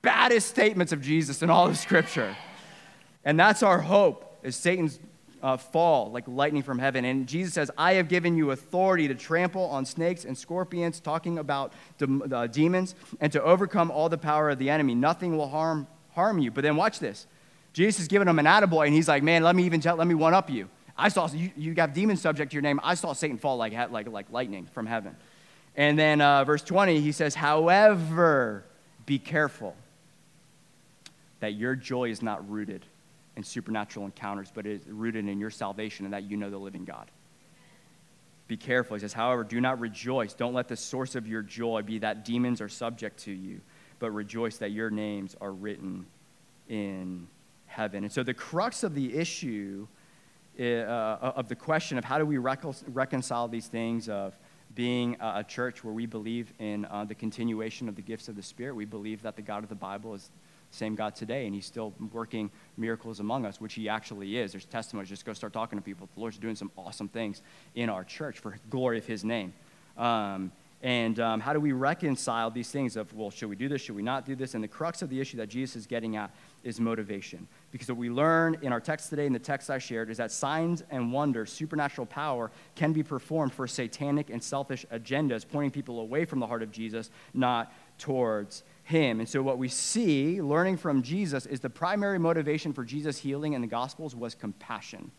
baddest 0.01 0.49
statements 0.49 0.93
of 0.93 1.03
Jesus 1.03 1.43
in 1.43 1.51
all 1.51 1.69
of 1.69 1.77
Scripture. 1.77 2.35
And 3.25 3.39
that's 3.39 3.63
our 3.63 3.81
hope, 3.81 4.39
is 4.43 4.57
Satan's 4.57 4.99
uh, 5.43 5.57
fall 5.57 6.11
like 6.11 6.27
lightning 6.27 6.63
from 6.63 6.79
heaven. 6.79 7.05
And 7.05 7.27
Jesus 7.27 7.53
says, 7.53 7.71
I 7.77 7.95
have 7.95 8.09
given 8.09 8.37
you 8.37 8.53
authority 8.53 9.09
to 9.09 9.15
trample 9.15 9.65
on 9.67 9.85
snakes 9.85 10.25
and 10.25 10.39
scorpions, 10.39 11.01
talking 11.01 11.39
about 11.39 11.73
de- 11.99 12.35
uh, 12.35 12.47
demons, 12.47 12.95
and 13.21 13.31
to 13.33 13.43
overcome 13.43 13.91
all 13.91 14.09
the 14.09 14.19
power 14.19 14.51
of 14.51 14.59
the 14.59 14.71
enemy. 14.71 14.95
Nothing 14.95 15.37
will 15.37 15.49
harm, 15.49 15.87
harm 16.15 16.39
you. 16.39 16.51
But 16.51 16.63
then 16.63 16.77
watch 16.77 16.99
this. 16.99 17.27
Jesus 17.73 18.03
is 18.03 18.09
giving 18.09 18.29
him 18.29 18.39
an 18.39 18.47
attaboy, 18.47 18.87
and 18.87 18.95
he's 18.95 19.09
like, 19.09 19.23
Man, 19.23 19.43
let 19.43 19.57
me 19.57 19.65
even 19.65 19.81
tell, 19.81 19.97
let 19.97 20.07
me 20.07 20.15
one 20.15 20.35
up 20.35 20.51
you. 20.51 20.69
I 20.97 21.09
saw, 21.09 21.29
you, 21.29 21.51
you 21.57 21.75
got 21.75 21.95
demons 21.95 22.21
subject 22.21 22.51
to 22.53 22.55
your 22.55 22.63
name. 22.63 22.79
I 22.83 22.95
saw 22.95 23.13
Satan 23.13 23.39
fall 23.39 23.57
like, 23.57 23.73
like, 23.91 24.09
like 24.09 24.31
lightning 24.31 24.67
from 24.73 24.87
heaven. 24.87 25.17
And 25.75 25.99
then 25.99 26.21
uh, 26.21 26.45
verse 26.45 26.63
20, 26.63 27.01
he 27.01 27.13
says, 27.13 27.35
However, 27.35 28.65
be 29.07 29.19
careful 29.19 29.75
that 31.41 31.55
your 31.55 31.75
joy 31.75 32.11
is 32.11 32.23
not 32.23 32.49
rooted 32.49 32.85
in 33.37 33.43
supernatural 33.43 34.05
encounters, 34.05 34.53
but 34.55 34.67
is 34.67 34.87
rooted 34.87 35.27
in 35.27 35.41
your 35.41 35.51
salvation 35.51 36.05
and 36.05 36.13
that 36.13 36.25
you 36.25 36.37
know 36.37 36.51
the 36.51 36.59
living 36.59 36.85
God. 36.85 37.11
Be 38.49 38.57
careful. 38.57 38.97
He 38.97 39.01
says, 39.01 39.15
However, 39.15 39.45
do 39.45 39.61
not 39.61 39.81
rejoice. 39.81 40.35
Don't 40.35 40.53
let 40.53 40.69
the 40.69 40.77
source 40.77 41.15
of 41.15 41.27
your 41.27 41.43
joy 41.43 41.81
be 41.83 41.99
that 42.01 42.25
demons 42.25 42.61
are 42.61 42.69
subject 42.69 43.21
to 43.21 43.33
you, 43.33 43.61
but 43.99 44.11
rejoice 44.11 44.59
that 44.59 44.73
your 44.73 44.91
names 44.91 45.35
are 45.41 45.53
written 45.53 46.05
in 46.69 47.27
heaven. 47.73 48.05
And 48.05 48.13
so 48.13 48.23
the 48.23 48.35
crux 48.35 48.85
of 48.85 48.95
the 48.95 49.17
issue, 49.17 49.87
uh, 50.59 50.63
of 50.63 51.49
the 51.49 51.57
question 51.57 51.99
of 51.99 52.05
how 52.05 52.19
do 52.19 52.27
we 52.27 52.39
reconcile 52.39 53.49
these 53.49 53.67
things 53.67 54.09
of 54.09 54.37
being 54.75 55.17
a 55.21 55.45
church 55.45 55.85
where 55.85 55.93
we 55.93 56.07
believe 56.07 56.53
in 56.59 56.85
uh, 56.87 57.05
the 57.05 57.15
continuation 57.15 57.89
of 57.89 57.97
the 57.97 58.03
gifts 58.03 58.29
of 58.29 58.37
the 58.37 58.43
Spirit, 58.43 58.75
we 58.75 58.85
believe 58.85 59.23
that 59.23 59.37
the 59.37 59.43
God 59.43 59.63
of 59.63 59.69
the 59.69 59.75
Bible 59.75 60.15
is 60.15 60.31
the 60.71 60.77
same 60.77 60.95
God 60.95 61.15
today, 61.15 61.47
and 61.47 61.55
He's 61.55 61.67
still 61.67 61.93
working 62.13 62.51
miracles 62.77 63.21
among 63.21 63.45
us, 63.45 63.61
which 63.61 63.75
He 63.75 63.89
actually 63.89 64.39
is. 64.39 64.53
There's 64.53 64.65
testimonies. 64.65 65.11
Just 65.11 65.27
go 65.27 65.33
start 65.33 65.53
talking 65.53 65.79
to 65.79 65.85
people. 65.85 66.09
The 66.15 66.21
Lord's 66.21 66.39
doing 66.39 66.57
some 66.57 66.71
awesome 66.77 67.09
things 67.09 67.43
in 67.75 67.91
our 67.91 68.05
church 68.05 68.39
for 68.39 68.57
glory 68.71 68.99
of 68.99 69.07
His 69.07 69.25
name. 69.25 69.53
Um, 69.99 70.53
and 70.83 71.21
um, 71.21 71.39
how 71.39 71.53
do 71.53 71.61
we 71.61 71.71
reconcile 71.71 72.51
these 72.51 72.69
things 72.71 72.97
of, 72.97 73.15
well, 73.15 73.31
should 73.31 73.49
we 73.49 73.55
do 73.55 73.69
this? 73.69 73.81
Should 73.83 73.95
we 73.95 74.03
not 74.03 74.27
do 74.27 74.35
this? 74.35 74.55
And 74.55 74.65
the 74.65 74.69
crux 74.69 75.01
of 75.01 75.11
the 75.11 75.21
issue 75.21 75.37
that 75.37 75.49
Jesus 75.49 75.77
is 75.77 75.87
getting 75.87 76.17
at 76.17 76.35
is 76.65 76.81
motivation. 76.81 77.47
Because 77.71 77.89
what 77.89 77.99
we 77.99 78.11
learn 78.11 78.57
in 78.63 78.73
our 78.73 78.81
text 78.81 79.09
today, 79.09 79.27
in 79.27 79.33
the 79.33 79.39
text 79.39 79.71
I 79.71 79.79
shared, 79.79 80.11
is 80.11 80.17
that 80.17 80.33
signs 80.33 80.83
and 80.91 81.13
wonders, 81.13 81.53
supernatural 81.53 82.07
power, 82.07 82.51
can 82.75 82.93
be 82.93 83.05
performed 83.05 83.53
for 83.53 83.69
satanic 83.69 84.29
and 84.29 84.43
selfish 84.43 84.85
agendas, 84.93 85.47
pointing 85.49 85.71
people 85.71 86.01
away 86.01 86.25
from 86.25 86.41
the 86.41 86.49
heart 86.49 86.65
of 86.65 86.73
Jesus, 86.73 87.11
not 87.33 87.73
towards 87.99 88.65
him. 88.83 89.21
And 89.21 89.29
so, 89.29 89.41
what 89.41 89.59
we 89.59 89.69
see, 89.69 90.43
learning 90.43 90.79
from 90.79 91.03
Jesus, 91.03 91.47
is 91.47 91.61
the 91.61 91.71
primary 91.71 92.19
motivation 92.19 92.73
for 92.73 92.85
Jesus' 92.85 93.19
healing 93.19 93.53
in 93.53 93.61
the 93.61 93.69
Gospels 93.69 94.17
was 94.17 94.35
compassion 94.35 95.13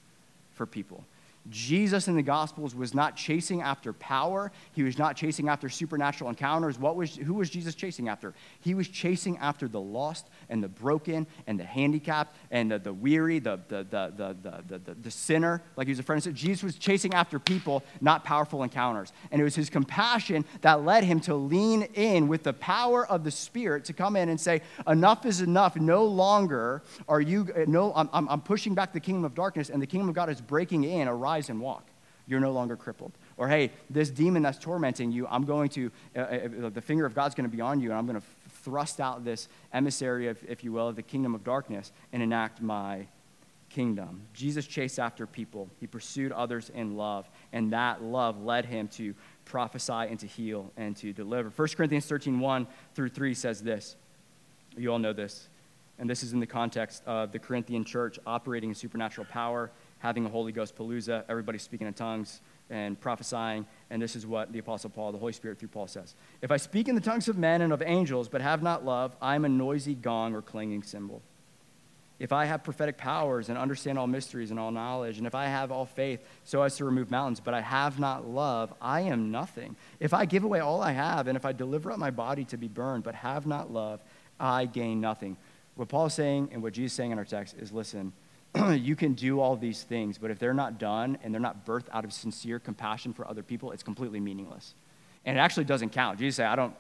for 0.52 0.66
people. 0.66 1.06
Jesus 1.50 2.08
in 2.08 2.16
the 2.16 2.24
Gospels 2.24 2.74
was 2.74 2.94
not 2.94 3.18
chasing 3.18 3.62
after 3.62 3.92
power. 3.92 4.52
He 4.72 4.84
was 4.84 4.98
not 4.98 5.18
chasing 5.18 5.50
after 5.50 5.68
supernatural 5.68 6.30
encounters. 6.30 6.80
What 6.80 6.96
was, 6.96 7.16
who 7.16 7.34
was 7.34 7.50
Jesus 7.50 7.76
chasing 7.76 8.08
after? 8.08 8.34
He 8.62 8.74
was 8.74 8.88
chasing 8.88 9.38
after 9.40 9.68
the 9.68 9.82
lost 9.82 10.30
and 10.50 10.64
the 10.64 10.70
broken 10.70 11.28
and 11.46 11.60
the 11.60 11.66
handicapped 11.66 12.36
and 12.50 12.72
the, 12.72 12.80
the 12.80 12.94
weary, 12.94 13.40
the, 13.40 13.60
the, 13.68 13.86
the, 13.90 14.14
the, 14.16 14.38
the, 14.42 14.80
the, 14.80 14.94
the 14.94 15.12
sinner. 15.12 15.62
Like 15.76 15.88
he 15.88 15.92
was 15.92 16.00
a 16.00 16.04
friend 16.04 16.24
Jesus 16.34 16.64
was 16.64 16.76
chasing 16.76 17.14
after 17.14 17.40
people, 17.40 17.84
not 18.00 18.24
powerful 18.24 18.64
encounters. 18.64 19.12
And 19.32 19.42
it 19.42 19.44
was 19.44 19.56
his 19.56 19.70
compassion 19.70 20.46
that 20.62 20.86
led 20.86 21.04
him 21.04 21.20
to 21.22 21.36
lean 21.36 21.84
in 21.94 22.30
with 22.30 22.44
the 22.44 22.54
power 22.54 23.06
of 23.06 23.26
the 23.26 23.32
Spirit 23.32 23.84
to 23.86 23.94
come 23.94 24.16
in 24.16 24.30
and 24.30 24.40
say, 24.40 24.62
Enough 24.88 25.26
is 25.26 25.42
enough. 25.42 25.76
No 25.76 26.06
longer 26.06 26.84
are 27.10 27.20
you, 27.20 27.48
no, 27.68 27.92
I'm, 27.96 28.10
I'm 28.14 28.42
pushing 28.42 28.74
back 28.74 28.94
the 28.94 29.00
kingdom 29.00 29.26
of 29.26 29.36
darkness, 29.36 29.70
and 29.70 29.82
the 29.82 29.88
kingdom 29.88 30.08
of 30.08 30.16
God 30.16 30.30
is 30.30 30.40
breaking 30.40 30.86
in. 30.86 31.08
Arise 31.08 31.33
rise 31.34 31.50
and 31.50 31.60
walk. 31.60 31.86
You're 32.26 32.40
no 32.40 32.52
longer 32.52 32.78
crippled. 32.78 33.12
Or, 33.38 33.50
hey, 33.50 33.72
this 33.90 34.10
demon 34.10 34.44
that's 34.44 34.58
tormenting 34.58 35.12
you, 35.12 35.28
I'm 35.28 35.44
going 35.44 35.70
to, 35.70 35.92
uh, 36.16 36.20
uh, 36.20 36.70
the 36.70 36.82
finger 36.82 37.06
of 37.06 37.14
God's 37.14 37.36
going 37.36 37.50
to 37.50 37.56
be 37.56 37.62
on 37.62 37.82
you, 37.82 37.90
and 37.90 37.98
I'm 37.98 38.06
going 38.06 38.20
to 38.20 38.28
thrust 38.64 39.02
out 39.02 39.26
this 39.26 39.50
emissary, 39.74 40.28
of, 40.28 40.38
if 40.48 40.64
you 40.64 40.72
will, 40.72 40.88
of 40.88 40.96
the 40.96 41.02
kingdom 41.02 41.36
of 41.36 41.44
darkness 41.44 41.92
and 42.14 42.24
enact 42.24 42.62
my 42.62 43.08
kingdom. 43.70 44.22
Jesus 44.34 44.66
chased 44.68 45.00
after 45.00 45.26
people, 45.28 45.68
he 45.80 45.88
pursued 45.88 46.32
others 46.32 46.72
in 46.74 46.96
love, 46.96 47.28
and 47.52 47.74
that 47.74 48.02
love 48.02 48.42
led 48.42 48.66
him 48.66 48.88
to 48.90 49.14
prophesy 49.44 49.92
and 49.92 50.20
to 50.20 50.28
heal 50.28 50.72
and 50.78 50.96
to 50.98 51.12
deliver. 51.12 51.50
1 51.50 51.68
Corinthians 51.76 52.06
13 52.06 52.40
1 52.40 52.68
through 52.94 53.10
3 53.10 53.34
says 53.34 53.62
this. 53.62 53.96
You 54.78 54.92
all 54.92 55.00
know 55.00 55.14
this. 55.14 55.50
And 56.00 56.10
this 56.10 56.24
is 56.24 56.34
in 56.34 56.40
the 56.40 56.48
context 56.48 57.04
of 57.06 57.32
the 57.32 57.40
Corinthian 57.40 57.84
church 57.84 58.18
operating 58.26 58.70
in 58.70 58.76
supernatural 58.76 59.28
power 59.30 59.72
having 60.04 60.26
a 60.26 60.30
Holy 60.30 60.52
Ghost 60.52 60.76
palooza, 60.76 61.24
everybody 61.30 61.58
speaking 61.58 61.88
in 61.88 61.94
tongues 61.94 62.42
and 62.70 63.00
prophesying. 63.00 63.66
And 63.90 64.02
this 64.02 64.18
is 64.18 64.28
what 64.28 64.52
the 64.52 64.60
Apostle 64.60 64.90
Paul, 64.90 65.14
the 65.14 65.18
Holy 65.18 65.32
Spirit 65.32 65.58
through 65.58 65.70
Paul 65.70 65.88
says 65.88 66.14
If 66.42 66.52
I 66.52 66.58
speak 66.58 66.90
in 66.90 66.96
the 66.96 67.02
tongues 67.02 67.30
of 67.30 67.38
men 67.38 67.62
and 67.62 67.72
of 67.72 67.82
angels, 67.82 68.28
but 68.28 68.42
have 68.42 68.62
not 68.62 68.84
love, 68.84 69.16
I 69.22 69.36
am 69.36 69.46
a 69.46 69.50
noisy 69.50 69.96
gong 69.96 70.36
or 70.36 70.42
clanging 70.42 70.84
cymbal. 70.84 71.22
If 72.20 72.34
I 72.34 72.46
have 72.46 72.64
prophetic 72.64 72.98
powers 72.98 73.48
and 73.48 73.58
understand 73.58 73.98
all 73.98 74.08
mysteries 74.08 74.52
and 74.52 74.60
all 74.60 74.72
knowledge, 74.72 75.18
and 75.18 75.26
if 75.26 75.36
I 75.36 75.46
have 75.46 75.72
all 75.72 75.86
faith 75.86 76.20
so 76.44 76.62
as 76.62 76.76
to 76.78 76.86
remove 76.86 77.10
mountains, 77.10 77.40
but 77.40 77.54
I 77.54 77.62
have 77.62 77.98
not 77.98 78.28
love, 78.28 78.74
I 78.82 79.02
am 79.02 79.32
nothing. 79.32 79.76
If 80.02 80.14
I 80.14 80.26
give 80.26 80.44
away 80.44 80.60
all 80.60 80.82
I 80.82 80.92
have, 80.92 81.28
and 81.28 81.38
if 81.38 81.46
I 81.46 81.54
deliver 81.54 81.92
up 81.92 81.98
my 81.98 82.12
body 82.12 82.44
to 82.46 82.58
be 82.58 82.68
burned, 82.68 83.04
but 83.04 83.16
have 83.16 83.48
not 83.48 83.72
love, 83.72 84.02
I 84.38 84.66
gain 84.66 85.00
nothing. 85.00 85.38
What 85.76 85.88
Paul 85.88 86.08
is 86.08 86.14
saying 86.14 86.50
and 86.52 86.62
what 86.62 86.74
Jesus 86.74 86.92
is 86.92 86.98
saying 86.98 87.12
in 87.12 87.18
our 87.18 87.26
text 87.26 87.56
is 87.58 87.72
listen, 87.72 88.14
you 88.74 88.96
can 88.96 89.14
do 89.14 89.40
all 89.40 89.56
these 89.56 89.84
things, 89.84 90.18
but 90.18 90.30
if 90.30 90.40
they're 90.40 90.54
not 90.54 90.78
done 90.78 91.18
and 91.24 91.34
they're 91.34 91.42
not 91.42 91.66
birthed 91.66 91.88
out 91.92 92.06
of 92.06 92.14
sincere 92.14 92.60
compassion 92.60 93.14
for 93.14 93.28
other 93.28 93.44
people, 93.44 93.72
it's 93.72 93.84
completely 93.84 94.20
meaningless. 94.20 94.76
And 95.26 95.38
it 95.38 95.40
actually 95.40 95.64
doesn't 95.64 95.90
count. 95.90 96.20
Jesus 96.20 96.38
said, 96.38 96.48
I 96.48 96.56
don't, 96.56 96.76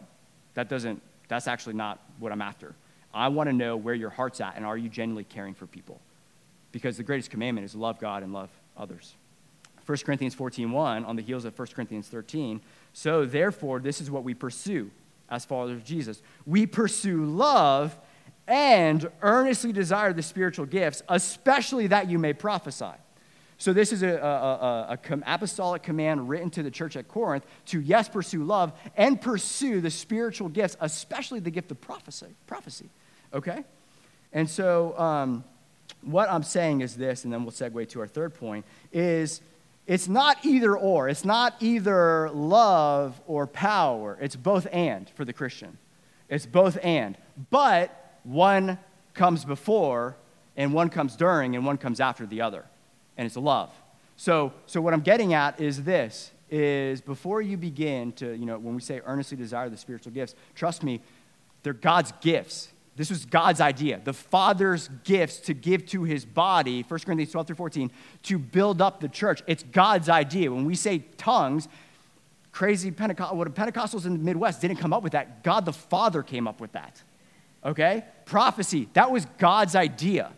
that 0.53 0.69
doesn't, 0.69 1.01
that's 1.27 1.47
actually 1.47 1.73
not 1.73 1.99
what 2.19 2.31
I'm 2.31 2.41
after. 2.41 2.75
I 3.13 3.27
want 3.27 3.49
to 3.49 3.53
know 3.53 3.77
where 3.77 3.95
your 3.95 4.09
heart's 4.09 4.41
at 4.41 4.55
and 4.55 4.65
are 4.65 4.77
you 4.77 4.89
genuinely 4.89 5.23
caring 5.23 5.53
for 5.53 5.65
people? 5.65 5.99
Because 6.71 6.97
the 6.97 7.03
greatest 7.03 7.29
commandment 7.29 7.65
is 7.65 7.75
love 7.75 7.99
God 7.99 8.23
and 8.23 8.33
love 8.33 8.49
others. 8.75 9.15
1 9.85 9.97
Corinthians 10.05 10.35
14:1 10.35 11.05
on 11.05 11.15
the 11.15 11.21
heels 11.21 11.45
of 11.45 11.57
1 11.57 11.67
Corinthians 11.75 12.07
13. 12.07 12.61
So 12.93 13.25
therefore 13.25 13.79
this 13.79 14.01
is 14.01 14.09
what 14.09 14.23
we 14.23 14.33
pursue 14.33 14.89
as 15.29 15.45
followers 15.45 15.73
of 15.73 15.83
Jesus. 15.83 16.21
We 16.45 16.65
pursue 16.65 17.25
love 17.25 17.97
and 18.47 19.09
earnestly 19.21 19.71
desire 19.71 20.13
the 20.13 20.23
spiritual 20.23 20.65
gifts, 20.65 21.01
especially 21.09 21.87
that 21.87 22.09
you 22.09 22.19
may 22.19 22.33
prophesy. 22.33 22.93
So, 23.57 23.71
this 23.71 23.93
is 23.93 24.01
an 24.01 24.09
a, 24.09 24.15
a, 24.17 24.99
a, 25.09 25.19
apostolic 25.25 25.83
command 25.83 26.27
written 26.27 26.49
to 26.51 26.63
the 26.63 26.71
church 26.71 26.97
at 26.97 27.07
Corinth 27.07 27.45
to, 27.67 27.79
yes, 27.79 28.09
pursue 28.09 28.43
love 28.43 28.73
and 28.97 29.21
pursue 29.21 29.79
the 29.79 29.91
spiritual 29.91 30.49
gifts, 30.49 30.75
especially 30.81 31.39
the 31.39 31.51
gift 31.51 31.71
of 31.71 31.79
prophecy. 31.79 32.35
prophecy 32.45 32.89
okay? 33.33 33.63
And 34.31 34.49
so, 34.49 34.97
um, 34.97 35.43
what 36.01 36.29
I'm 36.29 36.43
saying 36.43 36.81
is 36.81 36.95
this, 36.95 37.23
and 37.23 37.33
then 37.33 37.43
we'll 37.43 37.51
segue 37.51 37.89
to 37.89 37.99
our 38.01 38.07
third 38.07 38.33
point, 38.33 38.65
is 38.91 39.41
it's 39.85 40.07
not 40.07 40.45
either 40.45 40.77
or. 40.77 41.09
It's 41.09 41.25
not 41.25 41.55
either 41.59 42.29
love 42.31 43.19
or 43.27 43.47
power. 43.47 44.17
It's 44.21 44.35
both 44.35 44.67
and 44.71 45.09
for 45.11 45.25
the 45.25 45.33
Christian. 45.33 45.77
It's 46.29 46.45
both 46.45 46.77
and. 46.81 47.17
But 47.49 48.02
one 48.23 48.77
comes 49.13 49.45
before, 49.45 50.15
and 50.55 50.73
one 50.73 50.89
comes 50.89 51.15
during, 51.15 51.55
and 51.55 51.65
one 51.65 51.77
comes 51.77 51.99
after 51.99 52.25
the 52.25 52.41
other. 52.41 52.65
And 53.17 53.25
it's 53.25 53.37
love. 53.37 53.71
So, 54.15 54.53
so 54.65 54.81
what 54.81 54.93
I'm 54.93 55.01
getting 55.01 55.33
at 55.33 55.59
is 55.59 55.83
this 55.83 56.31
is 56.49 57.01
before 57.01 57.41
you 57.41 57.57
begin 57.57 58.11
to, 58.13 58.35
you 58.35 58.45
know, 58.45 58.59
when 58.59 58.75
we 58.75 58.81
say 58.81 59.01
earnestly 59.05 59.35
desire 59.35 59.69
the 59.69 59.77
spiritual 59.77 60.11
gifts, 60.11 60.35
trust 60.55 60.83
me, 60.83 61.01
they're 61.63 61.73
God's 61.73 62.13
gifts. 62.21 62.69
This 62.95 63.09
was 63.09 63.25
God's 63.25 63.59
idea, 63.59 63.99
the 64.03 64.13
Father's 64.13 64.87
gifts 65.03 65.39
to 65.41 65.55
give 65.55 65.87
to 65.87 66.03
his 66.03 66.25
body, 66.25 66.85
1 66.87 66.99
Corinthians 66.99 67.31
12 67.31 67.47
through 67.47 67.55
14, 67.55 67.91
to 68.23 68.37
build 68.37 68.83
up 68.83 68.99
the 68.99 69.07
church. 69.07 69.41
It's 69.47 69.63
God's 69.63 70.09
idea. 70.09 70.51
When 70.51 70.65
we 70.65 70.75
say 70.75 70.99
tongues, 71.17 71.67
crazy 72.51 72.91
Pentecost, 72.91 73.33
what 73.33 73.51
Pentecostals 73.55 74.05
in 74.05 74.13
the 74.13 74.19
Midwest 74.19 74.61
didn't 74.61 74.77
come 74.77 74.93
up 74.93 75.01
with 75.01 75.13
that. 75.13 75.43
God 75.43 75.65
the 75.65 75.73
Father 75.73 76.21
came 76.21 76.47
up 76.47 76.61
with 76.61 76.73
that 76.73 77.01
okay? 77.65 78.03
Prophecy, 78.25 78.89
that 78.93 79.11
was 79.11 79.25
God's 79.37 79.75
idea. 79.75 80.31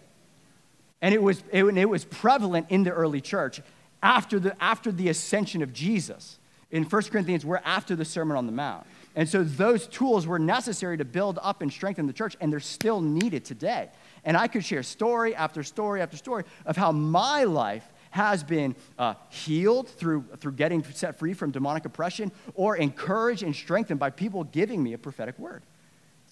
And 1.01 1.13
it 1.13 1.21
was, 1.21 1.43
it, 1.51 1.63
it 1.65 1.89
was 1.89 2.05
prevalent 2.05 2.67
in 2.69 2.83
the 2.83 2.91
early 2.91 3.21
church 3.21 3.61
after 4.01 4.39
the, 4.39 4.61
after 4.63 4.91
the 4.91 5.09
ascension 5.09 5.61
of 5.61 5.73
Jesus. 5.73 6.39
In 6.71 6.83
1 6.83 7.03
Corinthians, 7.03 7.45
we're 7.45 7.61
after 7.63 7.95
the 7.95 8.05
Sermon 8.05 8.37
on 8.37 8.45
the 8.45 8.51
Mount. 8.51 8.85
And 9.15 9.29
so 9.29 9.43
those 9.43 9.87
tools 9.87 10.27
were 10.27 10.39
necessary 10.39 10.97
to 10.97 11.05
build 11.05 11.39
up 11.41 11.61
and 11.61 11.71
strengthen 11.71 12.05
the 12.05 12.13
church, 12.13 12.35
and 12.41 12.51
they're 12.51 12.59
still 12.59 13.01
needed 13.01 13.45
today. 13.45 13.89
And 14.25 14.35
I 14.35 14.47
could 14.47 14.65
share 14.65 14.83
story 14.83 15.33
after 15.35 15.63
story 15.63 16.01
after 16.01 16.17
story 16.17 16.43
of 16.65 16.75
how 16.75 16.91
my 16.91 17.43
life 17.43 17.87
has 18.09 18.43
been 18.43 18.75
uh, 18.97 19.13
healed 19.29 19.87
through, 19.87 20.25
through 20.37 20.53
getting 20.53 20.83
set 20.83 21.19
free 21.19 21.33
from 21.33 21.51
demonic 21.51 21.85
oppression 21.85 22.31
or 22.55 22.75
encouraged 22.77 23.43
and 23.43 23.55
strengthened 23.55 23.99
by 23.99 24.09
people 24.09 24.43
giving 24.45 24.81
me 24.81 24.93
a 24.93 24.97
prophetic 24.97 25.37
word 25.37 25.63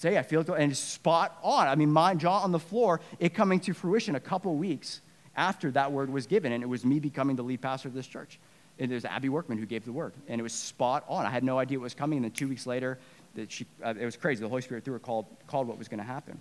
say, 0.03 0.17
I 0.17 0.21
feel 0.21 0.41
it, 0.41 0.49
and 0.49 0.75
spot 0.75 1.37
on. 1.41 1.67
I 1.67 1.75
mean, 1.75 1.91
my 1.91 2.13
jaw 2.13 2.39
on 2.39 2.51
the 2.51 2.59
floor, 2.59 2.99
it 3.19 3.33
coming 3.33 3.59
to 3.61 3.73
fruition 3.73 4.15
a 4.15 4.19
couple 4.19 4.53
weeks 4.55 5.01
after 5.35 5.71
that 5.71 5.91
word 5.91 6.11
was 6.11 6.27
given, 6.27 6.51
and 6.51 6.61
it 6.61 6.67
was 6.67 6.85
me 6.85 6.99
becoming 6.99 7.35
the 7.35 7.43
lead 7.43 7.61
pastor 7.61 7.87
of 7.87 7.93
this 7.93 8.05
church. 8.05 8.37
And 8.79 8.91
it 8.91 8.95
was 8.95 9.05
Abby 9.05 9.29
Workman 9.29 9.57
who 9.57 9.65
gave 9.65 9.85
the 9.85 9.91
word, 9.91 10.13
and 10.27 10.39
it 10.39 10.43
was 10.43 10.53
spot 10.53 11.05
on. 11.07 11.25
I 11.25 11.29
had 11.29 11.43
no 11.43 11.57
idea 11.57 11.79
what 11.79 11.83
was 11.83 11.93
coming, 11.93 12.17
and 12.17 12.25
then 12.25 12.31
two 12.31 12.49
weeks 12.49 12.67
later, 12.67 12.99
that 13.35 13.51
she, 13.51 13.65
uh, 13.83 13.93
it 13.97 14.05
was 14.05 14.17
crazy. 14.17 14.41
The 14.41 14.49
Holy 14.49 14.61
Spirit 14.61 14.83
through 14.83 14.93
her 14.93 14.99
called, 14.99 15.25
called 15.47 15.67
what 15.67 15.77
was 15.77 15.87
going 15.87 15.99
to 15.99 16.05
happen. 16.05 16.39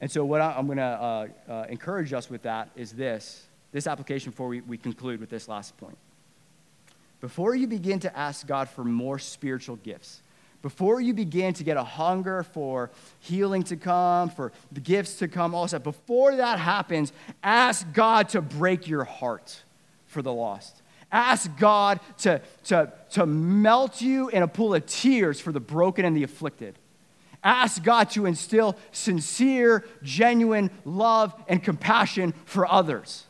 And 0.00 0.10
so, 0.10 0.24
what 0.24 0.40
I, 0.40 0.58
am 0.58 0.66
going 0.66 0.78
to 0.78 0.84
uh, 0.84 1.26
uh, 1.48 1.66
encourage 1.68 2.12
us 2.12 2.30
with 2.30 2.42
that 2.42 2.70
is 2.76 2.92
this 2.92 3.46
this 3.72 3.86
application 3.86 4.30
before 4.30 4.48
we, 4.48 4.60
we 4.62 4.78
conclude 4.78 5.20
with 5.20 5.28
this 5.28 5.48
last 5.48 5.76
point. 5.76 5.98
Before 7.20 7.54
you 7.54 7.66
begin 7.66 8.00
to 8.00 8.16
ask 8.16 8.46
God 8.46 8.68
for 8.68 8.82
more 8.84 9.18
spiritual 9.18 9.76
gifts, 9.76 10.22
before 10.62 11.00
you 11.00 11.14
begin 11.14 11.54
to 11.54 11.64
get 11.64 11.76
a 11.76 11.84
hunger 11.84 12.42
for 12.42 12.90
healing 13.20 13.62
to 13.64 13.76
come, 13.76 14.28
for 14.28 14.52
the 14.72 14.80
gifts 14.80 15.16
to 15.16 15.28
come, 15.28 15.54
all 15.54 15.66
that, 15.66 15.84
before 15.84 16.36
that 16.36 16.58
happens, 16.58 17.12
ask 17.42 17.86
God 17.92 18.28
to 18.30 18.40
break 18.40 18.88
your 18.88 19.04
heart 19.04 19.62
for 20.06 20.22
the 20.22 20.32
lost. 20.32 20.82
Ask 21.10 21.56
God 21.56 22.00
to, 22.18 22.40
to, 22.64 22.92
to 23.12 23.24
melt 23.24 24.00
you 24.00 24.28
in 24.28 24.42
a 24.42 24.48
pool 24.48 24.74
of 24.74 24.84
tears 24.86 25.40
for 25.40 25.52
the 25.52 25.60
broken 25.60 26.04
and 26.04 26.16
the 26.16 26.24
afflicted. 26.24 26.78
Ask 27.42 27.82
God 27.82 28.10
to 28.10 28.26
instill 28.26 28.76
sincere, 28.90 29.86
genuine 30.02 30.70
love 30.84 31.34
and 31.46 31.62
compassion 31.62 32.34
for 32.44 32.70
others. 32.70 33.24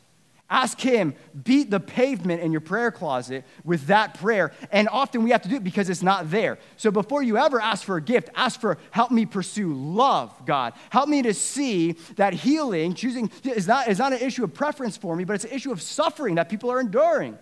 Ask 0.51 0.81
Him, 0.81 1.15
beat 1.45 1.71
the 1.71 1.81
pavement 1.81 2.41
in 2.41 2.53
your 2.53 2.63
prayer 2.63 2.91
closet 2.91 3.45
with 3.65 3.87
that 3.89 4.15
prayer. 4.15 4.53
And 4.73 4.89
often 4.89 5.23
we 5.23 5.31
have 5.31 5.43
to 5.43 5.49
do 5.49 5.57
it 5.57 5.65
because 5.65 5.91
it's 5.91 6.03
not 6.03 6.31
there. 6.31 6.59
So 6.77 6.91
before 6.91 7.23
you 7.23 7.37
ever 7.37 7.61
ask 7.61 7.85
for 7.85 7.97
a 7.97 8.03
gift, 8.03 8.31
ask 8.35 8.59
for, 8.59 8.79
help 8.91 9.11
me 9.11 9.27
pursue 9.27 9.75
love, 9.75 10.35
God. 10.47 10.73
Help 10.89 11.09
me 11.09 11.21
to 11.23 11.35
see 11.35 11.97
that 12.17 12.33
healing, 12.33 12.95
choosing, 12.95 13.31
is 13.45 13.69
not, 13.69 13.89
is 13.89 13.99
not 13.99 14.15
an 14.15 14.21
issue 14.21 14.43
of 14.43 14.55
preference 14.55 14.97
for 14.97 15.15
me, 15.15 15.25
but 15.25 15.35
it's 15.35 15.45
an 15.45 15.51
issue 15.51 15.71
of 15.71 15.83
suffering 15.83 16.37
that 16.37 16.49
people 16.49 16.71
are 16.71 16.81
enduring. 16.81 17.37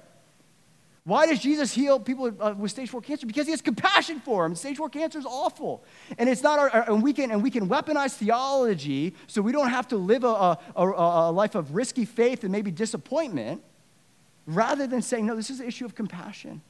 Why 1.06 1.28
does 1.28 1.38
Jesus 1.38 1.72
heal 1.72 2.00
people 2.00 2.32
uh, 2.40 2.52
with 2.58 2.72
stage 2.72 2.90
four 2.90 3.00
cancer? 3.00 3.28
Because 3.28 3.46
he 3.46 3.52
has 3.52 3.62
compassion 3.62 4.18
for 4.18 4.42
them. 4.42 4.56
Stage 4.56 4.76
four 4.76 4.90
cancer 4.90 5.20
is 5.20 5.24
awful. 5.24 5.84
And 6.18 6.28
it's 6.28 6.42
not 6.42 6.58
our, 6.58 6.68
our, 6.68 6.90
and 6.90 7.00
we 7.00 7.12
can, 7.12 7.30
and 7.30 7.44
we 7.44 7.50
can 7.50 7.68
weaponize 7.68 8.14
theology 8.14 9.14
so 9.28 9.40
we 9.40 9.52
don't 9.52 9.70
have 9.70 9.86
to 9.88 9.96
live 9.96 10.24
a, 10.24 10.26
a, 10.26 10.58
a, 10.74 10.84
a 10.84 11.30
life 11.30 11.54
of 11.54 11.76
risky 11.76 12.04
faith 12.04 12.42
and 12.42 12.50
maybe 12.50 12.72
disappointment, 12.72 13.62
rather 14.46 14.88
than 14.88 15.00
saying, 15.00 15.26
no, 15.26 15.36
this 15.36 15.48
is 15.48 15.60
an 15.60 15.68
issue 15.68 15.84
of 15.84 15.94
compassion 15.94 16.60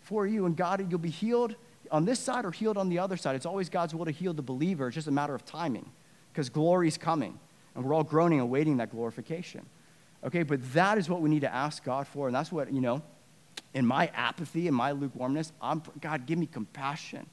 for 0.00 0.26
you. 0.26 0.46
And 0.46 0.56
God, 0.56 0.90
you'll 0.90 0.98
be 0.98 1.10
healed 1.10 1.54
on 1.90 2.06
this 2.06 2.18
side 2.18 2.46
or 2.46 2.52
healed 2.52 2.78
on 2.78 2.88
the 2.88 2.98
other 2.98 3.18
side. 3.18 3.36
It's 3.36 3.44
always 3.44 3.68
God's 3.68 3.94
will 3.94 4.06
to 4.06 4.10
heal 4.10 4.32
the 4.32 4.40
believer. 4.40 4.86
It's 4.86 4.94
just 4.94 5.06
a 5.06 5.12
matter 5.12 5.34
of 5.34 5.44
timing 5.44 5.90
because 6.32 6.48
glory's 6.48 6.96
coming. 6.96 7.38
And 7.74 7.84
we're 7.84 7.92
all 7.92 8.04
groaning, 8.04 8.40
awaiting 8.40 8.78
that 8.78 8.90
glorification. 8.90 9.66
Okay, 10.24 10.44
but 10.44 10.72
that 10.72 10.96
is 10.96 11.10
what 11.10 11.20
we 11.20 11.28
need 11.28 11.42
to 11.42 11.54
ask 11.54 11.84
God 11.84 12.08
for. 12.08 12.26
And 12.26 12.34
that's 12.34 12.50
what, 12.50 12.72
you 12.72 12.80
know, 12.80 13.02
in 13.74 13.86
my 13.86 14.10
apathy 14.14 14.68
and 14.68 14.76
my 14.76 14.92
lukewarmness, 14.92 15.52
I'm, 15.60 15.82
God, 16.00 16.26
give 16.26 16.38
me 16.38 16.46
compassion. 16.46 17.26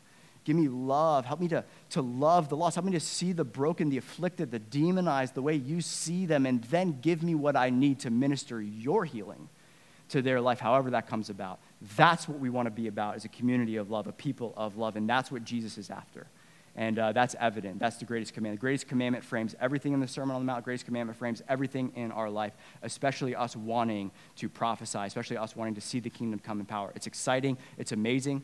Give 0.44 0.56
me 0.56 0.68
love. 0.68 1.26
Help 1.26 1.40
me 1.40 1.48
to, 1.50 1.64
to 1.92 2.02
love 2.02 2.50
the 2.50 2.58
lost. 2.58 2.76
Help 2.76 2.86
me 2.86 2.92
to 2.92 3.00
see 3.00 3.32
the 3.32 3.46
broken, 3.46 3.90
the 3.90 3.98
afflicted, 3.98 4.52
the 4.52 4.60
demonized 4.60 5.36
the 5.36 5.42
way 5.42 5.56
you 5.56 5.80
see 5.82 6.26
them, 6.26 6.46
and 6.46 6.64
then 6.66 7.00
give 7.02 7.24
me 7.24 7.34
what 7.34 7.56
I 7.56 7.70
need 7.70 8.00
to 8.02 8.10
minister 8.10 8.62
your 8.62 9.06
healing 9.06 9.48
to 10.10 10.22
their 10.22 10.42
life, 10.42 10.60
however 10.60 10.92
that 10.92 11.08
comes 11.08 11.30
about. 11.30 11.60
That's 11.96 12.28
what 12.28 12.40
we 12.40 12.50
want 12.50 12.66
to 12.66 12.72
be 12.72 12.88
about 12.88 13.16
as 13.16 13.26
a 13.26 13.30
community 13.30 13.78
of 13.78 13.90
love, 13.90 14.08
a 14.08 14.12
people 14.12 14.54
of 14.58 14.78
love, 14.78 14.96
and 14.96 15.10
that's 15.10 15.32
what 15.32 15.44
Jesus 15.46 15.78
is 15.78 15.90
after. 15.90 16.28
And 16.76 16.98
uh, 16.98 17.12
that's 17.12 17.36
evident. 17.40 17.80
That's 17.80 17.98
the 17.98 18.06
greatest 18.06 18.34
commandment. 18.34 18.60
The 18.60 18.66
greatest 18.66 18.88
commandment 18.88 19.24
frames 19.24 19.56
everything 19.60 19.94
in 19.94 20.00
the 20.00 20.08
Sermon 20.08 20.36
on 20.36 20.42
the 20.42 20.46
Mount. 20.46 20.60
The 20.60 20.66
greatest 20.66 20.86
commandment 20.86 21.18
frames 21.18 21.42
everything 21.48 21.92
in 21.96 22.12
our 22.12 22.30
life, 22.30 22.54
especially 22.82 23.36
us 23.36 23.56
wanting 23.56 24.12
to 24.38 24.50
prophesy, 24.50 25.00
especially 25.00 25.38
us 25.38 25.56
wanting 25.56 25.76
to 25.76 25.82
see 25.82 26.00
the 26.00 26.10
kingdom 26.10 26.40
come 26.40 26.60
in 26.60 26.66
power. 26.66 26.92
It's 26.96 27.06
exciting, 27.06 27.58
it's 27.78 27.92
amazing. 27.92 28.44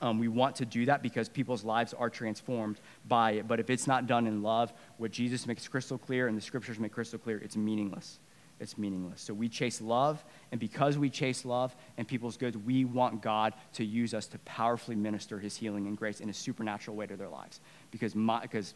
Um, 0.00 0.18
we 0.18 0.28
want 0.28 0.56
to 0.56 0.64
do 0.64 0.86
that 0.86 1.02
because 1.02 1.28
people's 1.28 1.64
lives 1.64 1.92
are 1.92 2.08
transformed 2.08 2.80
by 3.06 3.32
it. 3.32 3.48
But 3.48 3.58
if 3.60 3.68
it's 3.68 3.86
not 3.86 4.06
done 4.06 4.26
in 4.26 4.42
love, 4.42 4.72
what 4.96 5.10
Jesus 5.10 5.46
makes 5.46 5.66
crystal 5.66 5.98
clear 5.98 6.28
and 6.28 6.36
the 6.36 6.42
scriptures 6.42 6.78
make 6.78 6.92
crystal 6.92 7.18
clear, 7.18 7.38
it's 7.38 7.56
meaningless 7.56 8.18
it's 8.60 8.76
meaningless. 8.76 9.20
So 9.20 9.34
we 9.34 9.48
chase 9.48 9.80
love, 9.80 10.24
and 10.50 10.60
because 10.60 10.98
we 10.98 11.10
chase 11.10 11.44
love 11.44 11.74
and 11.96 12.06
people's 12.06 12.36
goods, 12.36 12.56
we 12.56 12.84
want 12.84 13.22
God 13.22 13.54
to 13.74 13.84
use 13.84 14.14
us 14.14 14.26
to 14.28 14.38
powerfully 14.40 14.96
minister 14.96 15.38
his 15.38 15.56
healing 15.56 15.86
and 15.86 15.96
grace 15.96 16.20
in 16.20 16.28
a 16.28 16.34
supernatural 16.34 16.96
way 16.96 17.06
to 17.06 17.16
their 17.16 17.28
lives. 17.28 17.60
Because, 17.90 18.14
my, 18.14 18.40
because 18.40 18.74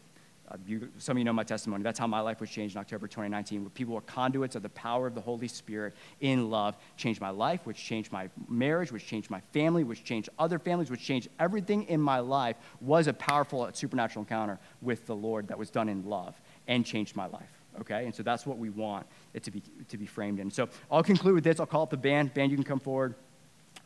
uh, 0.49 0.57
you, 0.67 0.89
some 0.97 1.15
of 1.15 1.19
you 1.19 1.23
know 1.23 1.33
my 1.33 1.43
testimony. 1.43 1.83
That's 1.83 1.99
how 1.99 2.07
my 2.07 2.19
life 2.19 2.41
was 2.41 2.49
changed 2.49 2.75
in 2.75 2.81
October 2.81 3.07
2019, 3.07 3.61
where 3.61 3.69
people 3.69 3.95
were 3.95 4.01
conduits 4.01 4.55
of 4.55 4.61
the 4.61 4.69
power 4.69 5.07
of 5.07 5.15
the 5.15 5.21
Holy 5.21 5.47
Spirit 5.47 5.93
in 6.19 6.49
love, 6.49 6.75
changed 6.97 7.21
my 7.21 7.29
life, 7.29 7.61
which 7.65 7.77
changed 7.77 8.11
my 8.11 8.29
marriage, 8.49 8.91
which 8.91 9.05
changed 9.05 9.29
my 9.29 9.39
family, 9.51 9.83
which 9.83 10.03
changed 10.03 10.29
other 10.37 10.59
families, 10.59 10.91
which 10.91 11.01
changed 11.01 11.29
everything 11.39 11.83
in 11.83 12.01
my 12.01 12.19
life, 12.19 12.57
was 12.81 13.07
a 13.07 13.13
powerful 13.13 13.69
supernatural 13.73 14.23
encounter 14.23 14.59
with 14.81 15.05
the 15.07 15.15
Lord 15.15 15.47
that 15.47 15.57
was 15.57 15.69
done 15.69 15.87
in 15.87 16.05
love 16.09 16.39
and 16.67 16.85
changed 16.85 17.15
my 17.15 17.27
life 17.27 17.63
okay? 17.79 18.05
And 18.05 18.13
so 18.13 18.23
that's 18.23 18.45
what 18.45 18.57
we 18.57 18.69
want 18.69 19.05
it 19.33 19.43
to 19.43 19.51
be, 19.51 19.61
to 19.89 19.97
be 19.97 20.05
framed 20.05 20.39
in. 20.39 20.51
So 20.51 20.69
I'll 20.91 21.03
conclude 21.03 21.35
with 21.35 21.43
this. 21.43 21.59
I'll 21.59 21.65
call 21.65 21.83
up 21.83 21.89
the 21.89 21.97
band. 21.97 22.33
Band, 22.33 22.51
you 22.51 22.57
can 22.57 22.63
come 22.63 22.79
forward. 22.79 23.15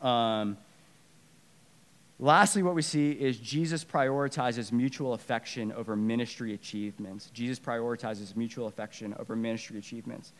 Um, 0.02 0.58
lastly, 2.18 2.62
what 2.62 2.74
we 2.74 2.82
see 2.82 3.12
is 3.12 3.38
Jesus 3.38 3.84
prioritizes 3.84 4.72
mutual 4.72 5.14
affection 5.14 5.72
over 5.72 5.96
ministry 5.96 6.54
achievements. 6.54 7.30
Jesus 7.32 7.58
prioritizes 7.58 8.36
mutual 8.36 8.66
affection 8.66 9.14
over 9.18 9.34
ministry 9.34 9.78
achievements. 9.78 10.32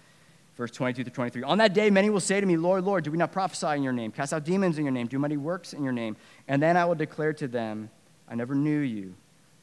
verse 0.56 0.70
22 0.70 1.04
to 1.04 1.10
23. 1.10 1.42
On 1.44 1.58
that 1.58 1.72
day, 1.72 1.88
many 1.88 2.10
will 2.10 2.20
say 2.20 2.40
to 2.40 2.46
me, 2.46 2.56
Lord, 2.56 2.84
Lord, 2.84 3.04
do 3.04 3.10
we 3.10 3.18
not 3.18 3.32
prophesy 3.32 3.76
in 3.76 3.82
your 3.82 3.92
name, 3.92 4.12
cast 4.12 4.32
out 4.32 4.44
demons 4.44 4.78
in 4.78 4.84
your 4.84 4.92
name, 4.92 5.06
do 5.06 5.18
mighty 5.18 5.36
works 5.36 5.72
in 5.72 5.82
your 5.82 5.92
name? 5.92 6.16
And 6.48 6.62
then 6.62 6.76
I 6.76 6.84
will 6.84 6.96
declare 6.96 7.32
to 7.34 7.48
them, 7.48 7.90
I 8.28 8.34
never 8.34 8.54
knew 8.54 8.80
you. 8.80 9.14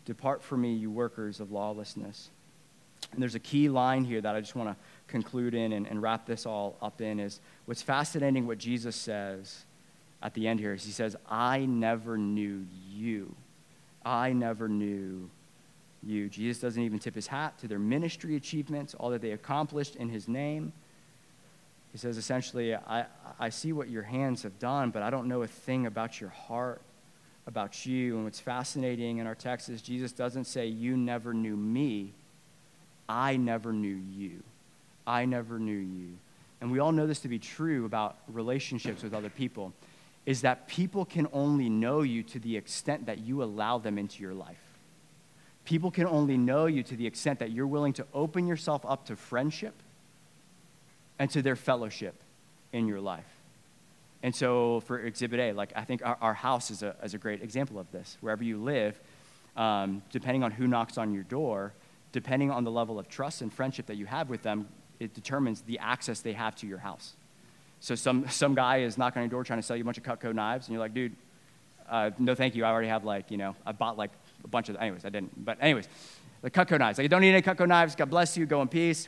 Depart 0.05 0.43
from 0.43 0.61
me, 0.61 0.73
you 0.73 0.89
workers 0.89 1.39
of 1.39 1.51
lawlessness. 1.51 2.29
And 3.11 3.21
there's 3.21 3.35
a 3.35 3.39
key 3.39 3.69
line 3.69 4.03
here 4.03 4.21
that 4.21 4.35
I 4.35 4.39
just 4.39 4.55
want 4.55 4.69
to 4.69 4.75
conclude 5.07 5.53
in 5.53 5.73
and, 5.73 5.87
and 5.87 6.01
wrap 6.01 6.25
this 6.25 6.45
all 6.45 6.77
up 6.81 7.01
in 7.01 7.19
is 7.19 7.39
what's 7.65 7.81
fascinating 7.81 8.47
what 8.47 8.57
Jesus 8.57 8.95
says 8.95 9.65
at 10.21 10.33
the 10.33 10.47
end 10.47 10.59
here 10.59 10.73
is 10.73 10.83
he 10.83 10.91
says, 10.91 11.15
I 11.29 11.65
never 11.65 12.17
knew 12.17 12.65
you. 12.89 13.35
I 14.03 14.33
never 14.33 14.67
knew 14.67 15.29
you. 16.03 16.29
Jesus 16.29 16.59
doesn't 16.59 16.81
even 16.81 16.99
tip 16.99 17.15
his 17.15 17.27
hat 17.27 17.57
to 17.59 17.67
their 17.67 17.79
ministry 17.79 18.35
achievements, 18.35 18.95
all 18.95 19.09
that 19.11 19.21
they 19.21 19.31
accomplished 19.31 19.95
in 19.95 20.09
his 20.09 20.27
name. 20.27 20.73
He 21.91 21.97
says 21.97 22.17
essentially, 22.17 22.75
I, 22.75 23.05
I 23.39 23.49
see 23.49 23.71
what 23.71 23.89
your 23.89 24.03
hands 24.03 24.43
have 24.43 24.57
done, 24.59 24.91
but 24.91 25.01
I 25.01 25.09
don't 25.09 25.27
know 25.27 25.43
a 25.43 25.47
thing 25.47 25.85
about 25.85 26.19
your 26.19 26.29
heart, 26.31 26.81
about 27.47 27.85
you. 27.85 28.15
And 28.15 28.25
what's 28.25 28.39
fascinating 28.39 29.19
in 29.19 29.27
our 29.27 29.35
text 29.35 29.69
is 29.69 29.81
Jesus 29.81 30.11
doesn't 30.11 30.45
say, 30.45 30.67
You 30.67 30.97
never 30.97 31.33
knew 31.33 31.55
me. 31.55 32.13
I 33.07 33.37
never 33.37 33.71
knew 33.71 33.95
you. 33.95 34.43
I 35.07 35.25
never 35.25 35.59
knew 35.59 35.77
you. 35.77 36.17
And 36.61 36.71
we 36.71 36.79
all 36.79 36.91
know 36.91 37.05
this 37.05 37.19
to 37.21 37.27
be 37.27 37.39
true 37.39 37.85
about 37.85 38.17
relationships 38.27 39.03
with 39.03 39.13
other 39.13 39.29
people, 39.29 39.73
is 40.25 40.41
that 40.41 40.67
people 40.67 41.05
can 41.05 41.27
only 41.33 41.69
know 41.69 42.01
you 42.01 42.23
to 42.23 42.39
the 42.39 42.57
extent 42.57 43.05
that 43.05 43.19
you 43.19 43.43
allow 43.43 43.77
them 43.77 43.97
into 43.97 44.21
your 44.23 44.33
life. 44.33 44.61
People 45.65 45.91
can 45.91 46.07
only 46.07 46.37
know 46.37 46.65
you 46.65 46.83
to 46.83 46.95
the 46.95 47.05
extent 47.05 47.39
that 47.39 47.51
you're 47.51 47.67
willing 47.67 47.93
to 47.93 48.05
open 48.13 48.47
yourself 48.47 48.85
up 48.85 49.05
to 49.07 49.15
friendship 49.15 49.73
and 51.19 51.29
to 51.31 51.41
their 51.41 51.55
fellowship 51.55 52.15
in 52.71 52.87
your 52.87 53.01
life. 53.01 53.25
And 54.23 54.35
so 54.35 54.79
for 54.81 54.99
Exhibit 54.99 55.39
A, 55.39 55.51
like 55.53 55.71
I 55.75 55.83
think 55.83 56.03
our, 56.03 56.17
our 56.19 56.33
house 56.33 56.71
is 56.71 56.81
a, 56.81 56.95
is 57.03 57.13
a 57.13 57.17
great 57.17 57.43
example 57.43 57.77
of 57.77 57.91
this. 57.91 58.17
Wherever 58.21 58.43
you 58.43 58.57
live, 58.57 58.99
um, 59.55 60.01
depending 60.11 60.43
on 60.43 60.51
who 60.51 60.67
knocks 60.67 60.97
on 60.97 61.13
your 61.13 61.23
door, 61.23 61.73
depending 62.11 62.49
on 62.49 62.63
the 62.63 62.71
level 62.71 62.97
of 62.97 63.07
trust 63.07 63.41
and 63.41 63.53
friendship 63.53 63.85
that 63.85 63.97
you 63.97 64.05
have 64.05 64.29
with 64.29 64.41
them, 64.41 64.67
it 64.99 65.13
determines 65.13 65.61
the 65.61 65.79
access 65.79 66.21
they 66.21 66.33
have 66.33 66.55
to 66.57 66.67
your 66.67 66.77
house. 66.79 67.13
So 67.79 67.95
some, 67.95 68.27
some 68.29 68.55
guy 68.55 68.77
is 68.79 68.97
knocking 68.97 69.21
on 69.21 69.25
your 69.25 69.31
door 69.31 69.43
trying 69.43 69.59
to 69.59 69.63
sell 69.63 69.75
you 69.75 69.83
a 69.83 69.85
bunch 69.85 69.97
of 69.97 70.03
Cutco 70.03 70.33
knives, 70.33 70.67
and 70.67 70.73
you're 70.73 70.81
like, 70.81 70.93
dude, 70.93 71.15
uh, 71.89 72.11
no 72.17 72.33
thank 72.33 72.55
you. 72.55 72.65
I 72.65 72.69
already 72.69 72.87
have 72.87 73.03
like, 73.03 73.29
you 73.29 73.37
know, 73.37 73.55
I 73.65 73.71
bought 73.71 73.97
like 73.97 74.11
a 74.43 74.47
bunch 74.47 74.69
of, 74.69 74.75
anyways, 74.77 75.05
I 75.05 75.09
didn't. 75.09 75.45
But 75.45 75.57
anyways, 75.61 75.87
the 76.41 76.49
Cutco 76.49 76.79
knives. 76.79 76.97
Like, 76.97 77.03
you 77.03 77.09
don't 77.09 77.21
need 77.21 77.33
any 77.33 77.41
Cutco 77.41 77.67
knives. 77.67 77.95
God 77.95 78.09
bless 78.09 78.37
you. 78.37 78.45
Go 78.45 78.61
in 78.61 78.67
peace. 78.67 79.07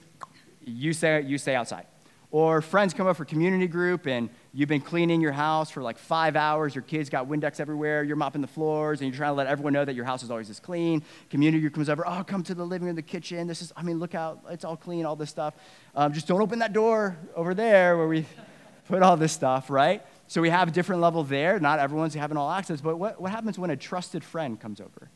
You 0.63 0.93
stay, 0.93 1.21
you 1.21 1.38
stay 1.38 1.55
outside. 1.55 1.85
Or 2.30 2.61
friends 2.61 2.93
come 2.93 3.07
up 3.07 3.15
for 3.15 3.23
community 3.23 3.67
group 3.67 4.05
and 4.05 4.30
you've 4.53 4.67
been 4.67 4.82
cleaning 4.82 5.21
your 5.21 5.32
house 5.32 5.71
for 5.71 5.82
like 5.82 5.97
five 5.97 6.36
hours. 6.36 6.75
Your 6.75 6.82
kids 6.82 7.09
got 7.09 7.30
Windex 7.30 7.61
everywhere. 7.61 8.03
You're 8.03 8.17
mopping 8.17 8.41
the 8.41 8.47
floors 8.47 8.99
and 8.99 9.09
you're 9.09 9.17
trying 9.17 9.32
to 9.32 9.36
let 9.36 9.47
everyone 9.47 9.71
know 9.71 9.86
that 9.86 9.95
your 9.95 10.03
house 10.03 10.23
is 10.23 10.32
always 10.32 10.49
this 10.49 10.59
clean. 10.59 11.03
Community 11.30 11.61
group 11.61 11.73
comes 11.73 11.88
over. 11.88 12.05
Oh, 12.05 12.25
come 12.25 12.43
to 12.43 12.53
the 12.53 12.65
living 12.65 12.86
room, 12.86 12.97
the 12.97 13.01
kitchen. 13.01 13.47
This 13.47 13.61
is, 13.61 13.71
I 13.78 13.84
mean, 13.84 13.99
look 13.99 14.13
out. 14.13 14.43
It's 14.49 14.65
all 14.65 14.75
clean, 14.75 15.05
all 15.05 15.15
this 15.15 15.30
stuff. 15.30 15.53
Um, 15.95 16.11
just 16.11 16.28
don't 16.28 16.41
open 16.41 16.59
that 16.59 16.73
door 16.73 17.17
over 17.34 17.53
there 17.53 17.95
where 17.95 18.09
we 18.09 18.25
put 18.89 19.01
all 19.01 19.15
this 19.15 19.32
stuff, 19.32 19.69
right? 19.69 20.03
So 20.28 20.41
we 20.41 20.49
have 20.49 20.67
a 20.67 20.71
different 20.71 21.01
level 21.01 21.23
there. 21.23 21.61
Not 21.61 21.80
everyone's 21.80 22.13
having 22.13 22.36
all 22.36 22.51
access. 22.51 22.82
But 22.82 22.97
what, 22.97 23.21
what 23.21 23.32
happens 23.32 23.57
when 23.57 23.69
a 23.69 23.78
trusted 23.78 24.21
friend 24.21 24.59
comes 24.59 24.82
over 24.82 25.09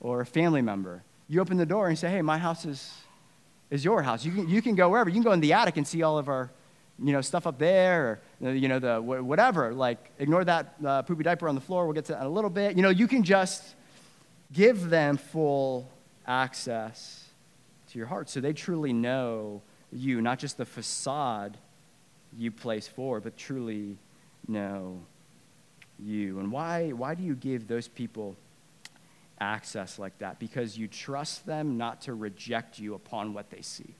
or 0.00 0.22
a 0.22 0.26
family 0.26 0.62
member? 0.62 1.02
You 1.28 1.42
open 1.42 1.58
the 1.58 1.66
door 1.66 1.88
and 1.88 1.98
say, 1.98 2.10
hey, 2.10 2.22
my 2.22 2.38
house 2.38 2.64
is 2.64 2.94
is 3.70 3.84
your 3.84 4.02
house. 4.02 4.24
You 4.24 4.32
can, 4.32 4.48
you 4.48 4.60
can 4.60 4.74
go 4.74 4.88
wherever. 4.88 5.08
You 5.08 5.14
can 5.14 5.22
go 5.22 5.32
in 5.32 5.40
the 5.40 5.52
attic 5.52 5.76
and 5.76 5.86
see 5.86 6.02
all 6.02 6.18
of 6.18 6.28
our, 6.28 6.50
you 7.02 7.12
know, 7.12 7.20
stuff 7.20 7.46
up 7.46 7.58
there, 7.58 8.20
or 8.42 8.50
you 8.52 8.68
know, 8.68 8.78
the 8.78 9.00
whatever. 9.00 9.72
Like, 9.72 10.10
ignore 10.18 10.44
that 10.44 10.74
uh, 10.84 11.02
poopy 11.02 11.22
diaper 11.22 11.48
on 11.48 11.54
the 11.54 11.60
floor. 11.60 11.86
We'll 11.86 11.94
get 11.94 12.06
to 12.06 12.12
that 12.12 12.20
in 12.20 12.26
a 12.26 12.30
little 12.30 12.50
bit. 12.50 12.76
You 12.76 12.82
know, 12.82 12.90
you 12.90 13.08
can 13.08 13.22
just 13.22 13.74
give 14.52 14.90
them 14.90 15.16
full 15.16 15.88
access 16.26 17.28
to 17.90 17.98
your 17.98 18.06
heart, 18.06 18.28
so 18.28 18.40
they 18.40 18.52
truly 18.52 18.92
know 18.92 19.62
you, 19.92 20.20
not 20.20 20.38
just 20.38 20.56
the 20.58 20.64
facade 20.64 21.56
you 22.36 22.50
place 22.50 22.86
forward, 22.86 23.24
but 23.24 23.36
truly 23.36 23.96
know 24.46 25.00
you. 25.98 26.38
And 26.38 26.52
why? 26.52 26.90
Why 26.90 27.14
do 27.14 27.22
you 27.22 27.34
give 27.34 27.66
those 27.66 27.88
people? 27.88 28.36
Access 29.40 29.98
like 29.98 30.18
that 30.18 30.38
because 30.38 30.76
you 30.76 30.86
trust 30.86 31.46
them 31.46 31.76
not 31.76 32.02
to 32.02 32.14
reject 32.14 32.78
you 32.78 32.94
upon 32.94 33.32
what 33.32 33.50
they 33.50 33.62
see. 33.62 33.94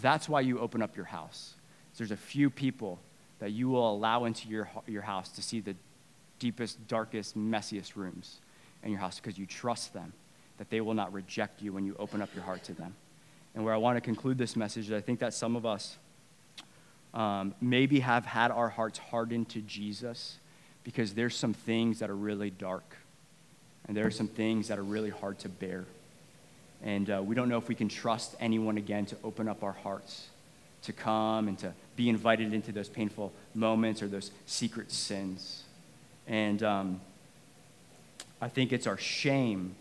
That's 0.00 0.28
why 0.28 0.42
you 0.42 0.60
open 0.60 0.82
up 0.82 0.96
your 0.96 1.06
house. 1.06 1.54
There's 1.96 2.10
a 2.12 2.16
few 2.16 2.48
people 2.48 3.00
that 3.40 3.50
you 3.50 3.68
will 3.68 3.90
allow 3.92 4.24
into 4.24 4.48
your, 4.48 4.70
your 4.86 5.02
house 5.02 5.30
to 5.30 5.42
see 5.42 5.60
the 5.60 5.74
deepest, 6.38 6.86
darkest, 6.86 7.36
messiest 7.36 7.96
rooms 7.96 8.36
in 8.84 8.90
your 8.90 9.00
house 9.00 9.18
because 9.18 9.36
you 9.36 9.46
trust 9.46 9.92
them 9.92 10.12
that 10.58 10.70
they 10.70 10.80
will 10.80 10.94
not 10.94 11.12
reject 11.12 11.60
you 11.60 11.72
when 11.72 11.84
you 11.84 11.96
open 11.98 12.22
up 12.22 12.32
your 12.34 12.44
heart 12.44 12.62
to 12.64 12.74
them. 12.74 12.94
And 13.54 13.64
where 13.64 13.74
I 13.74 13.76
want 13.78 13.96
to 13.96 14.00
conclude 14.00 14.38
this 14.38 14.54
message 14.54 14.86
is 14.86 14.92
I 14.92 15.00
think 15.00 15.18
that 15.20 15.34
some 15.34 15.56
of 15.56 15.66
us 15.66 15.96
um, 17.14 17.54
maybe 17.60 18.00
have 18.00 18.24
had 18.26 18.50
our 18.50 18.68
hearts 18.68 18.98
hardened 18.98 19.48
to 19.50 19.60
Jesus 19.60 20.38
because 20.84 21.14
there's 21.14 21.36
some 21.36 21.54
things 21.54 21.98
that 21.98 22.10
are 22.10 22.16
really 22.16 22.50
dark 22.50 22.96
and 23.88 23.96
there 23.96 24.06
are 24.06 24.10
some 24.10 24.28
things 24.28 24.68
that 24.68 24.78
are 24.78 24.84
really 24.84 25.10
hard 25.10 25.38
to 25.40 25.48
bear. 25.48 25.86
And 26.82 27.10
uh, 27.10 27.22
we 27.24 27.34
don't 27.34 27.48
know 27.48 27.58
if 27.58 27.68
we 27.68 27.74
can 27.74 27.88
trust 27.88 28.36
anyone 28.38 28.76
again 28.76 29.06
to 29.06 29.16
open 29.24 29.48
up 29.48 29.64
our 29.64 29.72
hearts, 29.72 30.28
to 30.82 30.92
come 30.92 31.48
and 31.48 31.58
to 31.58 31.72
be 31.96 32.08
invited 32.08 32.52
into 32.52 32.70
those 32.70 32.88
painful 32.88 33.32
moments 33.54 34.02
or 34.02 34.06
those 34.06 34.30
secret 34.46 34.92
sins. 34.92 35.64
And 36.28 36.62
um, 36.62 37.00
I 38.40 38.48
think 38.48 38.72
it's 38.72 38.86
our 38.86 38.98
shame 38.98 39.74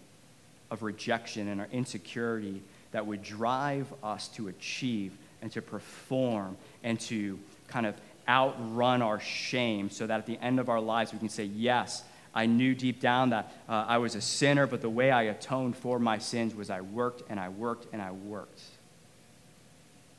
of 0.72 0.82
rejection 0.82 1.48
and 1.50 1.62
our 1.62 1.68
insecurity 1.72 2.62
that 2.92 3.06
would 3.06 3.22
drive 3.22 3.94
us 4.04 4.28
to 4.30 4.48
achieve 4.48 5.12
and 5.42 5.52
to 5.52 5.62
perform 5.62 6.58
and 6.84 7.00
to 7.02 7.38
kind 7.68 7.86
of 7.86 7.96
outrun 8.28 9.02
our 9.02 9.20
shame 9.20 9.90
so 9.90 10.08
that 10.08 10.20
at 10.20 10.26
the 10.26 10.38
end 10.40 10.60
of 10.60 10.70
our 10.70 10.82
lives 10.82 11.14
we 11.14 11.20
can 11.20 11.30
say, 11.30 11.44
Yes, 11.44 12.04
I 12.38 12.46
knew 12.46 12.76
deep 12.76 13.02
down 13.02 13.32
that 13.32 13.52
uh, 13.68 13.86
I 13.88 13.98
was 13.98 14.14
a 14.14 14.22
sinner, 14.22 14.68
but 14.68 14.82
the 14.82 14.90
way 14.92 15.10
I 15.10 15.24
atoned 15.24 15.76
for 15.76 15.98
my 15.98 16.20
sins 16.20 16.54
was 16.54 16.70
I 16.70 16.82
worked 16.82 17.24
and 17.32 17.40
I 17.40 17.50
worked 17.50 17.92
and 17.92 18.00
I 18.00 18.12
worked. 18.12 18.62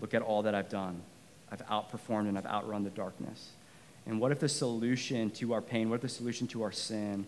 Look 0.01 0.15
at 0.15 0.23
all 0.23 0.43
that 0.43 0.53
I've 0.53 0.69
done. 0.69 1.01
I've 1.53 1.65
outperformed 1.69 2.29
and 2.29 2.37
I've 2.37 2.45
outrun 2.45 2.83
the 2.83 2.91
darkness. 2.91 3.51
And 4.05 4.21
what 4.21 4.33
if 4.33 4.41
the 4.41 4.49
solution 4.49 5.31
to 5.33 5.53
our 5.53 5.63
pain, 5.63 5.91
what 5.91 5.95
if 5.97 6.03
the 6.03 6.09
solution 6.09 6.49
to 6.49 6.65
our 6.65 6.73
sin 6.73 7.25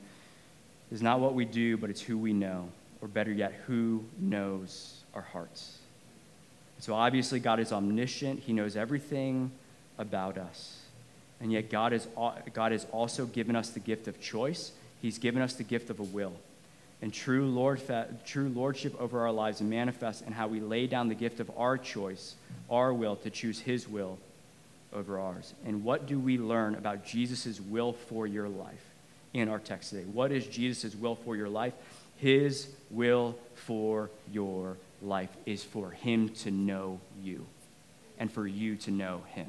is 0.91 1.01
not 1.01 1.20
what 1.20 1.34
we 1.34 1.45
do, 1.45 1.76
but 1.76 1.88
it's 1.88 2.03
who 2.03 2.18
we 2.18 2.32
know? 2.32 2.68
Or 3.01 3.07
better 3.07 3.30
yet, 3.30 3.53
who 3.68 4.05
knows 4.18 5.05
our 5.14 5.22
hearts? 5.22 5.78
So 6.80 6.95
obviously, 6.95 7.38
God 7.38 7.61
is 7.61 7.70
omniscient, 7.70 8.41
He 8.41 8.53
knows 8.53 8.74
everything 8.74 9.53
about 9.99 10.36
us. 10.36 10.80
And 11.41 11.53
yet, 11.53 11.70
God, 11.70 11.93
is, 11.93 12.09
God 12.53 12.72
has 12.72 12.86
also 12.91 13.26
given 13.26 13.55
us 13.55 13.70
the 13.70 13.80
gift 13.80 14.09
of 14.09 14.20
choice 14.20 14.72
He's 15.01 15.18
given 15.18 15.42
us 15.42 15.55
the 15.55 15.64
gift 15.64 15.90
of 15.90 16.01
a 16.01 16.05
will. 16.05 16.34
And 17.03 17.12
true, 17.12 17.46
Lord, 17.46 17.80
true 18.26 18.48
lordship 18.51 19.01
over 19.01 19.20
our 19.20 19.32
lives 19.32 19.62
manifests 19.62 20.22
in 20.22 20.32
how 20.32 20.48
we 20.48 20.61
lay 20.61 20.86
down 20.86 21.09
the 21.09 21.14
gift 21.14 21.40
of 21.40 21.51
our 21.57 21.78
choice, 21.78 22.34
our 22.70 22.92
will, 22.92 23.16
to 23.16 23.30
choose 23.30 23.61
His 23.61 23.88
will 23.88 24.18
over 24.92 25.18
ours. 25.18 25.55
And 25.64 25.82
what 25.82 26.07
do 26.07 26.18
we 26.18 26.36
learn 26.36 26.74
about 26.74 27.07
Jesus' 27.07 27.61
will 27.61 27.94
for 27.94 28.26
your 28.26 28.48
life 28.48 28.84
in 29.32 29.48
our 29.48 29.59
text 29.59 29.90
today? 29.90 30.05
What 30.05 30.30
is 30.30 30.46
Jesus' 30.46 30.94
will 30.94 31.14
for 31.14 31.36
your 31.36 31.48
life? 31.48 31.72
His 32.18 32.68
will 32.90 33.38
for 33.55 34.11
your 34.30 34.76
life 35.01 35.30
is 35.46 35.64
for 35.64 35.90
Him 35.90 36.28
to 36.40 36.51
know 36.51 37.01
you 37.22 37.46
and 38.18 38.30
for 38.30 38.46
you 38.46 38.76
to 38.76 38.90
know 38.90 39.22
Him, 39.28 39.46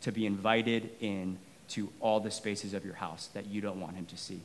to 0.00 0.12
be 0.12 0.24
invited 0.24 0.88
in 1.00 1.36
to 1.70 1.92
all 2.00 2.20
the 2.20 2.30
spaces 2.30 2.72
of 2.72 2.86
your 2.86 2.94
house 2.94 3.28
that 3.34 3.46
you 3.46 3.60
don't 3.60 3.80
want 3.80 3.96
Him 3.96 4.06
to 4.06 4.16
see 4.16 4.40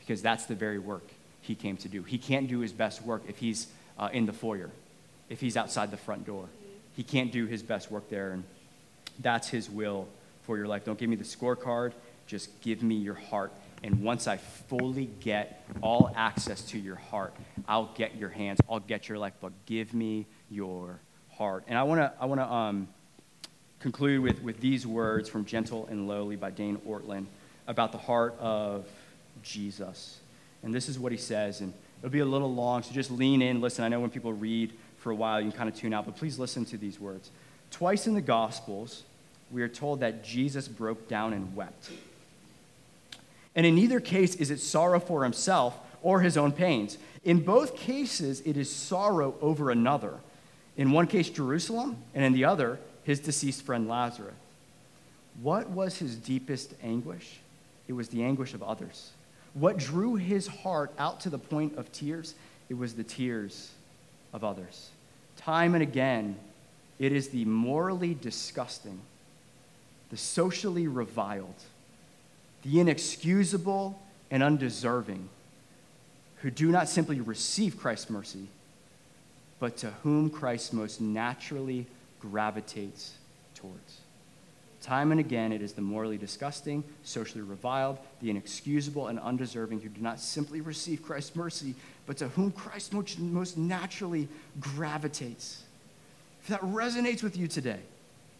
because 0.00 0.20
that's 0.22 0.46
the 0.46 0.54
very 0.54 0.78
work 0.78 1.04
he 1.40 1.54
came 1.54 1.76
to 1.78 1.88
do. 1.88 2.02
He 2.02 2.18
can't 2.18 2.48
do 2.48 2.60
his 2.60 2.72
best 2.72 3.02
work 3.02 3.22
if 3.28 3.38
he's 3.38 3.68
uh, 3.98 4.08
in 4.12 4.26
the 4.26 4.32
foyer, 4.32 4.70
if 5.28 5.40
he's 5.40 5.56
outside 5.56 5.90
the 5.90 5.96
front 5.96 6.26
door. 6.26 6.48
He 6.96 7.04
can't 7.04 7.30
do 7.30 7.46
his 7.46 7.62
best 7.62 7.90
work 7.90 8.08
there, 8.10 8.32
and 8.32 8.44
that's 9.20 9.48
his 9.48 9.70
will 9.70 10.08
for 10.42 10.56
your 10.56 10.66
life. 10.66 10.84
Don't 10.84 10.98
give 10.98 11.08
me 11.08 11.16
the 11.16 11.24
scorecard, 11.24 11.92
just 12.26 12.60
give 12.60 12.82
me 12.82 12.96
your 12.96 13.14
heart. 13.14 13.52
And 13.82 14.02
once 14.02 14.26
I 14.26 14.36
fully 14.36 15.08
get 15.20 15.64
all 15.80 16.12
access 16.14 16.62
to 16.66 16.78
your 16.78 16.96
heart, 16.96 17.34
I'll 17.66 17.90
get 17.94 18.16
your 18.16 18.28
hands, 18.28 18.60
I'll 18.68 18.80
get 18.80 19.08
your 19.08 19.18
life, 19.18 19.32
but 19.40 19.52
give 19.66 19.94
me 19.94 20.26
your 20.50 21.00
heart. 21.32 21.64
And 21.68 21.78
I 21.78 21.84
want 21.84 22.00
to 22.00 22.12
I 22.20 22.26
wanna, 22.26 22.52
um, 22.52 22.88
conclude 23.80 24.20
with, 24.20 24.42
with 24.42 24.60
these 24.60 24.86
words 24.86 25.28
from 25.28 25.46
Gentle 25.46 25.86
and 25.90 26.06
Lowly 26.06 26.36
by 26.36 26.50
Dane 26.50 26.76
Ortlund 26.86 27.24
about 27.66 27.92
the 27.92 27.98
heart 27.98 28.36
of 28.38 28.86
Jesus. 29.42 30.20
And 30.62 30.74
this 30.74 30.88
is 30.88 30.98
what 30.98 31.12
he 31.12 31.18
says, 31.18 31.60
and 31.60 31.72
it'll 32.00 32.10
be 32.10 32.20
a 32.20 32.24
little 32.24 32.52
long, 32.52 32.82
so 32.82 32.92
just 32.92 33.10
lean 33.10 33.42
in, 33.42 33.60
listen. 33.60 33.84
I 33.84 33.88
know 33.88 34.00
when 34.00 34.10
people 34.10 34.32
read 34.32 34.72
for 34.98 35.10
a 35.10 35.14
while, 35.14 35.40
you 35.40 35.50
can 35.50 35.56
kind 35.56 35.68
of 35.68 35.74
tune 35.74 35.94
out, 35.94 36.04
but 36.04 36.16
please 36.16 36.38
listen 36.38 36.64
to 36.66 36.76
these 36.76 37.00
words. 37.00 37.30
Twice 37.70 38.06
in 38.06 38.14
the 38.14 38.20
Gospels, 38.20 39.04
we 39.50 39.62
are 39.62 39.68
told 39.68 40.00
that 40.00 40.22
Jesus 40.22 40.68
broke 40.68 41.08
down 41.08 41.32
and 41.32 41.56
wept. 41.56 41.90
And 43.54 43.66
in 43.66 43.74
neither 43.74 44.00
case 44.00 44.34
is 44.36 44.50
it 44.50 44.60
sorrow 44.60 45.00
for 45.00 45.24
himself 45.24 45.78
or 46.02 46.20
his 46.20 46.36
own 46.36 46.52
pains. 46.52 46.98
In 47.24 47.40
both 47.40 47.76
cases, 47.76 48.40
it 48.44 48.56
is 48.56 48.70
sorrow 48.70 49.34
over 49.40 49.70
another. 49.70 50.14
In 50.76 50.92
one 50.92 51.06
case, 51.06 51.28
Jerusalem, 51.28 51.96
and 52.14 52.24
in 52.24 52.32
the 52.32 52.44
other, 52.44 52.78
his 53.02 53.20
deceased 53.20 53.62
friend 53.62 53.88
Lazarus. 53.88 54.34
What 55.42 55.70
was 55.70 55.98
his 55.98 56.16
deepest 56.16 56.74
anguish? 56.82 57.40
It 57.88 57.92
was 57.94 58.08
the 58.08 58.22
anguish 58.22 58.54
of 58.54 58.62
others. 58.62 59.10
What 59.54 59.78
drew 59.78 60.14
his 60.14 60.46
heart 60.46 60.92
out 60.98 61.20
to 61.20 61.30
the 61.30 61.38
point 61.38 61.76
of 61.76 61.90
tears? 61.92 62.34
It 62.68 62.74
was 62.74 62.94
the 62.94 63.02
tears 63.02 63.70
of 64.32 64.44
others. 64.44 64.90
Time 65.36 65.74
and 65.74 65.82
again, 65.82 66.36
it 66.98 67.12
is 67.12 67.28
the 67.28 67.44
morally 67.46 68.14
disgusting, 68.14 69.00
the 70.10 70.16
socially 70.16 70.86
reviled, 70.86 71.54
the 72.62 72.78
inexcusable 72.78 74.00
and 74.30 74.42
undeserving 74.42 75.28
who 76.42 76.50
do 76.50 76.70
not 76.70 76.88
simply 76.88 77.20
receive 77.20 77.78
Christ's 77.78 78.10
mercy, 78.10 78.46
but 79.58 79.76
to 79.78 79.90
whom 80.02 80.30
Christ 80.30 80.72
most 80.72 81.00
naturally 81.00 81.86
gravitates 82.20 83.14
towards. 83.54 83.99
Time 84.80 85.10
and 85.10 85.20
again, 85.20 85.52
it 85.52 85.60
is 85.60 85.72
the 85.72 85.82
morally 85.82 86.16
disgusting, 86.16 86.82
socially 87.02 87.42
reviled, 87.42 87.98
the 88.20 88.30
inexcusable, 88.30 89.08
and 89.08 89.20
undeserving 89.20 89.80
who 89.80 89.90
do 89.90 90.00
not 90.00 90.18
simply 90.18 90.62
receive 90.62 91.02
Christ's 91.02 91.36
mercy, 91.36 91.74
but 92.06 92.16
to 92.16 92.28
whom 92.28 92.50
Christ 92.50 92.94
most 92.94 93.58
naturally 93.58 94.26
gravitates. 94.58 95.62
If 96.42 96.48
that 96.48 96.62
resonates 96.62 97.22
with 97.22 97.36
you 97.36 97.46
today, 97.46 97.80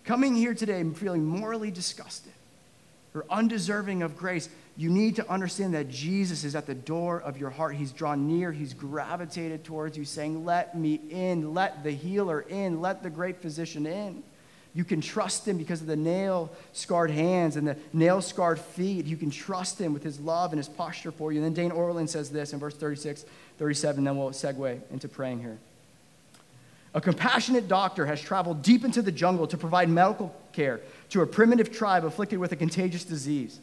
coming 0.04 0.34
here 0.34 0.54
today 0.54 0.80
and 0.80 0.96
feeling 0.96 1.26
morally 1.26 1.70
disgusted 1.70 2.32
or 3.14 3.26
undeserving 3.28 4.02
of 4.02 4.16
grace, 4.16 4.48
you 4.76 4.88
need 4.88 5.16
to 5.16 5.30
understand 5.30 5.74
that 5.74 5.90
Jesus 5.90 6.42
is 6.44 6.54
at 6.54 6.66
the 6.66 6.74
door 6.74 7.20
of 7.20 7.36
your 7.36 7.50
heart. 7.50 7.74
He's 7.74 7.92
drawn 7.92 8.26
near, 8.26 8.50
He's 8.50 8.72
gravitated 8.72 9.62
towards 9.62 9.98
you, 9.98 10.06
saying, 10.06 10.46
Let 10.46 10.78
me 10.78 11.00
in, 11.10 11.52
let 11.52 11.84
the 11.84 11.90
healer 11.90 12.40
in, 12.40 12.80
let 12.80 13.02
the 13.02 13.10
great 13.10 13.42
physician 13.42 13.86
in. 13.86 14.22
You 14.72 14.84
can 14.84 15.00
trust 15.00 15.46
him 15.48 15.58
because 15.58 15.80
of 15.80 15.88
the 15.88 15.96
nail 15.96 16.50
scarred 16.72 17.10
hands 17.10 17.56
and 17.56 17.66
the 17.66 17.76
nail 17.92 18.22
scarred 18.22 18.60
feet. 18.60 19.04
You 19.04 19.16
can 19.16 19.30
trust 19.30 19.80
him 19.80 19.92
with 19.92 20.04
his 20.04 20.20
love 20.20 20.52
and 20.52 20.58
his 20.58 20.68
posture 20.68 21.10
for 21.10 21.32
you. 21.32 21.42
And 21.42 21.46
then 21.46 21.70
Dane 21.70 21.76
Ortlund 21.76 22.08
says 22.08 22.30
this 22.30 22.52
in 22.52 22.60
verse 22.60 22.76
36, 22.76 23.24
37, 23.58 24.04
then 24.04 24.16
we'll 24.16 24.30
segue 24.30 24.80
into 24.92 25.08
praying 25.08 25.40
here. 25.40 25.58
A 26.94 27.00
compassionate 27.00 27.68
doctor 27.68 28.06
has 28.06 28.20
traveled 28.20 28.62
deep 28.62 28.84
into 28.84 29.02
the 29.02 29.12
jungle 29.12 29.46
to 29.48 29.56
provide 29.56 29.88
medical 29.88 30.34
care 30.52 30.80
to 31.10 31.22
a 31.22 31.26
primitive 31.26 31.72
tribe 31.72 32.04
afflicted 32.04 32.38
with 32.38 32.52
a 32.52 32.56
contagious 32.56 33.04
disease. 33.04 33.60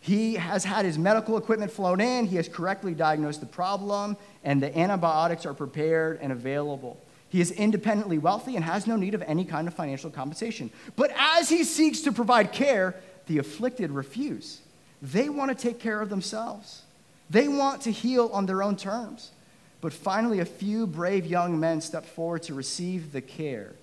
He 0.00 0.34
has 0.34 0.64
had 0.64 0.84
his 0.84 0.98
medical 0.98 1.36
equipment 1.36 1.72
flown 1.72 2.00
in, 2.00 2.26
he 2.26 2.36
has 2.36 2.48
correctly 2.48 2.94
diagnosed 2.94 3.40
the 3.40 3.46
problem, 3.46 4.16
and 4.44 4.62
the 4.62 4.76
antibiotics 4.76 5.44
are 5.46 5.54
prepared 5.54 6.18
and 6.20 6.30
available. 6.30 7.00
He 7.30 7.40
is 7.40 7.50
independently 7.50 8.18
wealthy 8.18 8.56
and 8.56 8.64
has 8.64 8.86
no 8.86 8.96
need 8.96 9.14
of 9.14 9.22
any 9.22 9.44
kind 9.44 9.68
of 9.68 9.74
financial 9.74 10.10
compensation. 10.10 10.70
But 10.96 11.12
as 11.16 11.48
he 11.48 11.64
seeks 11.64 12.00
to 12.02 12.12
provide 12.12 12.52
care, 12.52 12.94
the 13.26 13.38
afflicted 13.38 13.90
refuse. 13.90 14.60
They 15.02 15.28
want 15.28 15.50
to 15.50 15.54
take 15.54 15.78
care 15.78 16.00
of 16.00 16.08
themselves, 16.08 16.82
they 17.30 17.48
want 17.48 17.82
to 17.82 17.92
heal 17.92 18.30
on 18.32 18.46
their 18.46 18.62
own 18.62 18.76
terms. 18.76 19.30
But 19.80 19.92
finally, 19.92 20.40
a 20.40 20.44
few 20.44 20.88
brave 20.88 21.24
young 21.24 21.60
men 21.60 21.80
step 21.80 22.04
forward 22.04 22.42
to 22.44 22.54
receive 22.54 23.12
the 23.12 23.20
care 23.20 23.74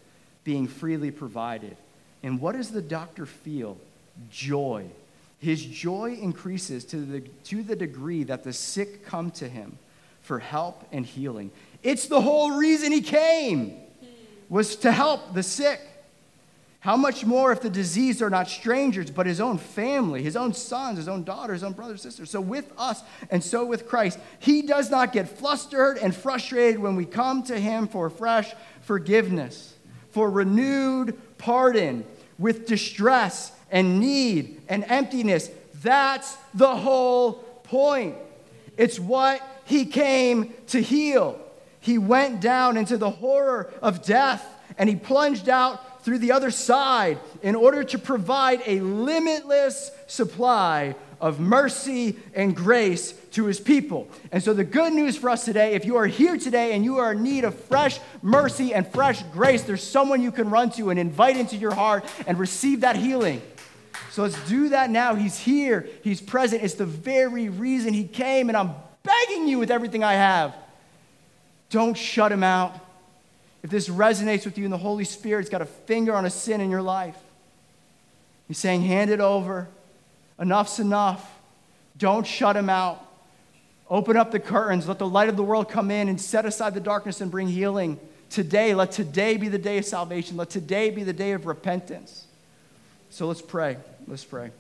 being 0.44 0.68
freely 0.68 1.10
provided. 1.10 1.78
And 2.22 2.42
what 2.42 2.56
does 2.56 2.72
the 2.72 2.82
doctor 2.82 3.26
feel? 3.26 3.78
Joy. 4.30 4.88
His 5.40 5.64
joy 5.64 6.18
increases 6.22 6.84
to 6.86 6.98
the, 6.98 7.22
to 7.46 7.64
the 7.64 7.76
degree 7.76 8.24
that 8.24 8.44
the 8.44 8.52
sick 8.52 9.06
come 9.06 9.32
to 9.32 9.48
him 9.48 9.78
for 10.22 10.40
help 10.40 10.84
and 10.92 11.06
healing. 11.06 11.52
It's 11.86 12.08
the 12.08 12.20
whole 12.20 12.58
reason 12.58 12.92
he 12.92 13.02
came 13.02 13.80
was 14.50 14.76
to 14.78 14.92
help 14.92 15.36
the 15.36 15.44
sick. 15.44 15.80
How 16.80 16.98
much 16.98 17.24
more 17.26 17.52
if 17.52 17.62
the 17.62 17.70
diseased 17.70 18.24
are 18.24 18.30
not 18.32 18.50
strangers, 18.50 19.12
but 19.12 19.28
his 19.28 19.40
own 19.40 19.60
family, 19.60 20.24
his 20.24 20.36
own 20.36 20.54
sons, 20.54 20.98
his 20.98 21.08
own 21.08 21.24
daughters, 21.24 21.58
his 21.58 21.64
own 21.64 21.74
brothers, 21.74 22.02
sisters. 22.02 22.32
So 22.32 22.42
with 22.42 22.72
us 22.76 23.04
and 23.30 23.44
so 23.44 23.66
with 23.66 23.88
Christ, 23.88 24.18
he 24.40 24.64
does 24.64 24.90
not 24.90 25.14
get 25.14 25.30
flustered 25.30 26.00
and 26.00 26.16
frustrated 26.16 26.80
when 26.80 26.96
we 26.96 27.06
come 27.06 27.44
to 27.44 27.60
him 27.60 27.88
for 27.88 28.10
fresh 28.10 28.52
forgiveness, 28.82 29.76
for 30.10 30.32
renewed 30.32 31.20
pardon, 31.38 32.04
with 32.40 32.66
distress 32.66 33.52
and 33.70 34.00
need 34.00 34.60
and 34.70 34.86
emptiness. 34.88 35.52
That's 35.84 36.36
the 36.56 36.76
whole 36.76 37.34
point. 37.64 38.16
It's 38.76 39.00
what 39.00 39.40
he 39.66 39.86
came 39.86 40.52
to 40.68 40.82
heal. 40.82 41.40
He 41.86 42.00
went 42.00 42.42
down 42.42 42.78
into 42.78 42.98
the 42.98 43.12
horror 43.12 43.72
of 43.80 44.04
death 44.04 44.44
and 44.76 44.90
he 44.90 44.96
plunged 44.96 45.48
out 45.48 46.04
through 46.04 46.18
the 46.18 46.32
other 46.32 46.50
side 46.50 47.20
in 47.44 47.54
order 47.54 47.84
to 47.84 48.00
provide 48.00 48.64
a 48.66 48.80
limitless 48.80 49.92
supply 50.08 50.96
of 51.22 51.40
mercy 51.40 52.18
and 52.34 52.56
grace 52.56 53.12
to 53.34 53.46
his 53.46 53.60
people. 53.60 54.08
And 54.32 54.42
so, 54.42 54.52
the 54.52 54.64
good 54.64 54.94
news 54.94 55.16
for 55.16 55.30
us 55.30 55.46
today 55.46 55.76
if 55.76 55.86
you 55.86 55.98
are 55.98 56.08
here 56.08 56.40
today 56.40 56.74
and 56.74 56.84
you 56.84 56.98
are 56.98 57.12
in 57.12 57.22
need 57.22 57.44
of 57.44 57.54
fresh 57.54 58.00
mercy 58.24 58.74
and 58.74 58.88
fresh 58.88 59.22
grace, 59.32 59.62
there's 59.62 59.84
someone 59.84 60.24
you 60.24 60.32
can 60.32 60.50
run 60.50 60.72
to 60.72 60.90
and 60.90 61.00
invite 61.00 61.38
into 61.38 61.56
your 61.56 61.76
heart 61.76 62.04
and 62.26 62.40
receive 62.40 62.82
that 62.82 62.96
healing. 62.96 63.44
So, 64.10 64.24
let's 64.24 64.50
do 64.50 64.70
that 64.70 64.90
now. 64.90 65.14
He's 65.14 65.38
here, 65.38 65.88
he's 66.04 66.20
present. 66.20 66.64
It's 66.64 66.74
the 66.74 66.88
very 66.88 67.48
reason 67.48 67.94
he 67.94 68.08
came, 68.08 68.50
and 68.50 68.58
I'm 68.58 68.74
begging 69.04 69.48
you 69.48 69.60
with 69.60 69.70
everything 69.70 70.04
I 70.04 70.14
have. 70.14 70.56
Don't 71.70 71.96
shut 71.96 72.32
him 72.32 72.44
out. 72.44 72.80
If 73.64 73.70
this 73.70 73.90
resonates 73.90 74.46
with 74.46 74.58
you 74.58 74.66
and 74.66 74.74
the 74.74 74.78
Holy 74.78 75.06
Spirit's 75.06 75.50
got 75.50 75.62
a 75.62 75.66
finger 75.66 76.14
on 76.14 76.26
a 76.26 76.30
sin 76.30 76.62
in 76.62 76.70
your 76.70 76.82
life, 76.82 77.18
he's 78.48 78.58
saying, 78.58 78.84
hand 78.84 79.10
it 79.10 79.20
over. 79.20 79.68
Enough's 80.40 80.80
enough. 80.80 81.40
Don't 81.98 82.28
shut 82.28 82.56
him 82.56 82.70
out. 82.70 83.04
Open 83.90 84.18
up 84.18 84.32
the 84.32 84.40
curtains. 84.40 84.88
Let 84.88 85.00
the 85.00 85.08
light 85.08 85.30
of 85.30 85.38
the 85.38 85.44
world 85.44 85.70
come 85.70 85.92
in 85.92 86.10
and 86.10 86.20
set 86.20 86.46
aside 86.46 86.74
the 86.74 86.80
darkness 86.80 87.22
and 87.22 87.32
bring 87.32 87.48
healing. 87.48 88.00
Today, 88.30 88.76
let 88.76 88.92
today 88.92 89.38
be 89.38 89.48
the 89.48 89.58
day 89.58 89.78
of 89.78 89.86
salvation. 89.86 90.38
Let 90.38 90.50
today 90.50 90.90
be 90.90 91.04
the 91.04 91.14
day 91.14 91.32
of 91.32 91.46
repentance. 91.46 92.26
So 93.10 93.28
let's 93.28 93.42
pray. 93.42 93.78
Let's 94.08 94.26
pray. 94.26 94.52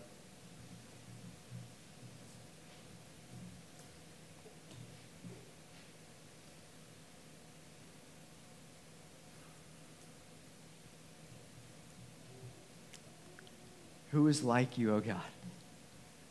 Who 14.15 14.29
is 14.29 14.45
like 14.45 14.77
you, 14.77 14.93
O 14.93 14.95
oh 14.95 14.99
God? 15.01 15.19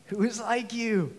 Who 0.07 0.23
is 0.23 0.39
like 0.39 0.73
you? 0.73 1.15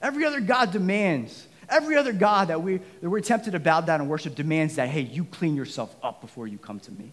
Every 0.00 0.24
other 0.24 0.38
God 0.38 0.70
demands, 0.70 1.48
every 1.68 1.96
other 1.96 2.12
God 2.12 2.46
that, 2.46 2.62
we, 2.62 2.76
that 2.76 3.10
we're 3.10 3.20
tempted 3.20 3.50
to 3.50 3.58
bow 3.58 3.80
down 3.80 4.00
and 4.00 4.08
worship 4.08 4.36
demands 4.36 4.76
that, 4.76 4.88
hey, 4.88 5.00
you 5.00 5.24
clean 5.24 5.56
yourself 5.56 5.92
up 6.00 6.20
before 6.20 6.46
you 6.46 6.58
come 6.58 6.78
to 6.78 6.92
me. 6.92 7.10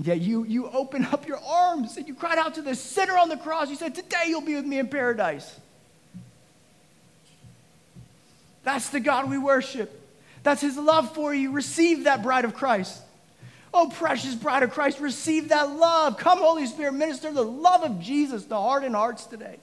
Yet 0.00 0.20
you, 0.20 0.42
you 0.42 0.68
open 0.70 1.04
up 1.04 1.28
your 1.28 1.38
arms 1.38 1.96
and 1.96 2.08
you 2.08 2.16
cried 2.16 2.38
out 2.38 2.56
to 2.56 2.62
the 2.62 2.74
sinner 2.74 3.16
on 3.16 3.28
the 3.28 3.36
cross. 3.36 3.70
You 3.70 3.76
said, 3.76 3.94
Today 3.94 4.24
you'll 4.26 4.40
be 4.40 4.56
with 4.56 4.66
me 4.66 4.80
in 4.80 4.88
paradise. 4.88 5.60
That's 8.64 8.88
the 8.88 8.98
God 8.98 9.30
we 9.30 9.38
worship. 9.38 10.04
That's 10.42 10.62
his 10.62 10.76
love 10.76 11.14
for 11.14 11.32
you. 11.32 11.52
Receive 11.52 12.04
that 12.04 12.24
bride 12.24 12.44
of 12.44 12.54
Christ. 12.54 13.02
Oh, 13.72 13.90
precious 13.94 14.34
bride 14.34 14.62
of 14.62 14.70
Christ, 14.70 15.00
receive 15.00 15.50
that 15.50 15.70
love. 15.70 16.16
Come, 16.16 16.38
Holy 16.38 16.66
Spirit, 16.66 16.92
minister 16.92 17.32
the 17.32 17.42
love 17.42 17.82
of 17.82 18.00
Jesus 18.00 18.44
to 18.46 18.54
heart 18.54 18.84
and 18.84 18.94
hearts 18.94 19.26
today. 19.26 19.58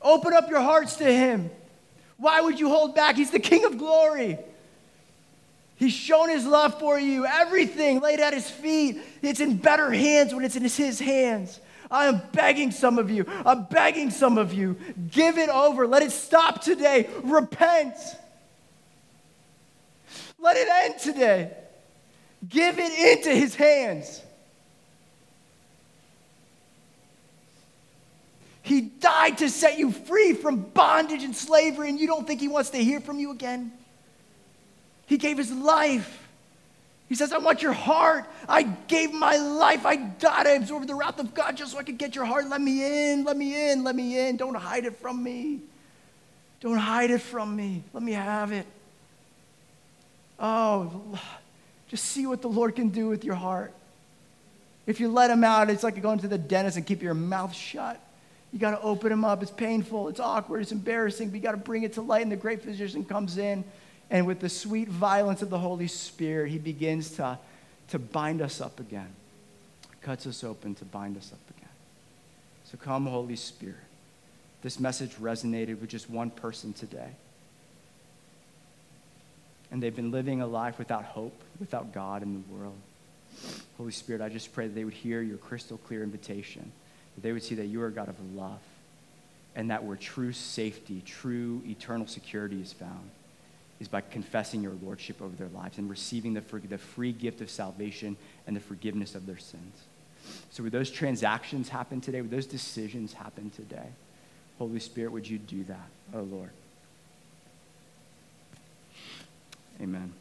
Open 0.00 0.32
up 0.32 0.48
your 0.48 0.60
hearts 0.60 0.96
to 0.96 1.04
him. 1.04 1.50
Why 2.18 2.40
would 2.40 2.58
you 2.58 2.68
hold 2.68 2.94
back? 2.94 3.16
He's 3.16 3.30
the 3.30 3.40
King 3.40 3.64
of 3.64 3.78
glory. 3.78 4.38
He's 5.76 5.92
shown 5.92 6.28
his 6.28 6.44
love 6.44 6.78
for 6.80 6.98
you. 6.98 7.24
Everything 7.24 8.00
laid 8.00 8.20
at 8.20 8.34
his 8.34 8.50
feet. 8.50 9.00
It's 9.22 9.40
in 9.40 9.56
better 9.56 9.90
hands 9.90 10.34
when 10.34 10.44
it's 10.44 10.56
in 10.56 10.62
his 10.62 10.98
hands. 10.98 11.60
I 11.90 12.06
am 12.06 12.20
begging 12.32 12.70
some 12.70 12.98
of 12.98 13.10
you. 13.10 13.24
I'm 13.46 13.64
begging 13.64 14.10
some 14.10 14.38
of 14.38 14.52
you. 14.52 14.76
Give 15.10 15.38
it 15.38 15.48
over. 15.48 15.86
Let 15.86 16.02
it 16.02 16.10
stop 16.10 16.60
today. 16.60 17.08
Repent. 17.22 17.94
Let 20.38 20.56
it 20.56 20.68
end 20.68 20.98
today. 20.98 21.52
Give 22.46 22.78
it 22.78 23.18
into 23.18 23.30
his 23.30 23.54
hands. 23.54 24.22
He 28.62 28.82
died 28.82 29.38
to 29.38 29.48
set 29.48 29.78
you 29.78 29.90
free 29.90 30.34
from 30.34 30.60
bondage 30.60 31.22
and 31.24 31.34
slavery, 31.34 31.88
and 31.88 31.98
you 31.98 32.06
don't 32.06 32.26
think 32.26 32.40
he 32.40 32.48
wants 32.48 32.68
to 32.70 32.78
hear 32.78 33.00
from 33.00 33.18
you 33.18 33.30
again? 33.30 33.72
He 35.06 35.16
gave 35.16 35.38
his 35.38 35.50
life. 35.50 36.28
He 37.08 37.14
says, 37.14 37.32
I 37.32 37.38
want 37.38 37.62
your 37.62 37.72
heart. 37.72 38.26
I 38.46 38.64
gave 38.64 39.10
my 39.14 39.38
life. 39.38 39.86
I 39.86 39.96
died. 39.96 40.46
I 40.46 40.50
absorbed 40.50 40.86
the 40.86 40.94
wrath 40.94 41.18
of 41.18 41.32
God 41.32 41.56
just 41.56 41.72
so 41.72 41.78
I 41.78 41.82
could 41.82 41.96
get 41.96 42.14
your 42.14 42.26
heart. 42.26 42.46
Let 42.46 42.60
me 42.60 43.12
in. 43.12 43.24
Let 43.24 43.38
me 43.38 43.70
in. 43.70 43.82
Let 43.82 43.96
me 43.96 44.28
in. 44.28 44.36
Don't 44.36 44.54
hide 44.54 44.84
it 44.84 44.96
from 44.96 45.22
me. 45.22 45.60
Don't 46.60 46.76
hide 46.76 47.10
it 47.10 47.22
from 47.22 47.56
me. 47.56 47.82
Let 47.94 48.02
me 48.02 48.12
have 48.12 48.52
it. 48.52 48.66
Oh, 50.38 51.18
just 51.88 52.04
see 52.04 52.26
what 52.26 52.42
the 52.42 52.48
Lord 52.48 52.76
can 52.76 52.88
do 52.88 53.08
with 53.08 53.24
your 53.24 53.34
heart. 53.34 53.72
If 54.86 55.00
you 55.00 55.08
let 55.08 55.30
him 55.30 55.44
out, 55.44 55.68
it's 55.70 55.82
like 55.82 56.00
going 56.00 56.20
to 56.20 56.28
the 56.28 56.38
dentist 56.38 56.76
and 56.76 56.86
keep 56.86 57.02
your 57.02 57.14
mouth 57.14 57.54
shut. 57.54 58.00
You 58.52 58.58
got 58.58 58.70
to 58.70 58.80
open 58.80 59.12
him 59.12 59.24
up. 59.24 59.42
It's 59.42 59.50
painful. 59.50 60.08
It's 60.08 60.20
awkward. 60.20 60.62
It's 60.62 60.72
embarrassing. 60.72 61.28
But 61.28 61.36
you 61.36 61.42
got 61.42 61.52
to 61.52 61.58
bring 61.58 61.82
it 61.82 61.94
to 61.94 62.02
light. 62.02 62.22
And 62.22 62.32
the 62.32 62.36
great 62.36 62.62
physician 62.62 63.04
comes 63.04 63.36
in 63.36 63.64
and 64.10 64.26
with 64.26 64.40
the 64.40 64.48
sweet 64.48 64.88
violence 64.88 65.42
of 65.42 65.50
the 65.50 65.58
Holy 65.58 65.86
Spirit, 65.86 66.50
he 66.50 66.58
begins 66.58 67.10
to, 67.16 67.38
to 67.88 67.98
bind 67.98 68.40
us 68.40 68.60
up 68.60 68.80
again, 68.80 69.14
cuts 70.00 70.26
us 70.26 70.42
open 70.42 70.74
to 70.76 70.84
bind 70.84 71.16
us 71.16 71.32
up 71.32 71.56
again. 71.56 71.68
So 72.64 72.78
come, 72.78 73.06
Holy 73.06 73.36
Spirit. 73.36 73.76
This 74.62 74.80
message 74.80 75.14
resonated 75.16 75.80
with 75.80 75.90
just 75.90 76.08
one 76.08 76.30
person 76.30 76.72
today. 76.72 77.10
And 79.70 79.82
they've 79.82 79.94
been 79.94 80.10
living 80.10 80.40
a 80.40 80.46
life 80.46 80.78
without 80.78 81.04
hope, 81.04 81.38
without 81.60 81.92
God 81.92 82.22
in 82.22 82.34
the 82.34 82.54
world. 82.54 82.78
Holy 83.76 83.92
Spirit, 83.92 84.22
I 84.22 84.28
just 84.28 84.52
pray 84.52 84.66
that 84.66 84.74
they 84.74 84.84
would 84.84 84.94
hear 84.94 85.20
your 85.20 85.36
crystal 85.36 85.78
clear 85.78 86.02
invitation, 86.02 86.72
that 87.14 87.22
they 87.22 87.32
would 87.32 87.42
see 87.42 87.54
that 87.56 87.66
you 87.66 87.82
are 87.82 87.88
a 87.88 87.92
God 87.92 88.08
of 88.08 88.34
love, 88.34 88.60
and 89.54 89.70
that 89.70 89.84
where 89.84 89.96
true 89.96 90.32
safety, 90.32 91.02
true 91.04 91.62
eternal 91.66 92.06
security 92.06 92.60
is 92.60 92.72
found 92.72 93.10
is 93.80 93.88
by 93.88 94.00
confessing 94.00 94.62
your 94.62 94.72
lordship 94.82 95.22
over 95.22 95.34
their 95.36 95.48
lives 95.48 95.78
and 95.78 95.88
receiving 95.88 96.34
the, 96.34 96.42
the 96.68 96.78
free 96.78 97.12
gift 97.12 97.40
of 97.40 97.48
salvation 97.50 98.16
and 98.46 98.56
the 98.56 98.60
forgiveness 98.60 99.14
of 99.14 99.26
their 99.26 99.38
sins. 99.38 99.84
So, 100.50 100.62
would 100.62 100.72
those 100.72 100.90
transactions 100.90 101.68
happen 101.68 102.00
today? 102.00 102.20
Would 102.20 102.30
those 102.30 102.46
decisions 102.46 103.12
happen 103.12 103.50
today? 103.50 103.86
Holy 104.58 104.80
Spirit, 104.80 105.12
would 105.12 105.28
you 105.28 105.38
do 105.38 105.64
that, 105.64 105.88
oh 106.12 106.22
Lord? 106.22 106.50
Amen. 109.80 110.12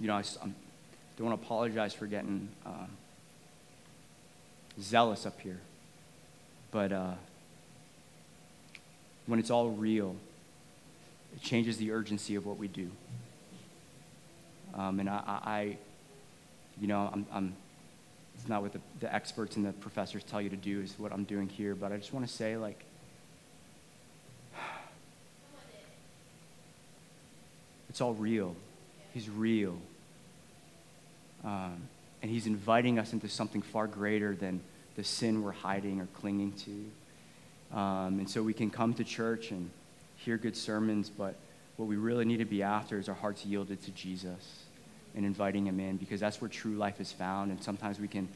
You 0.00 0.08
know, 0.08 0.14
I, 0.14 0.22
am 0.42 0.54
don't 1.16 1.28
want 1.28 1.40
to 1.40 1.46
apologize 1.46 1.94
for 1.94 2.06
getting 2.06 2.48
uh, 2.66 2.86
zealous 4.80 5.26
up 5.26 5.40
here. 5.40 5.60
But 6.70 6.92
uh, 6.92 7.12
when 9.26 9.38
it's 9.38 9.50
all 9.50 9.70
real, 9.70 10.16
it 11.34 11.42
changes 11.42 11.78
the 11.78 11.92
urgency 11.92 12.34
of 12.34 12.46
what 12.46 12.58
we 12.58 12.68
do. 12.68 12.90
Um, 14.74 15.00
and 15.00 15.08
I, 15.08 15.22
I, 15.26 15.76
you 16.80 16.86
know, 16.88 17.10
I'm, 17.12 17.26
I'm, 17.32 17.54
it's 18.34 18.48
not 18.48 18.62
what 18.62 18.72
the, 18.72 18.80
the 19.00 19.14
experts 19.14 19.56
and 19.56 19.64
the 19.64 19.72
professors 19.72 20.24
tell 20.24 20.40
you 20.40 20.50
to 20.50 20.56
do, 20.56 20.80
is 20.80 20.94
what 20.98 21.12
I'm 21.12 21.24
doing 21.24 21.48
here. 21.48 21.74
But 21.74 21.92
I 21.92 21.96
just 21.96 22.12
want 22.12 22.26
to 22.26 22.32
say, 22.32 22.56
like, 22.56 22.84
it's 27.88 28.00
all 28.00 28.14
real. 28.14 28.56
He's 29.12 29.28
real. 29.30 29.76
Um, 31.44 31.88
and 32.22 32.30
he's 32.30 32.46
inviting 32.46 32.98
us 32.98 33.12
into 33.12 33.28
something 33.28 33.60
far 33.62 33.86
greater 33.86 34.34
than 34.34 34.60
the 34.96 35.04
sin 35.04 35.42
we're 35.42 35.52
hiding 35.52 36.00
or 36.00 36.06
clinging 36.14 36.52
to. 36.52 36.90
Um, 37.76 38.18
and 38.18 38.28
so 38.30 38.42
we 38.42 38.54
can 38.54 38.70
come 38.70 38.94
to 38.94 39.04
church 39.04 39.50
and 39.50 39.70
hear 40.16 40.36
good 40.36 40.56
sermons, 40.56 41.10
but 41.10 41.34
what 41.76 41.86
we 41.86 41.96
really 41.96 42.24
need 42.24 42.38
to 42.38 42.44
be 42.44 42.62
after 42.62 42.98
is 42.98 43.08
our 43.08 43.14
hearts 43.14 43.44
yielded 43.44 43.82
to 43.82 43.90
Jesus 43.90 44.63
and 45.14 45.24
inviting 45.24 45.66
him 45.66 45.80
in 45.80 45.96
because 45.96 46.20
that's 46.20 46.40
where 46.40 46.48
true 46.48 46.76
life 46.76 47.00
is 47.00 47.12
found. 47.12 47.50
And 47.50 47.62
sometimes 47.62 48.00
we 48.00 48.08
can, 48.08 48.28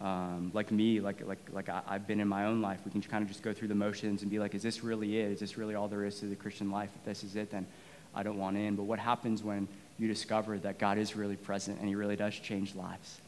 um, 0.00 0.50
like 0.54 0.72
me, 0.72 1.00
like, 1.00 1.26
like, 1.26 1.38
like 1.52 1.68
I, 1.68 1.82
have 1.88 2.06
been 2.06 2.20
in 2.20 2.28
my 2.28 2.46
own 2.46 2.60
life, 2.60 2.80
we 2.84 2.90
can 2.90 3.00
kind 3.02 3.22
of 3.22 3.28
just 3.28 3.42
go 3.42 3.52
through 3.52 3.68
the 3.68 3.74
motions 3.74 4.22
and 4.22 4.30
be 4.30 4.38
like, 4.38 4.54
is 4.54 4.62
this 4.62 4.82
really 4.82 5.18
it? 5.18 5.30
Is 5.30 5.40
this 5.40 5.56
really 5.56 5.74
all 5.74 5.88
there 5.88 6.04
is 6.04 6.18
to 6.20 6.26
the 6.26 6.36
Christian 6.36 6.70
life? 6.70 6.90
If 6.94 7.04
this 7.04 7.24
is 7.24 7.36
it, 7.36 7.50
then 7.50 7.66
I 8.14 8.22
don't 8.22 8.38
want 8.38 8.56
in. 8.56 8.74
But 8.76 8.84
what 8.84 8.98
happens 8.98 9.42
when 9.42 9.68
you 9.98 10.08
discover 10.08 10.58
that 10.58 10.78
God 10.78 10.98
is 10.98 11.16
really 11.16 11.36
present 11.36 11.78
and 11.78 11.88
He 11.88 11.94
really 11.94 12.16
does 12.16 12.34
change 12.34 12.74
lives. 12.74 13.20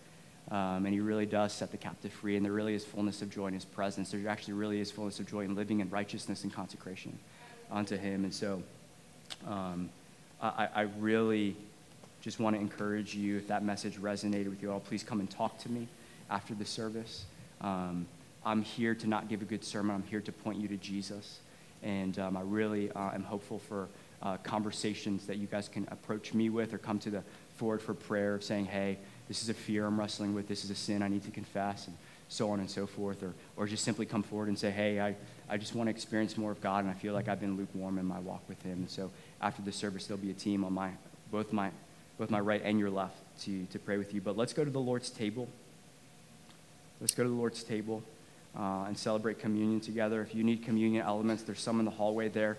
Um, 0.51 0.87
and 0.87 0.89
He 0.89 1.01
really 1.01 1.27
does 1.27 1.53
set 1.53 1.71
the 1.71 1.77
captive 1.77 2.13
free, 2.13 2.37
and 2.37 2.45
there 2.45 2.53
really 2.53 2.75
is 2.75 2.85
fullness 2.85 3.21
of 3.23 3.31
joy 3.31 3.47
in 3.49 3.55
His 3.55 3.65
presence. 3.65 4.11
There 4.11 4.29
actually 4.29 4.55
really 4.55 4.81
is 4.81 4.91
fullness 4.91 5.19
of 5.19 5.29
joy 5.29 5.41
in 5.41 5.55
living 5.55 5.81
in 5.81 5.91
righteousness 5.91 6.45
and 6.45 6.53
consecration 6.53 7.19
unto 7.71 7.97
Him. 7.97 8.25
And 8.25 8.33
so 8.33 8.63
um, 9.47 9.91
I, 10.41 10.69
I 10.75 10.81
really 10.99 11.57
just 12.27 12.41
want 12.41 12.57
to 12.57 12.61
encourage 12.61 13.15
you 13.15 13.37
if 13.37 13.47
that 13.47 13.63
message 13.63 13.99
resonated 13.99 14.51
with 14.51 14.61
you 14.61 14.73
all, 14.73 14.81
please 14.81 15.05
come 15.05 15.21
and 15.21 15.31
talk 15.31 15.57
to 15.61 15.71
me 15.71 15.87
after 16.29 16.57
the 16.57 16.65
service. 16.65 17.25
Um, 17.61 18.05
I'm 18.45 18.63
here 18.63 18.97
to 18.97 19.07
not 19.07 19.29
give 19.29 19.43
a 19.43 19.45
good 19.45 19.63
sermon, 19.63 19.95
I'm 19.95 20.03
here 20.03 20.21
to 20.21 20.33
point 20.33 20.59
you 20.59 20.67
to 20.67 20.77
Jesus. 20.77 21.39
And 21.85 22.19
um, 22.19 22.37
I 22.37 22.41
really 22.41 22.91
uh, 22.91 23.13
am 23.13 23.23
hopeful 23.23 23.61
for 23.61 23.87
uh, 24.23 24.39
conversations 24.39 25.25
that 25.29 25.37
you 25.37 25.47
guys 25.47 25.69
can 25.69 25.87
approach 25.93 26.35
me 26.35 26.51
with 26.51 26.75
or 26.75 26.79
come 26.79 26.99
to 26.99 27.11
the 27.11 27.23
forward 27.55 27.81
for 27.81 27.95
prayer 27.95 28.35
of 28.35 28.43
saying, 28.43 28.65
hey, 28.65 28.99
this 29.29 29.41
is 29.45 29.49
a 29.49 29.55
fear 29.55 29.87
I'm 29.87 29.97
wrestling 29.97 30.35
with, 30.35 30.49
this 30.49 30.65
is 30.65 30.71
a 30.71 30.75
sin 30.75 31.03
I 31.03 31.09
need 31.09 31.23
to 31.27 31.31
confess, 31.31 31.87
and 31.87 31.97
so 32.29 32.51
on 32.51 32.59
and 32.59 32.69
so 32.69 32.89
forth. 32.89 33.23
Or, 33.23 33.35
or 33.57 33.69
just 33.69 33.85
simply 33.85 34.05
come 34.05 34.25
forward 34.25 34.49
and 34.49 34.59
say, 34.59 34.73
hey, 34.73 34.99
I, 34.99 35.15
I 35.49 35.59
just 35.59 35.77
want 35.77 35.87
to 35.87 35.93
experience 35.93 36.37
more 36.37 36.51
of 36.51 36.61
God, 36.61 36.83
and 36.83 36.91
I 36.91 36.95
feel 36.95 37.15
like 37.15 37.29
I've 37.29 37.39
been 37.39 37.57
lukewarm 37.57 37.99
in 37.99 38.05
my 38.05 38.19
walk 38.19 38.43
with 38.49 38.61
Him. 38.63 38.79
And 38.79 38.91
so 38.91 39.13
after 39.41 39.63
the 39.63 39.71
service, 39.71 40.09
there'll 40.09 40.21
be 40.21 40.33
a 40.33 40.35
team 40.35 40.65
on 40.65 40.73
my, 40.73 40.91
both 41.31 41.53
my, 41.53 41.71
both 42.19 42.31
my 42.31 42.41
right 42.41 42.63
and 42.65 42.79
your 42.79 42.91
left 42.91 43.17
to, 43.43 43.67
to 43.67 43.79
pray 43.79 43.99
with 43.99 44.15
you. 44.15 44.21
But 44.21 44.37
let's 44.37 44.53
go 44.53 44.65
to 44.65 44.71
the 44.71 44.81
Lord's 44.81 45.11
table. 45.11 45.49
Let's 47.01 47.15
go 47.15 47.23
to 47.23 47.29
the 47.29 47.35
Lord's 47.35 47.63
table 47.63 48.03
uh, 48.59 48.85
and 48.87 48.97
celebrate 48.97 49.39
communion 49.39 49.81
together. 49.81 50.23
If 50.23 50.35
you 50.35 50.43
need 50.45 50.65
communion 50.65 51.05
elements, 51.05 51.43
there's 51.43 51.61
some 51.61 51.79
in 51.79 51.85
the 51.85 51.91
hallway 51.91 52.29
there 52.29 52.59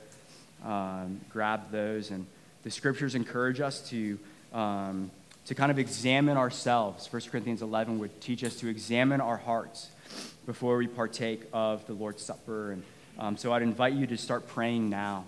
um, 0.65 1.21
grab 1.29 1.71
those. 1.71 2.11
And 2.11 2.25
the 2.63 2.71
scriptures 2.71 3.15
encourage 3.15 3.59
us 3.59 3.87
to, 3.89 4.19
um, 4.53 5.11
to 5.45 5.55
kind 5.55 5.71
of 5.71 5.79
examine 5.79 6.37
ourselves. 6.37 7.11
1 7.11 7.21
Corinthians 7.31 7.61
11 7.61 7.99
would 7.99 8.19
teach 8.21 8.43
us 8.43 8.55
to 8.57 8.67
examine 8.67 9.21
our 9.21 9.37
hearts 9.37 9.89
before 10.45 10.77
we 10.77 10.87
partake 10.87 11.41
of 11.53 11.85
the 11.87 11.93
Lord's 11.93 12.23
Supper. 12.23 12.71
And 12.71 12.83
um, 13.19 13.37
so 13.37 13.53
I'd 13.53 13.61
invite 13.61 13.93
you 13.93 14.07
to 14.07 14.17
start 14.17 14.47
praying 14.47 14.89
now 14.89 15.25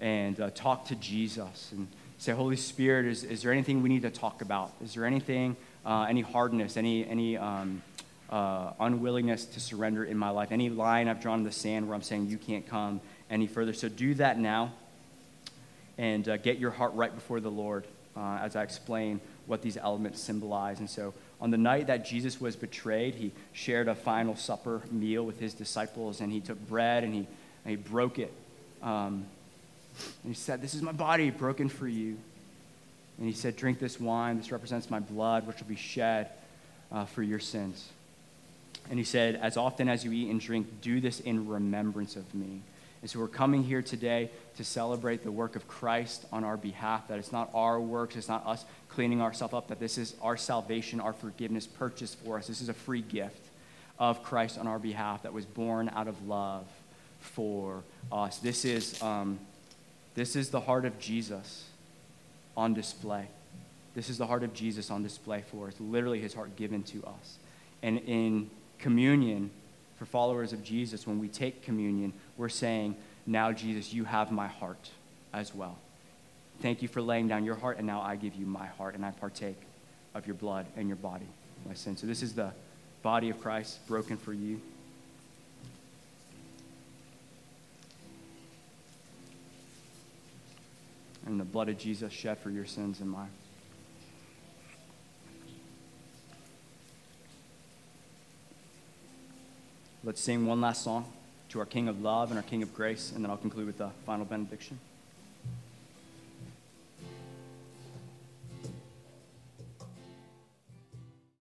and 0.00 0.38
uh, 0.40 0.50
talk 0.50 0.86
to 0.88 0.96
Jesus 0.96 1.70
and 1.72 1.86
say, 2.22 2.30
Holy 2.30 2.54
Spirit, 2.54 3.06
is, 3.06 3.24
is 3.24 3.42
there 3.42 3.50
anything 3.50 3.82
we 3.82 3.88
need 3.88 4.02
to 4.02 4.10
talk 4.10 4.42
about? 4.42 4.72
Is 4.80 4.94
there 4.94 5.04
anything, 5.04 5.56
uh, 5.84 6.06
any 6.08 6.20
hardness, 6.20 6.76
any, 6.76 7.04
any 7.04 7.36
um, 7.36 7.82
uh, 8.30 8.74
unwillingness 8.78 9.44
to 9.46 9.60
surrender 9.60 10.04
in 10.04 10.16
my 10.16 10.30
life? 10.30 10.52
Any 10.52 10.70
line 10.70 11.08
I've 11.08 11.20
drawn 11.20 11.40
in 11.40 11.44
the 11.44 11.50
sand 11.50 11.88
where 11.88 11.96
I'm 11.96 12.02
saying, 12.02 12.28
you 12.28 12.38
can't 12.38 12.64
come 12.64 13.00
any 13.28 13.48
further. 13.48 13.72
So 13.72 13.88
do 13.88 14.14
that 14.14 14.38
now 14.38 14.70
and 15.98 16.28
uh, 16.28 16.36
get 16.36 16.58
your 16.58 16.70
heart 16.70 16.94
right 16.94 17.12
before 17.12 17.40
the 17.40 17.50
Lord 17.50 17.88
uh, 18.16 18.38
as 18.40 18.54
I 18.54 18.62
explain 18.62 19.20
what 19.46 19.60
these 19.60 19.76
elements 19.76 20.20
symbolize. 20.20 20.78
And 20.78 20.88
so 20.88 21.14
on 21.40 21.50
the 21.50 21.58
night 21.58 21.88
that 21.88 22.04
Jesus 22.04 22.40
was 22.40 22.54
betrayed, 22.54 23.16
he 23.16 23.32
shared 23.52 23.88
a 23.88 23.96
final 23.96 24.36
supper 24.36 24.82
meal 24.92 25.26
with 25.26 25.40
his 25.40 25.54
disciples 25.54 26.20
and 26.20 26.30
he 26.30 26.38
took 26.38 26.68
bread 26.68 27.02
and 27.02 27.14
he, 27.14 27.26
and 27.64 27.70
he 27.70 27.74
broke 27.74 28.20
it. 28.20 28.32
Um, 28.80 29.26
and 30.22 30.32
he 30.32 30.34
said, 30.34 30.62
This 30.62 30.74
is 30.74 30.82
my 30.82 30.92
body 30.92 31.30
broken 31.30 31.68
for 31.68 31.88
you. 31.88 32.16
And 33.18 33.26
he 33.26 33.32
said, 33.32 33.56
Drink 33.56 33.78
this 33.78 34.00
wine. 34.00 34.38
This 34.38 34.52
represents 34.52 34.90
my 34.90 35.00
blood, 35.00 35.46
which 35.46 35.58
will 35.58 35.66
be 35.66 35.76
shed 35.76 36.30
uh, 36.90 37.04
for 37.04 37.22
your 37.22 37.38
sins. 37.38 37.88
And 38.90 38.98
he 38.98 39.04
said, 39.04 39.36
As 39.36 39.56
often 39.56 39.88
as 39.88 40.04
you 40.04 40.12
eat 40.12 40.30
and 40.30 40.40
drink, 40.40 40.66
do 40.80 41.00
this 41.00 41.20
in 41.20 41.48
remembrance 41.48 42.16
of 42.16 42.34
me. 42.34 42.60
And 43.02 43.10
so 43.10 43.18
we're 43.18 43.28
coming 43.28 43.64
here 43.64 43.82
today 43.82 44.30
to 44.56 44.64
celebrate 44.64 45.24
the 45.24 45.32
work 45.32 45.56
of 45.56 45.66
Christ 45.66 46.24
on 46.32 46.44
our 46.44 46.56
behalf, 46.56 47.08
that 47.08 47.18
it's 47.18 47.32
not 47.32 47.50
our 47.52 47.80
works, 47.80 48.14
it's 48.14 48.28
not 48.28 48.46
us 48.46 48.64
cleaning 48.88 49.20
ourselves 49.20 49.54
up, 49.54 49.68
that 49.68 49.80
this 49.80 49.98
is 49.98 50.14
our 50.22 50.36
salvation, 50.36 51.00
our 51.00 51.12
forgiveness 51.12 51.66
purchased 51.66 52.18
for 52.20 52.38
us. 52.38 52.46
This 52.46 52.60
is 52.60 52.68
a 52.68 52.74
free 52.74 53.02
gift 53.02 53.44
of 53.98 54.22
Christ 54.22 54.56
on 54.56 54.68
our 54.68 54.78
behalf 54.78 55.24
that 55.24 55.32
was 55.32 55.44
born 55.44 55.88
out 55.88 56.06
of 56.06 56.28
love 56.28 56.66
for 57.18 57.82
us. 58.12 58.38
This 58.38 58.64
is, 58.64 59.00
um, 59.02 59.38
this 60.14 60.36
is 60.36 60.50
the 60.50 60.60
heart 60.60 60.84
of 60.84 60.98
Jesus 60.98 61.64
on 62.56 62.74
display. 62.74 63.26
This 63.94 64.08
is 64.08 64.18
the 64.18 64.26
heart 64.26 64.42
of 64.42 64.52
Jesus 64.54 64.90
on 64.90 65.02
display 65.02 65.42
for 65.50 65.68
us, 65.68 65.74
literally 65.78 66.20
his 66.20 66.34
heart 66.34 66.56
given 66.56 66.82
to 66.84 67.04
us. 67.04 67.38
And 67.82 67.98
in 68.00 68.50
communion, 68.78 69.50
for 70.02 70.06
followers 70.06 70.52
of 70.52 70.64
Jesus, 70.64 71.06
when 71.06 71.20
we 71.20 71.28
take 71.28 71.62
communion, 71.62 72.12
we're 72.36 72.48
saying, 72.48 72.96
Now, 73.24 73.52
Jesus, 73.52 73.92
you 73.92 74.04
have 74.04 74.32
my 74.32 74.48
heart 74.48 74.90
as 75.32 75.54
well. 75.54 75.78
Thank 76.60 76.82
you 76.82 76.88
for 76.88 77.00
laying 77.00 77.28
down 77.28 77.44
your 77.44 77.54
heart, 77.54 77.78
and 77.78 77.86
now 77.86 78.00
I 78.00 78.16
give 78.16 78.34
you 78.34 78.44
my 78.44 78.66
heart, 78.66 78.94
and 78.94 79.04
I 79.04 79.12
partake 79.12 79.60
of 80.14 80.26
your 80.26 80.34
blood 80.34 80.66
and 80.76 80.88
your 80.88 80.96
body. 80.96 81.26
my 81.66 81.74
sin. 81.74 81.96
So 81.96 82.06
this 82.06 82.22
is 82.22 82.34
the 82.34 82.52
body 83.02 83.30
of 83.30 83.40
Christ 83.40 83.86
broken 83.86 84.16
for 84.16 84.32
you. 84.32 84.60
And 91.26 91.38
the 91.38 91.44
blood 91.44 91.68
of 91.68 91.78
Jesus 91.78 92.12
shed 92.12 92.38
for 92.38 92.50
your 92.50 92.66
sins 92.66 93.00
and 93.00 93.08
mine. 93.08 93.30
Let's 100.04 100.20
sing 100.20 100.46
one 100.46 100.60
last 100.60 100.82
song 100.82 101.12
to 101.50 101.60
our 101.60 101.66
King 101.66 101.86
of 101.86 102.00
love 102.00 102.30
and 102.30 102.38
our 102.38 102.42
King 102.42 102.62
of 102.62 102.74
grace, 102.74 103.12
and 103.14 103.22
then 103.22 103.30
I'll 103.30 103.36
conclude 103.36 103.66
with 103.66 103.78
the 103.78 103.90
final 104.04 104.24
benediction. 104.24 104.80